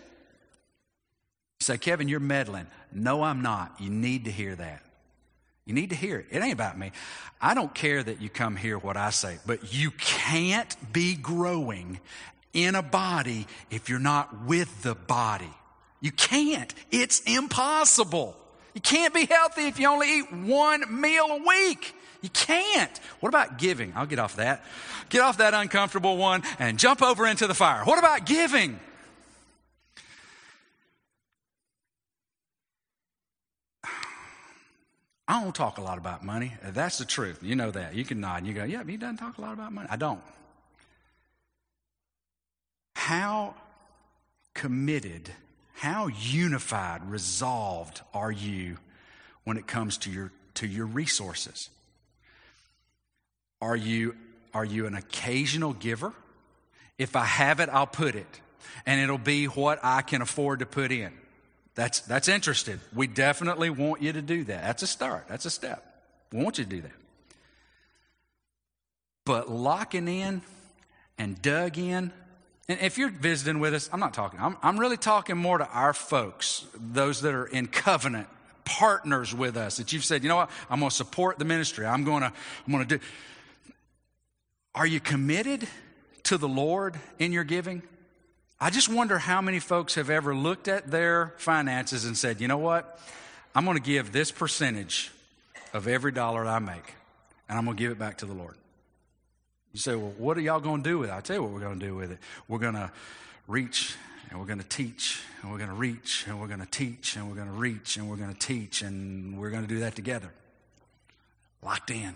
You 1.59 1.63
say, 1.63 1.78
Kevin, 1.78 2.07
you're 2.07 2.19
meddling. 2.19 2.67
No, 2.91 3.23
I'm 3.23 3.41
not. 3.41 3.75
You 3.80 3.89
need 3.89 4.25
to 4.25 4.32
hear 4.32 4.55
that. 4.55 4.84
You 5.65 5.73
need 5.73 5.89
to 5.89 5.95
hear 5.95 6.19
it. 6.19 6.28
It 6.32 6.41
ain't 6.41 6.53
about 6.53 6.78
me. 6.78 6.91
I 7.41 7.53
don't 7.53 7.73
care 7.73 8.01
that 8.01 8.21
you 8.21 8.30
come 8.30 8.55
hear 8.55 8.78
what 8.78 8.95
I 8.95 9.09
say, 9.09 9.38
but 9.45 9.73
you 9.73 9.91
can't 9.91 10.75
be 10.93 11.15
growing 11.15 11.99
in 12.53 12.75
a 12.75 12.82
body 12.82 13.47
if 13.69 13.89
you're 13.89 13.99
not 13.99 14.45
with 14.45 14.84
the 14.84 14.95
body. 14.95 15.53
You 15.99 16.11
can't. 16.11 16.73
It's 16.91 17.19
impossible. 17.21 18.38
You 18.75 18.82
can't 18.82 19.13
be 19.13 19.25
healthy 19.25 19.63
if 19.63 19.80
you 19.80 19.89
only 19.89 20.19
eat 20.19 20.32
one 20.32 21.01
meal 21.01 21.25
a 21.25 21.43
week. 21.45 21.93
You 22.22 22.30
can't. 22.30 22.99
What 23.20 23.30
about 23.30 23.57
giving? 23.57 23.93
I'll 23.95 24.05
get 24.05 24.20
off 24.20 24.38
that. 24.38 24.63
Get 25.09 25.22
off 25.22 25.38
that 25.38 25.53
uncomfortable 25.53 26.18
one 26.18 26.43
and 26.59 26.80
jump 26.80 27.01
over 27.01 27.28
into 27.28 27.47
the 27.47 27.53
fire. 27.53 27.84
What 27.86 27.99
about 27.99 28.26
giving? 28.26 28.80
I 35.28 35.43
don't 35.43 35.53
talk 35.53 35.78
a 35.78 35.82
lot 35.82 35.97
about 35.97 36.24
money. 36.24 36.53
That's 36.63 36.97
the 36.97 37.05
truth. 37.05 37.39
You 37.41 37.55
know 37.55 37.70
that. 37.72 37.95
You 37.95 38.05
can 38.05 38.22
nod 38.22 38.38
and 38.38 38.47
you 38.47 38.53
go, 38.53 38.63
yeah, 38.63 38.84
he 38.84 38.95
doesn't 38.95 39.18
talk 39.18 39.38
a 39.38 39.41
lot 39.41 39.53
about 39.53 39.74
money. 39.74 39.88
I 39.91 39.97
don't. 39.97 40.22
How 42.95 43.55
committed, 44.53 45.30
how 45.74 46.07
unified, 46.07 47.09
resolved 47.09 48.01
are 48.13 48.32
you 48.32 48.78
when 49.43 49.57
it 49.57 49.68
comes 49.68 49.97
to 49.99 50.11
your, 50.11 50.32
to 50.55 50.68
your 50.68 50.86
resources? 50.86 51.70
Are 53.62 53.76
you, 53.76 54.16
are 54.53 54.66
you 54.66 54.86
an 54.86 54.95
occasional 54.95 55.74
giver? 55.74 56.14
If 56.97 57.16
I 57.16 57.26
have 57.26 57.60
it, 57.60 57.70
I'll 57.70 57.88
put 57.88 58.16
it. 58.16 58.41
And 58.86 59.01
it'll 59.01 59.18
be 59.18 59.45
what 59.45 59.80
I 59.84 60.01
can 60.01 60.22
afford 60.22 60.60
to 60.60 60.66
put 60.66 60.91
in. 60.91 61.12
That's, 61.76 61.99
that's 62.01 62.28
interested. 62.28 62.80
We 62.93 63.08
definitely 63.08 63.70
want 63.70 64.01
you 64.01 64.14
to 64.14 64.22
do 64.22 64.43
that. 64.45 64.64
That's 64.64 64.84
a 64.84 64.88
start. 64.88 65.28
That's 65.28 65.45
a 65.45 65.49
step. 65.51 65.84
We 66.32 66.43
want 66.43 66.58
you 66.58 66.64
to 66.64 66.70
do 66.70 66.82
that. 66.82 66.91
But 69.26 69.51
locking 69.51 70.08
in 70.08 70.41
and 71.18 71.39
dug 71.41 71.78
in, 71.78 72.12
and 72.70 72.80
if 72.82 72.97
you're 72.97 73.10
visiting 73.10 73.60
with 73.60 73.74
us, 73.74 73.89
I'm 73.93 73.99
not 73.99 74.14
talking, 74.14 74.39
I'm, 74.39 74.58
I'm 74.64 74.80
really 74.80 74.97
talking 74.97 75.38
more 75.38 75.58
to 75.58 75.68
our 75.68 75.93
folks, 75.93 76.66
those 76.74 77.22
that 77.22 77.34
are 77.34 77.45
in 77.45 77.68
covenant, 77.68 78.28
partners 78.66 79.34
with 79.34 79.55
us, 79.55 79.78
that 79.78 79.93
you've 79.93 80.03
said, 80.03 80.24
you 80.24 80.30
know 80.30 80.38
what, 80.38 80.49
I'm 80.70 80.80
going 80.80 80.89
to 80.89 80.95
support 80.95 81.39
the 81.39 81.45
ministry. 81.45 81.86
I'm 81.86 82.03
going 82.03 82.22
to, 82.22 82.34
I'm 82.66 82.74
going 82.74 82.88
to 82.88 82.97
do. 82.97 83.03
Are 84.78 84.86
you 84.86 84.99
committed 84.99 85.67
to 86.25 86.38
the 86.38 86.47
Lord 86.47 86.99
in 87.17 87.32
your 87.32 87.43
giving? 87.43 87.82
I 88.59 88.69
just 88.69 88.88
wonder 88.88 89.17
how 89.17 89.41
many 89.41 89.57
folks 89.57 89.95
have 89.95 90.11
ever 90.11 90.36
looked 90.36 90.67
at 90.67 90.91
their 90.91 91.34
finances 91.38 92.05
and 92.05 92.15
said, 92.15 92.39
you 92.39 92.47
know 92.47 92.59
what? 92.59 92.99
I'm 93.55 93.65
going 93.65 93.75
to 93.75 93.82
give 93.82 94.11
this 94.11 94.30
percentage 94.30 95.11
of 95.73 95.88
every 95.88 96.11
dollar 96.11 96.45
I 96.45 96.59
make, 96.59 96.93
and 97.49 97.57
I'm 97.57 97.65
going 97.65 97.75
to 97.75 97.82
give 97.82 97.91
it 97.91 97.97
back 97.97 98.19
to 98.19 98.28
the 98.28 98.36
Lord. 98.36 98.53
You 99.73 99.80
say, 99.80 99.95
well, 99.95 100.13
what 100.15 100.38
are 100.38 100.41
y'all 100.41 100.59
going 100.59 100.84
to 100.84 100.89
do 100.89 100.99
with 100.99 101.09
it? 101.09 101.13
I'll 101.13 101.23
tell 101.23 101.38
you 101.38 101.41
what 101.41 101.53
we're 101.53 101.59
going 101.59 101.80
to 101.80 101.86
do 101.88 101.95
with 101.95 102.11
it. 102.11 102.19
We're 102.47 102.59
going 102.59 102.75
to 102.75 102.91
reach 103.47 103.95
and 104.30 104.39
we're 104.39 104.45
going 104.45 104.59
to 104.59 104.67
teach 104.67 105.23
and 105.41 105.51
we're 105.51 105.57
going 105.57 105.71
to 105.71 105.75
reach 105.75 106.25
and 106.28 106.39
we're 106.39 106.45
going 106.45 106.59
to 106.59 106.67
teach 106.67 107.15
and 107.15 107.28
we're 107.28 107.36
going 107.36 107.47
to 107.47 107.53
reach 107.53 107.97
and 107.97 108.07
we're 108.07 108.15
going 108.15 108.32
to 108.32 108.39
teach 108.39 108.84
and 108.84 109.39
we're 109.39 109.49
going 109.49 109.63
to 109.63 109.67
do 109.67 109.80
that 109.80 109.95
together. 109.95 110.30
Locked 111.63 111.89
in, 111.89 112.13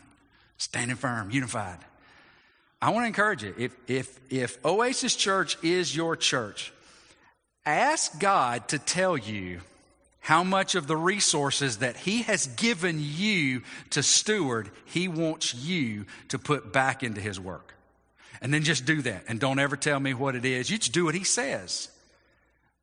standing 0.59 0.95
firm, 0.95 1.31
unified. 1.31 1.79
I 2.81 2.89
want 2.89 3.03
to 3.03 3.07
encourage 3.07 3.43
you. 3.43 3.53
If, 3.57 3.75
if, 3.87 4.19
if 4.29 4.65
Oasis 4.65 5.15
Church 5.15 5.57
is 5.63 5.95
your 5.95 6.15
church, 6.15 6.73
ask 7.65 8.19
God 8.19 8.67
to 8.69 8.79
tell 8.79 9.17
you 9.17 9.61
how 10.19 10.43
much 10.43 10.75
of 10.75 10.87
the 10.87 10.97
resources 10.97 11.77
that 11.77 11.97
He 11.97 12.23
has 12.23 12.47
given 12.47 12.97
you 12.99 13.61
to 13.91 14.01
steward, 14.01 14.69
He 14.85 15.07
wants 15.07 15.53
you 15.53 16.05
to 16.29 16.39
put 16.39 16.73
back 16.73 17.03
into 17.03 17.21
His 17.21 17.39
work. 17.39 17.75
And 18.41 18.51
then 18.51 18.63
just 18.63 18.85
do 18.85 19.03
that. 19.03 19.25
And 19.27 19.39
don't 19.39 19.59
ever 19.59 19.75
tell 19.75 19.99
me 19.99 20.15
what 20.15 20.35
it 20.35 20.45
is. 20.45 20.69
You 20.69 20.79
just 20.79 20.93
do 20.93 21.05
what 21.05 21.15
He 21.15 21.23
says. 21.23 21.89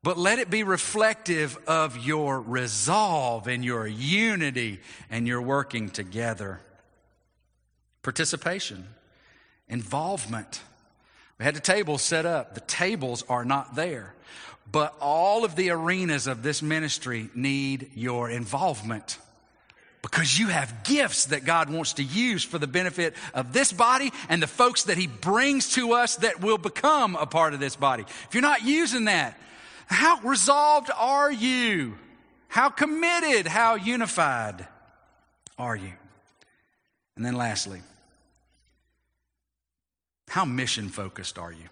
But 0.01 0.17
let 0.17 0.39
it 0.39 0.49
be 0.49 0.63
reflective 0.63 1.57
of 1.67 1.97
your 1.97 2.39
resolve 2.39 3.47
and 3.47 3.65
your 3.65 3.85
unity 3.85 4.79
and 5.09 5.27
your 5.27 5.41
working 5.41 5.89
together. 5.89 6.61
Participation, 8.01 8.85
involvement. 9.69 10.61
We 11.37 11.45
had 11.45 11.55
the 11.55 11.61
tables 11.61 12.01
set 12.01 12.25
up. 12.25 12.55
The 12.55 12.61
tables 12.61 13.23
are 13.29 13.45
not 13.45 13.75
there. 13.75 14.13
But 14.71 14.95
all 15.01 15.45
of 15.45 15.55
the 15.55 15.71
arenas 15.71 16.27
of 16.27 16.43
this 16.43 16.61
ministry 16.61 17.29
need 17.33 17.91
your 17.95 18.29
involvement 18.29 19.17
because 20.01 20.37
you 20.37 20.47
have 20.47 20.83
gifts 20.83 21.27
that 21.27 21.43
God 21.43 21.69
wants 21.69 21.93
to 21.93 22.03
use 22.03 22.43
for 22.43 22.57
the 22.57 22.67
benefit 22.67 23.15
of 23.33 23.51
this 23.51 23.73
body 23.73 24.11
and 24.29 24.41
the 24.41 24.47
folks 24.47 24.83
that 24.83 24.97
He 24.97 25.07
brings 25.07 25.73
to 25.73 25.93
us 25.93 26.17
that 26.17 26.41
will 26.41 26.57
become 26.57 27.15
a 27.15 27.25
part 27.25 27.53
of 27.53 27.59
this 27.59 27.75
body. 27.75 28.03
If 28.03 28.29
you're 28.33 28.41
not 28.41 28.63
using 28.63 29.05
that, 29.05 29.39
how 29.87 30.19
resolved 30.21 30.89
are 30.95 31.31
you? 31.31 31.97
How 32.47 32.69
committed, 32.69 33.45
how 33.45 33.75
unified 33.75 34.67
are 35.57 35.75
you? 35.75 35.91
And 37.15 37.25
then 37.25 37.35
lastly, 37.35 37.81
how 40.29 40.45
mission 40.45 40.89
focused 40.89 41.37
are 41.37 41.51
you? 41.51 41.65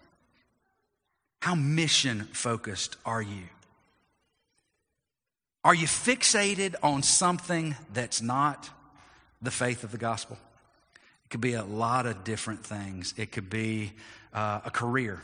How 1.41 1.55
mission 1.55 2.27
focused 2.33 2.97
are 3.05 3.21
you? 3.21 3.43
Are 5.63 5.75
you 5.75 5.85
fixated 5.85 6.75
on 6.81 7.03
something 7.03 7.75
that's 7.93 8.21
not 8.21 8.69
the 9.41 9.51
faith 9.51 9.83
of 9.83 9.91
the 9.91 9.97
gospel? 9.97 10.37
It 11.25 11.29
could 11.29 11.41
be 11.41 11.53
a 11.53 11.63
lot 11.63 12.05
of 12.05 12.23
different 12.23 12.65
things. 12.65 13.13
It 13.15 13.31
could 13.31 13.49
be 13.49 13.91
uh, 14.33 14.61
a 14.65 14.71
career, 14.71 15.21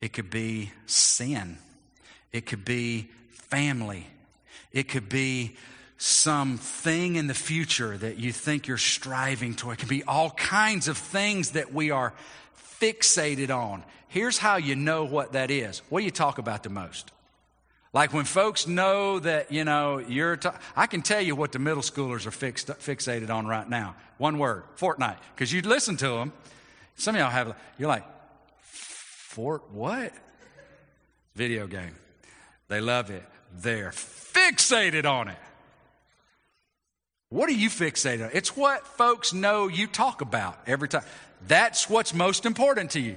it 0.00 0.12
could 0.12 0.28
be 0.28 0.70
sin, 0.86 1.58
it 2.32 2.46
could 2.46 2.64
be 2.64 3.08
family, 3.30 4.06
it 4.72 4.88
could 4.88 5.08
be 5.08 5.56
something 6.04 7.16
in 7.16 7.28
the 7.28 7.34
future 7.34 7.96
that 7.96 8.18
you 8.18 8.30
think 8.30 8.66
you're 8.66 8.76
striving 8.76 9.54
toward. 9.54 9.78
It 9.78 9.80
can 9.80 9.88
be 9.88 10.04
all 10.04 10.30
kinds 10.30 10.86
of 10.86 10.98
things 10.98 11.52
that 11.52 11.72
we 11.72 11.90
are 11.90 12.12
fixated 12.78 13.48
on. 13.48 13.82
Here's 14.08 14.36
how 14.36 14.56
you 14.56 14.76
know 14.76 15.04
what 15.04 15.32
that 15.32 15.50
is. 15.50 15.80
What 15.88 16.00
do 16.00 16.04
you 16.04 16.10
talk 16.10 16.36
about 16.36 16.62
the 16.62 16.68
most? 16.68 17.10
Like 17.94 18.12
when 18.12 18.26
folks 18.26 18.66
know 18.66 19.18
that, 19.20 19.50
you 19.50 19.64
know, 19.64 19.98
you're, 19.98 20.36
ta- 20.36 20.58
I 20.76 20.86
can 20.88 21.00
tell 21.00 21.22
you 21.22 21.34
what 21.34 21.52
the 21.52 21.58
middle 21.58 21.82
schoolers 21.82 22.26
are 22.26 22.30
fixed, 22.30 22.66
fixated 22.66 23.30
on 23.30 23.46
right 23.46 23.68
now. 23.68 23.96
One 24.18 24.38
word, 24.38 24.64
Fortnite. 24.76 25.16
Because 25.34 25.52
you 25.52 25.62
listen 25.62 25.96
to 25.98 26.08
them. 26.08 26.34
Some 26.96 27.14
of 27.14 27.20
y'all 27.20 27.30
have, 27.30 27.56
you're 27.78 27.88
like, 27.88 28.04
Fort 28.60 29.70
what? 29.70 30.12
Video 31.34 31.66
game. 31.66 31.94
They 32.68 32.82
love 32.82 33.10
it. 33.10 33.24
They're 33.56 33.90
fixated 33.90 35.06
on 35.06 35.28
it. 35.28 35.38
What 37.34 37.48
are 37.48 37.52
you 37.52 37.68
fixated 37.68 38.26
on? 38.26 38.30
It's 38.32 38.56
what 38.56 38.86
folks 38.86 39.32
know 39.32 39.66
you 39.66 39.88
talk 39.88 40.20
about 40.20 40.56
every 40.68 40.88
time. 40.88 41.02
That's 41.48 41.90
what's 41.90 42.14
most 42.14 42.46
important 42.46 42.92
to 42.92 43.00
you. 43.00 43.16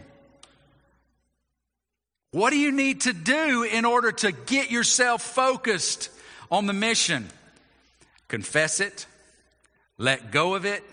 What 2.32 2.49
do 2.49 2.57
you 2.57 2.72
need 2.72 3.01
to 3.01 3.13
do 3.13 3.61
in 3.61 3.86
order 3.86 4.11
to 4.11 4.32
get 4.32 4.72
yourself 4.72 5.22
focused 5.22 6.09
on 6.49 6.65
the 6.65 6.74
mission? 6.74 7.30
Confess 8.28 8.80
it, 8.80 9.05
let 9.99 10.32
go 10.32 10.55
of 10.55 10.65
it, 10.65 10.84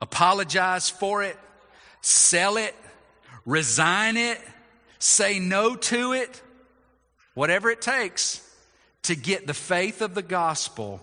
apologize 0.00 0.88
for 0.88 1.24
it, 1.24 1.36
sell 2.00 2.58
it, 2.58 2.76
resign 3.44 4.16
it, 4.16 4.40
say 5.00 5.40
no 5.40 5.74
to 5.74 6.12
it, 6.12 6.40
whatever 7.34 7.70
it 7.70 7.82
takes 7.82 8.40
to 9.02 9.16
get 9.16 9.48
the 9.48 9.54
faith 9.54 10.00
of 10.00 10.14
the 10.14 10.22
gospel 10.22 11.02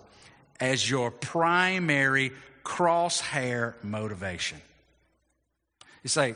as 0.60 0.88
your 0.88 1.10
primary 1.10 2.32
crosshair 2.64 3.74
motivation. 3.82 4.60
You 6.02 6.08
say, 6.08 6.34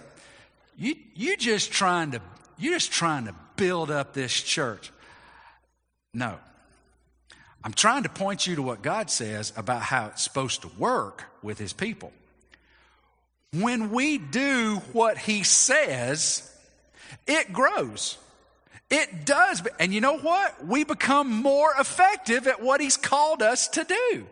you, 0.77 0.95
you 1.15 1.37
just 1.37 1.73
trying 1.73 2.13
to, 2.13 2.21
you 2.59 2.73
just 2.73 2.93
trying 2.93 3.27
to 3.27 3.35
build 3.57 3.91
up 3.91 4.15
this 4.15 4.33
church. 4.33 4.93
No. 6.15 6.37
I'm 7.65 7.73
trying 7.73 8.05
to 8.05 8.09
point 8.09 8.47
you 8.47 8.57
to 8.57 8.63
what 8.63 8.83
God 8.83 9.11
says 9.11 9.53
about 9.57 9.83
how 9.83 10.07
it's 10.07 10.23
supposed 10.23 10.63
to 10.63 10.69
work 10.79 11.25
with 11.43 11.59
his 11.59 11.73
people. 11.73 12.13
When 13.53 13.91
we 13.91 14.19
do 14.19 14.77
what 14.93 15.19
he 15.19 15.43
says, 15.43 16.51
it 17.27 17.53
grows. 17.53 18.17
It 18.91 19.27
does. 19.27 19.63
And 19.79 19.93
you 19.93 20.01
know 20.01 20.19
what? 20.19 20.67
We 20.67 20.85
become 20.85 21.31
more 21.31 21.73
effective 21.79 22.47
at 22.47 22.63
what 22.63 22.81
he's 22.81 22.97
called 22.97 23.43
us 23.43 23.69
to 23.69 23.85
do. 23.85 24.27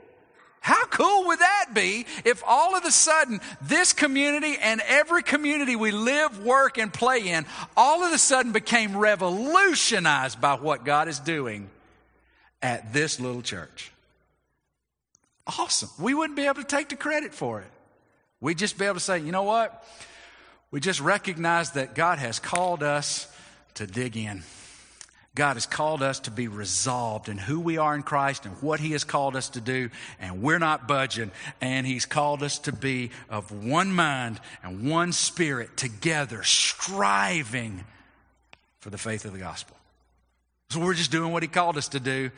How 0.60 0.84
cool 0.86 1.26
would 1.28 1.38
that 1.38 1.66
be 1.74 2.06
if 2.24 2.42
all 2.44 2.74
of 2.74 2.84
a 2.84 2.90
sudden 2.90 3.40
this 3.62 3.92
community 3.92 4.56
and 4.60 4.80
every 4.86 5.22
community 5.22 5.76
we 5.76 5.92
live, 5.92 6.42
work, 6.42 6.76
and 6.76 6.92
play 6.92 7.28
in 7.28 7.46
all 7.76 8.02
of 8.02 8.12
a 8.12 8.18
sudden 8.18 8.50
became 8.50 8.96
revolutionized 8.96 10.40
by 10.40 10.54
what 10.54 10.84
God 10.84 11.06
is 11.06 11.20
doing 11.20 11.70
at 12.62 12.92
this 12.92 13.20
little 13.20 13.42
church? 13.42 13.92
Awesome. 15.46 15.90
We 16.00 16.14
wouldn't 16.14 16.36
be 16.36 16.46
able 16.46 16.62
to 16.62 16.64
take 16.64 16.88
the 16.88 16.96
credit 16.96 17.32
for 17.32 17.60
it. 17.60 17.70
We'd 18.40 18.58
just 18.58 18.76
be 18.76 18.86
able 18.86 18.94
to 18.94 19.00
say, 19.00 19.20
you 19.20 19.30
know 19.30 19.44
what? 19.44 19.86
We 20.72 20.80
just 20.80 21.00
recognize 21.00 21.72
that 21.72 21.94
God 21.94 22.18
has 22.18 22.40
called 22.40 22.82
us 22.82 23.32
to 23.76 23.86
dig 23.86 24.16
in. 24.16 24.42
God 25.36 25.54
has 25.54 25.66
called 25.66 26.02
us 26.02 26.20
to 26.20 26.30
be 26.30 26.48
resolved 26.48 27.28
in 27.28 27.36
who 27.36 27.60
we 27.60 27.76
are 27.76 27.94
in 27.94 28.02
Christ 28.02 28.46
and 28.46 28.54
what 28.62 28.80
He 28.80 28.92
has 28.92 29.04
called 29.04 29.36
us 29.36 29.50
to 29.50 29.60
do, 29.60 29.90
and 30.18 30.42
we're 30.42 30.58
not 30.58 30.88
budging. 30.88 31.30
And 31.60 31.86
He's 31.86 32.06
called 32.06 32.42
us 32.42 32.58
to 32.60 32.72
be 32.72 33.10
of 33.28 33.52
one 33.52 33.92
mind 33.92 34.40
and 34.62 34.90
one 34.90 35.12
spirit 35.12 35.76
together, 35.76 36.42
striving 36.42 37.84
for 38.78 38.88
the 38.88 38.96
faith 38.96 39.26
of 39.26 39.34
the 39.34 39.38
gospel. 39.38 39.76
So 40.70 40.80
we're 40.80 40.94
just 40.94 41.12
doing 41.12 41.32
what 41.32 41.42
He 41.42 41.48
called 41.48 41.76
us 41.76 41.88
to 41.88 42.00
do. 42.00 42.30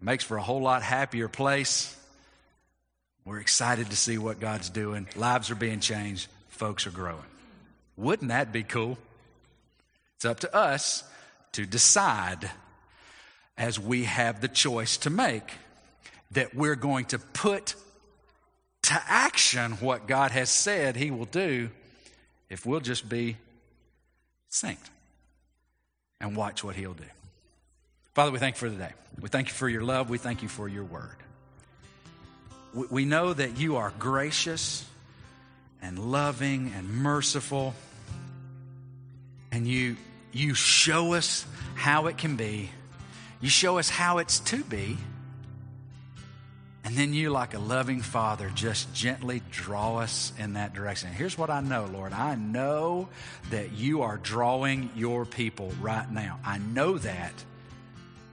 Makes 0.00 0.24
for 0.24 0.38
a 0.38 0.42
whole 0.42 0.62
lot 0.62 0.82
happier 0.82 1.28
place. 1.28 1.94
We're 3.26 3.38
excited 3.38 3.90
to 3.90 3.96
see 3.96 4.16
what 4.16 4.40
God's 4.40 4.70
doing. 4.70 5.06
Lives 5.14 5.50
are 5.50 5.54
being 5.54 5.80
changed, 5.80 6.28
folks 6.48 6.86
are 6.86 6.90
growing. 6.90 7.22
Wouldn't 7.98 8.30
that 8.30 8.50
be 8.50 8.62
cool? 8.62 8.96
It's 10.22 10.30
up 10.30 10.38
to 10.38 10.54
us 10.54 11.02
to 11.50 11.66
decide 11.66 12.48
as 13.58 13.80
we 13.80 14.04
have 14.04 14.40
the 14.40 14.46
choice 14.46 14.96
to 14.98 15.10
make 15.10 15.50
that 16.30 16.54
we're 16.54 16.76
going 16.76 17.06
to 17.06 17.18
put 17.18 17.74
to 18.82 19.02
action 19.08 19.72
what 19.80 20.06
God 20.06 20.30
has 20.30 20.48
said 20.48 20.94
He 20.94 21.10
will 21.10 21.24
do 21.24 21.70
if 22.48 22.64
we'll 22.64 22.78
just 22.78 23.08
be 23.08 23.36
synced 24.48 24.76
and 26.20 26.36
watch 26.36 26.62
what 26.62 26.76
He'll 26.76 26.94
do. 26.94 27.02
Father, 28.14 28.30
we 28.30 28.38
thank 28.38 28.54
you 28.54 28.60
for 28.60 28.70
the 28.70 28.76
day. 28.76 28.92
We 29.20 29.28
thank 29.28 29.48
you 29.48 29.54
for 29.54 29.68
your 29.68 29.82
love. 29.82 30.08
We 30.08 30.18
thank 30.18 30.40
you 30.40 30.48
for 30.48 30.68
your 30.68 30.84
word. 30.84 31.16
We 32.92 33.06
know 33.06 33.32
that 33.32 33.58
you 33.58 33.74
are 33.74 33.92
gracious 33.98 34.84
and 35.82 35.98
loving 35.98 36.72
and 36.76 36.88
merciful, 36.88 37.74
and 39.50 39.66
you 39.66 39.96
you 40.32 40.54
show 40.54 41.14
us 41.14 41.46
how 41.74 42.06
it 42.06 42.18
can 42.18 42.36
be. 42.36 42.70
You 43.40 43.48
show 43.48 43.78
us 43.78 43.88
how 43.88 44.18
it's 44.18 44.38
to 44.40 44.62
be. 44.64 44.96
And 46.84 46.96
then 46.96 47.14
you, 47.14 47.30
like 47.30 47.54
a 47.54 47.58
loving 47.58 48.02
father, 48.02 48.50
just 48.54 48.92
gently 48.92 49.40
draw 49.50 49.98
us 49.98 50.32
in 50.38 50.54
that 50.54 50.74
direction. 50.74 51.10
here's 51.10 51.38
what 51.38 51.48
I 51.48 51.60
know, 51.60 51.84
Lord. 51.84 52.12
I 52.12 52.34
know 52.34 53.08
that 53.50 53.72
you 53.72 54.02
are 54.02 54.16
drawing 54.16 54.90
your 54.96 55.24
people 55.24 55.72
right 55.80 56.10
now. 56.10 56.40
I 56.44 56.58
know 56.58 56.98
that 56.98 57.32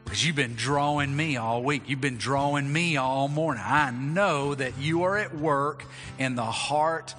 because 0.10 0.26
you've 0.26 0.36
been 0.36 0.56
drawing 0.56 1.16
me 1.16 1.38
all 1.38 1.62
week. 1.62 1.84
You've 1.86 2.02
been 2.02 2.18
drawing 2.18 2.74
me 2.74 2.98
all 2.98 3.28
morning. 3.28 3.62
I 3.64 3.92
know 3.92 4.56
that 4.56 4.80
you 4.80 5.04
are 5.04 5.16
at 5.16 5.36
work 5.36 5.86
in 6.18 6.34
the 6.34 6.44
heart 6.44 7.14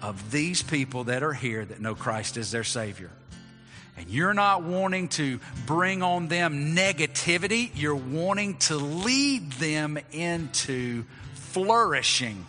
of 0.00 0.30
these 0.30 0.62
people 0.62 1.04
that 1.04 1.22
are 1.22 1.34
here 1.34 1.62
that 1.62 1.82
know 1.82 1.94
Christ 1.94 2.38
as 2.38 2.50
their 2.50 2.64
Savior. 2.64 3.10
And 4.00 4.08
you're 4.08 4.32
not 4.32 4.62
wanting 4.62 5.08
to 5.08 5.40
bring 5.66 6.02
on 6.02 6.28
them 6.28 6.74
negativity, 6.74 7.70
you're 7.74 7.94
wanting 7.94 8.56
to 8.56 8.76
lead 8.76 9.52
them 9.52 9.98
into 10.10 11.04
flourishing 11.34 12.46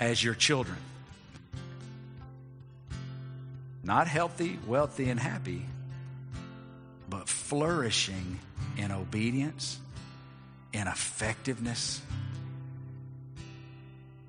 as 0.00 0.24
your 0.24 0.32
children. 0.32 0.78
Not 3.84 4.08
healthy, 4.08 4.58
wealthy, 4.66 5.10
and 5.10 5.20
happy, 5.20 5.66
but 7.06 7.28
flourishing 7.28 8.38
in 8.78 8.92
obedience, 8.92 9.78
in 10.72 10.86
effectiveness. 10.86 12.00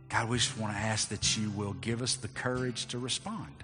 God, 0.09 0.27
we 0.27 0.39
just 0.39 0.57
want 0.57 0.73
to 0.73 0.79
ask 0.79 1.07
that 1.07 1.37
you 1.37 1.51
will 1.51 1.73
give 1.73 2.01
us 2.01 2.15
the 2.15 2.27
courage 2.27 2.87
to 2.87 2.99
respond. 2.99 3.62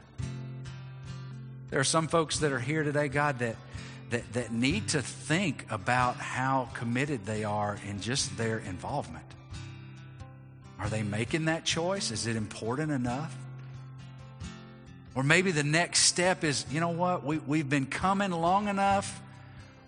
There 1.70 1.80
are 1.80 1.86
some 1.86 2.08
folks 2.08 2.40
that 2.40 2.52
are 2.52 2.60
here 2.60 2.84
today, 2.84 3.10
God, 3.10 3.40
that, 3.40 3.56
that, 4.10 4.34
that 4.34 4.52
need 4.52 4.90
to 4.90 5.02
think 5.02 5.66
about 5.70 6.16
how 6.16 6.70
committed 6.74 7.26
they 7.26 7.44
are 7.44 7.78
in 7.88 8.02
just 8.02 8.36
their 8.38 8.58
involvement. 8.60 9.26
Are 10.80 10.90
they 10.90 11.04
making 11.04 11.46
that 11.46 11.66
choice? 11.66 12.10
Is 12.10 12.26
it 12.26 12.36
important 12.36 12.92
enough? 12.92 13.36
Or 15.14 15.24
maybe 15.24 15.52
the 15.52 15.64
next 15.64 16.00
step 16.04 16.44
is, 16.44 16.66
you 16.72 16.80
know 16.80 16.90
what, 16.90 17.24
we, 17.24 17.38
we've 17.40 17.70
been 17.70 17.86
coming 17.86 18.32
long 18.32 18.68
enough. 18.68 19.22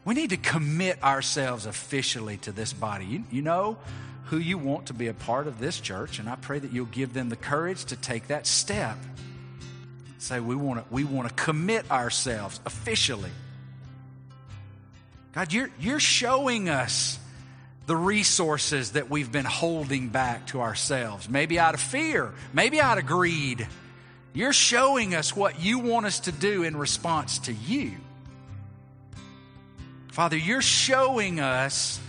We 0.04 0.14
need 0.14 0.32
to 0.32 0.38
commit 0.38 1.02
ourselves 1.04 1.66
officially 1.66 2.38
to 2.38 2.52
this 2.52 2.74
body. 2.74 3.06
You, 3.06 3.24
you 3.32 3.42
know 3.42 3.78
who 4.26 4.38
you 4.38 4.58
want 4.58 4.88
to 4.88 4.94
be 4.94 5.08
a 5.08 5.14
part 5.14 5.48
of 5.48 5.60
this 5.60 5.80
church, 5.80 6.20
and 6.20 6.30
I 6.30 6.36
pray 6.36 6.60
that 6.60 6.72
you'll 6.72 6.86
give 6.86 7.14
them 7.14 7.30
the 7.30 7.36
courage 7.36 7.86
to 7.86 7.96
take 7.96 8.28
that 8.28 8.46
step. 8.46 8.98
Say, 10.22 10.40
we 10.40 10.56
want 10.56 10.88
to 10.88 10.94
we 10.94 11.04
want 11.04 11.28
to 11.30 11.34
commit 11.34 11.90
ourselves 11.90 12.60
officially. 12.64 13.32
God, 15.34 15.52
you're, 15.52 15.72
you're 15.80 16.00
showing 16.00 16.70
us 16.70 17.18
the 17.88 17.96
resources 17.96 18.92
that 18.92 19.10
we've 19.10 19.32
been 19.32 19.46
holding 19.46 20.10
back 20.10 20.46
to 20.48 20.62
ourselves, 20.62 21.28
maybe 21.28 21.58
out 21.58 21.74
of 21.74 21.80
fear, 21.80 22.34
maybe 22.54 22.80
out 22.80 23.00
of 23.00 23.08
greed. 23.08 23.68
You're 24.32 24.54
showing 24.54 25.16
us 25.16 25.36
what 25.36 25.60
you 25.60 25.80
want 25.80 26.06
us 26.06 26.20
to 26.22 26.32
do 26.32 26.62
in 26.62 26.78
response 26.78 27.40
to 27.40 27.54
you. 27.54 27.94
Father, 30.12 30.38
you're 30.38 30.62
showing 30.62 31.40
us 31.40 32.00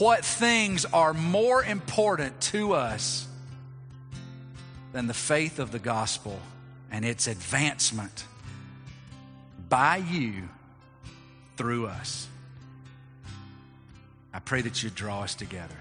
what 0.00 0.24
things 0.24 0.86
are 0.86 1.14
more 1.14 1.62
important 1.62 2.40
to 2.40 2.72
us 2.72 3.28
than 4.92 5.06
the 5.06 5.14
faith 5.14 5.60
of 5.60 5.70
the 5.70 5.78
gospel 5.78 6.40
and 6.90 7.04
its 7.04 7.26
advancement 7.26 8.24
by 9.68 9.98
you 9.98 10.48
through 11.56 11.86
us. 11.86 12.26
I 14.32 14.38
pray 14.38 14.62
that 14.62 14.82
you 14.82 14.90
draw 14.90 15.22
us 15.22 15.34
together. 15.34 15.76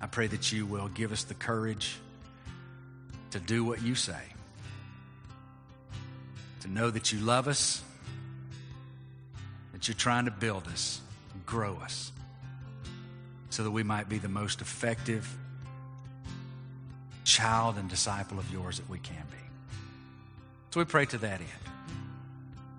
I 0.00 0.06
pray 0.06 0.26
that 0.26 0.52
you 0.52 0.66
will 0.66 0.88
give 0.88 1.12
us 1.12 1.24
the 1.24 1.34
courage 1.34 1.98
to 3.30 3.40
do 3.40 3.64
what 3.64 3.82
you 3.82 3.94
say, 3.94 4.20
to 6.60 6.68
know 6.68 6.90
that 6.90 7.12
you 7.12 7.20
love 7.20 7.48
us, 7.48 7.82
that 9.72 9.88
you're 9.88 9.94
trying 9.94 10.26
to 10.26 10.30
build 10.30 10.66
us, 10.68 11.00
grow 11.44 11.76
us, 11.76 12.12
so 13.50 13.64
that 13.64 13.70
we 13.70 13.82
might 13.82 14.08
be 14.08 14.18
the 14.18 14.28
most 14.28 14.60
effective 14.60 15.36
child 17.26 17.76
and 17.76 17.90
disciple 17.90 18.38
of 18.38 18.50
yours 18.50 18.78
that 18.78 18.88
we 18.88 18.98
can 18.98 19.24
be. 19.30 19.36
So 20.70 20.80
we 20.80 20.84
pray 20.84 21.06
to 21.06 21.18
that 21.18 21.40
end. 21.40 21.50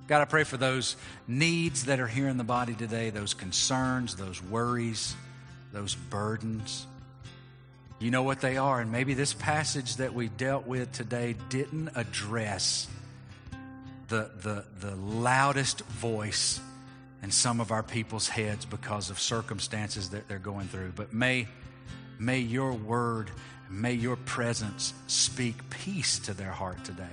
God, 0.08 0.22
I 0.22 0.26
pray 0.26 0.46
for 0.46 0.56
those 0.56 0.96
needs 1.28 1.86
that 1.86 2.00
are 2.00 2.08
here 2.08 2.30
in 2.30 2.38
the 2.38 2.46
body 2.46 2.74
today, 2.74 3.10
those 3.10 3.34
concerns, 3.34 4.16
those 4.16 4.42
worries, 4.42 5.16
those 5.74 5.96
burdens. 5.96 6.88
You 8.00 8.10
know 8.10 8.24
what 8.24 8.40
they 8.40 8.56
are. 8.56 8.80
And 8.80 8.90
maybe 8.90 9.16
this 9.16 9.34
passage 9.34 9.98
that 9.98 10.14
we 10.14 10.30
dealt 10.30 10.66
with 10.66 10.94
today 10.94 11.36
didn't 11.50 11.90
address 11.96 12.88
the, 14.08 14.32
the, 14.42 14.64
the 14.80 14.96
loudest 14.96 15.82
voice 15.82 16.62
in 17.22 17.32
some 17.32 17.60
of 17.60 17.72
our 17.72 17.84
people's 17.84 18.30
heads 18.30 18.64
because 18.64 19.10
of 19.10 19.20
circumstances 19.20 20.12
that 20.12 20.30
they're 20.30 20.40
going 20.40 20.68
through. 20.68 20.94
But 20.96 21.14
may, 21.14 21.48
may 22.18 22.40
your 22.40 22.72
word, 22.72 23.30
may 23.70 23.94
your 23.94 24.16
presence 24.16 24.94
speak 25.08 25.70
peace 25.70 26.20
to 26.20 26.34
their 26.34 26.52
heart 26.52 26.84
today. 26.84 27.04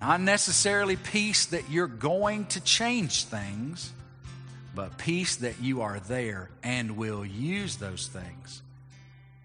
Not 0.00 0.20
necessarily 0.20 0.96
peace 0.96 1.46
that 1.46 1.70
you're 1.70 1.86
going 1.88 2.46
to 2.46 2.60
change 2.60 3.24
things, 3.24 3.92
but 4.74 4.96
peace 4.96 5.36
that 5.36 5.60
you 5.60 5.82
are 5.82 5.98
there 6.00 6.50
and 6.62 6.96
will 6.96 7.24
use 7.24 7.76
those 7.76 8.06
things 8.06 8.62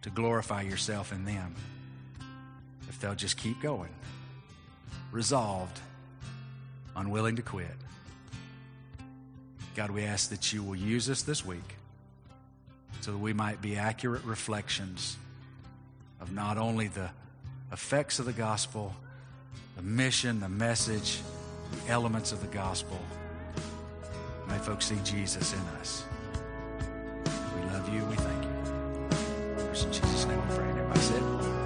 to 0.04 0.10
glorify 0.10 0.62
yourself 0.62 1.12
in 1.12 1.26
them. 1.26 1.56
If 2.88 3.00
they'll 3.00 3.16
just 3.16 3.38
keep 3.38 3.62
going, 3.62 3.90
resolved, 5.12 5.80
unwilling 6.96 7.38
to 7.38 7.42
quit. 7.42 7.66
God, 9.76 9.90
we 9.90 10.04
ask 10.04 10.30
that 10.30 10.54
you 10.54 10.62
will 10.62 10.76
use 10.76 11.10
us 11.10 11.24
this 11.24 11.44
week 11.44 11.78
so 13.02 13.12
that 13.12 13.18
we 13.18 13.34
might 13.34 13.60
be 13.60 13.76
accurate 13.76 14.24
reflections 14.24 15.18
of 16.24 16.32
not 16.32 16.58
only 16.58 16.88
the 16.88 17.12
effects 17.72 18.18
of 18.18 18.26
the 18.26 18.34
gospel 18.34 18.96
the 19.76 19.82
mission, 19.82 20.40
the 20.40 20.50
message, 20.50 21.20
the 21.72 21.92
elements 21.92 22.32
of 22.32 22.42
the 22.42 22.48
gospel. 22.48 23.00
May 24.48 24.58
folks 24.60 24.86
see 24.86 24.98
Jesus 25.04 25.54
in 25.54 25.60
us. 25.80 26.04
We 27.56 27.62
love 27.72 27.94
you. 27.94 28.04
We 28.06 28.16
thank 28.16 28.44
you. 28.44 28.50
In 29.88 29.92
Jesus' 29.92 30.26
name 30.26 30.48
we 30.48 30.56
pray. 30.56 30.70
Everybody 30.70 31.00
said, 31.00 31.63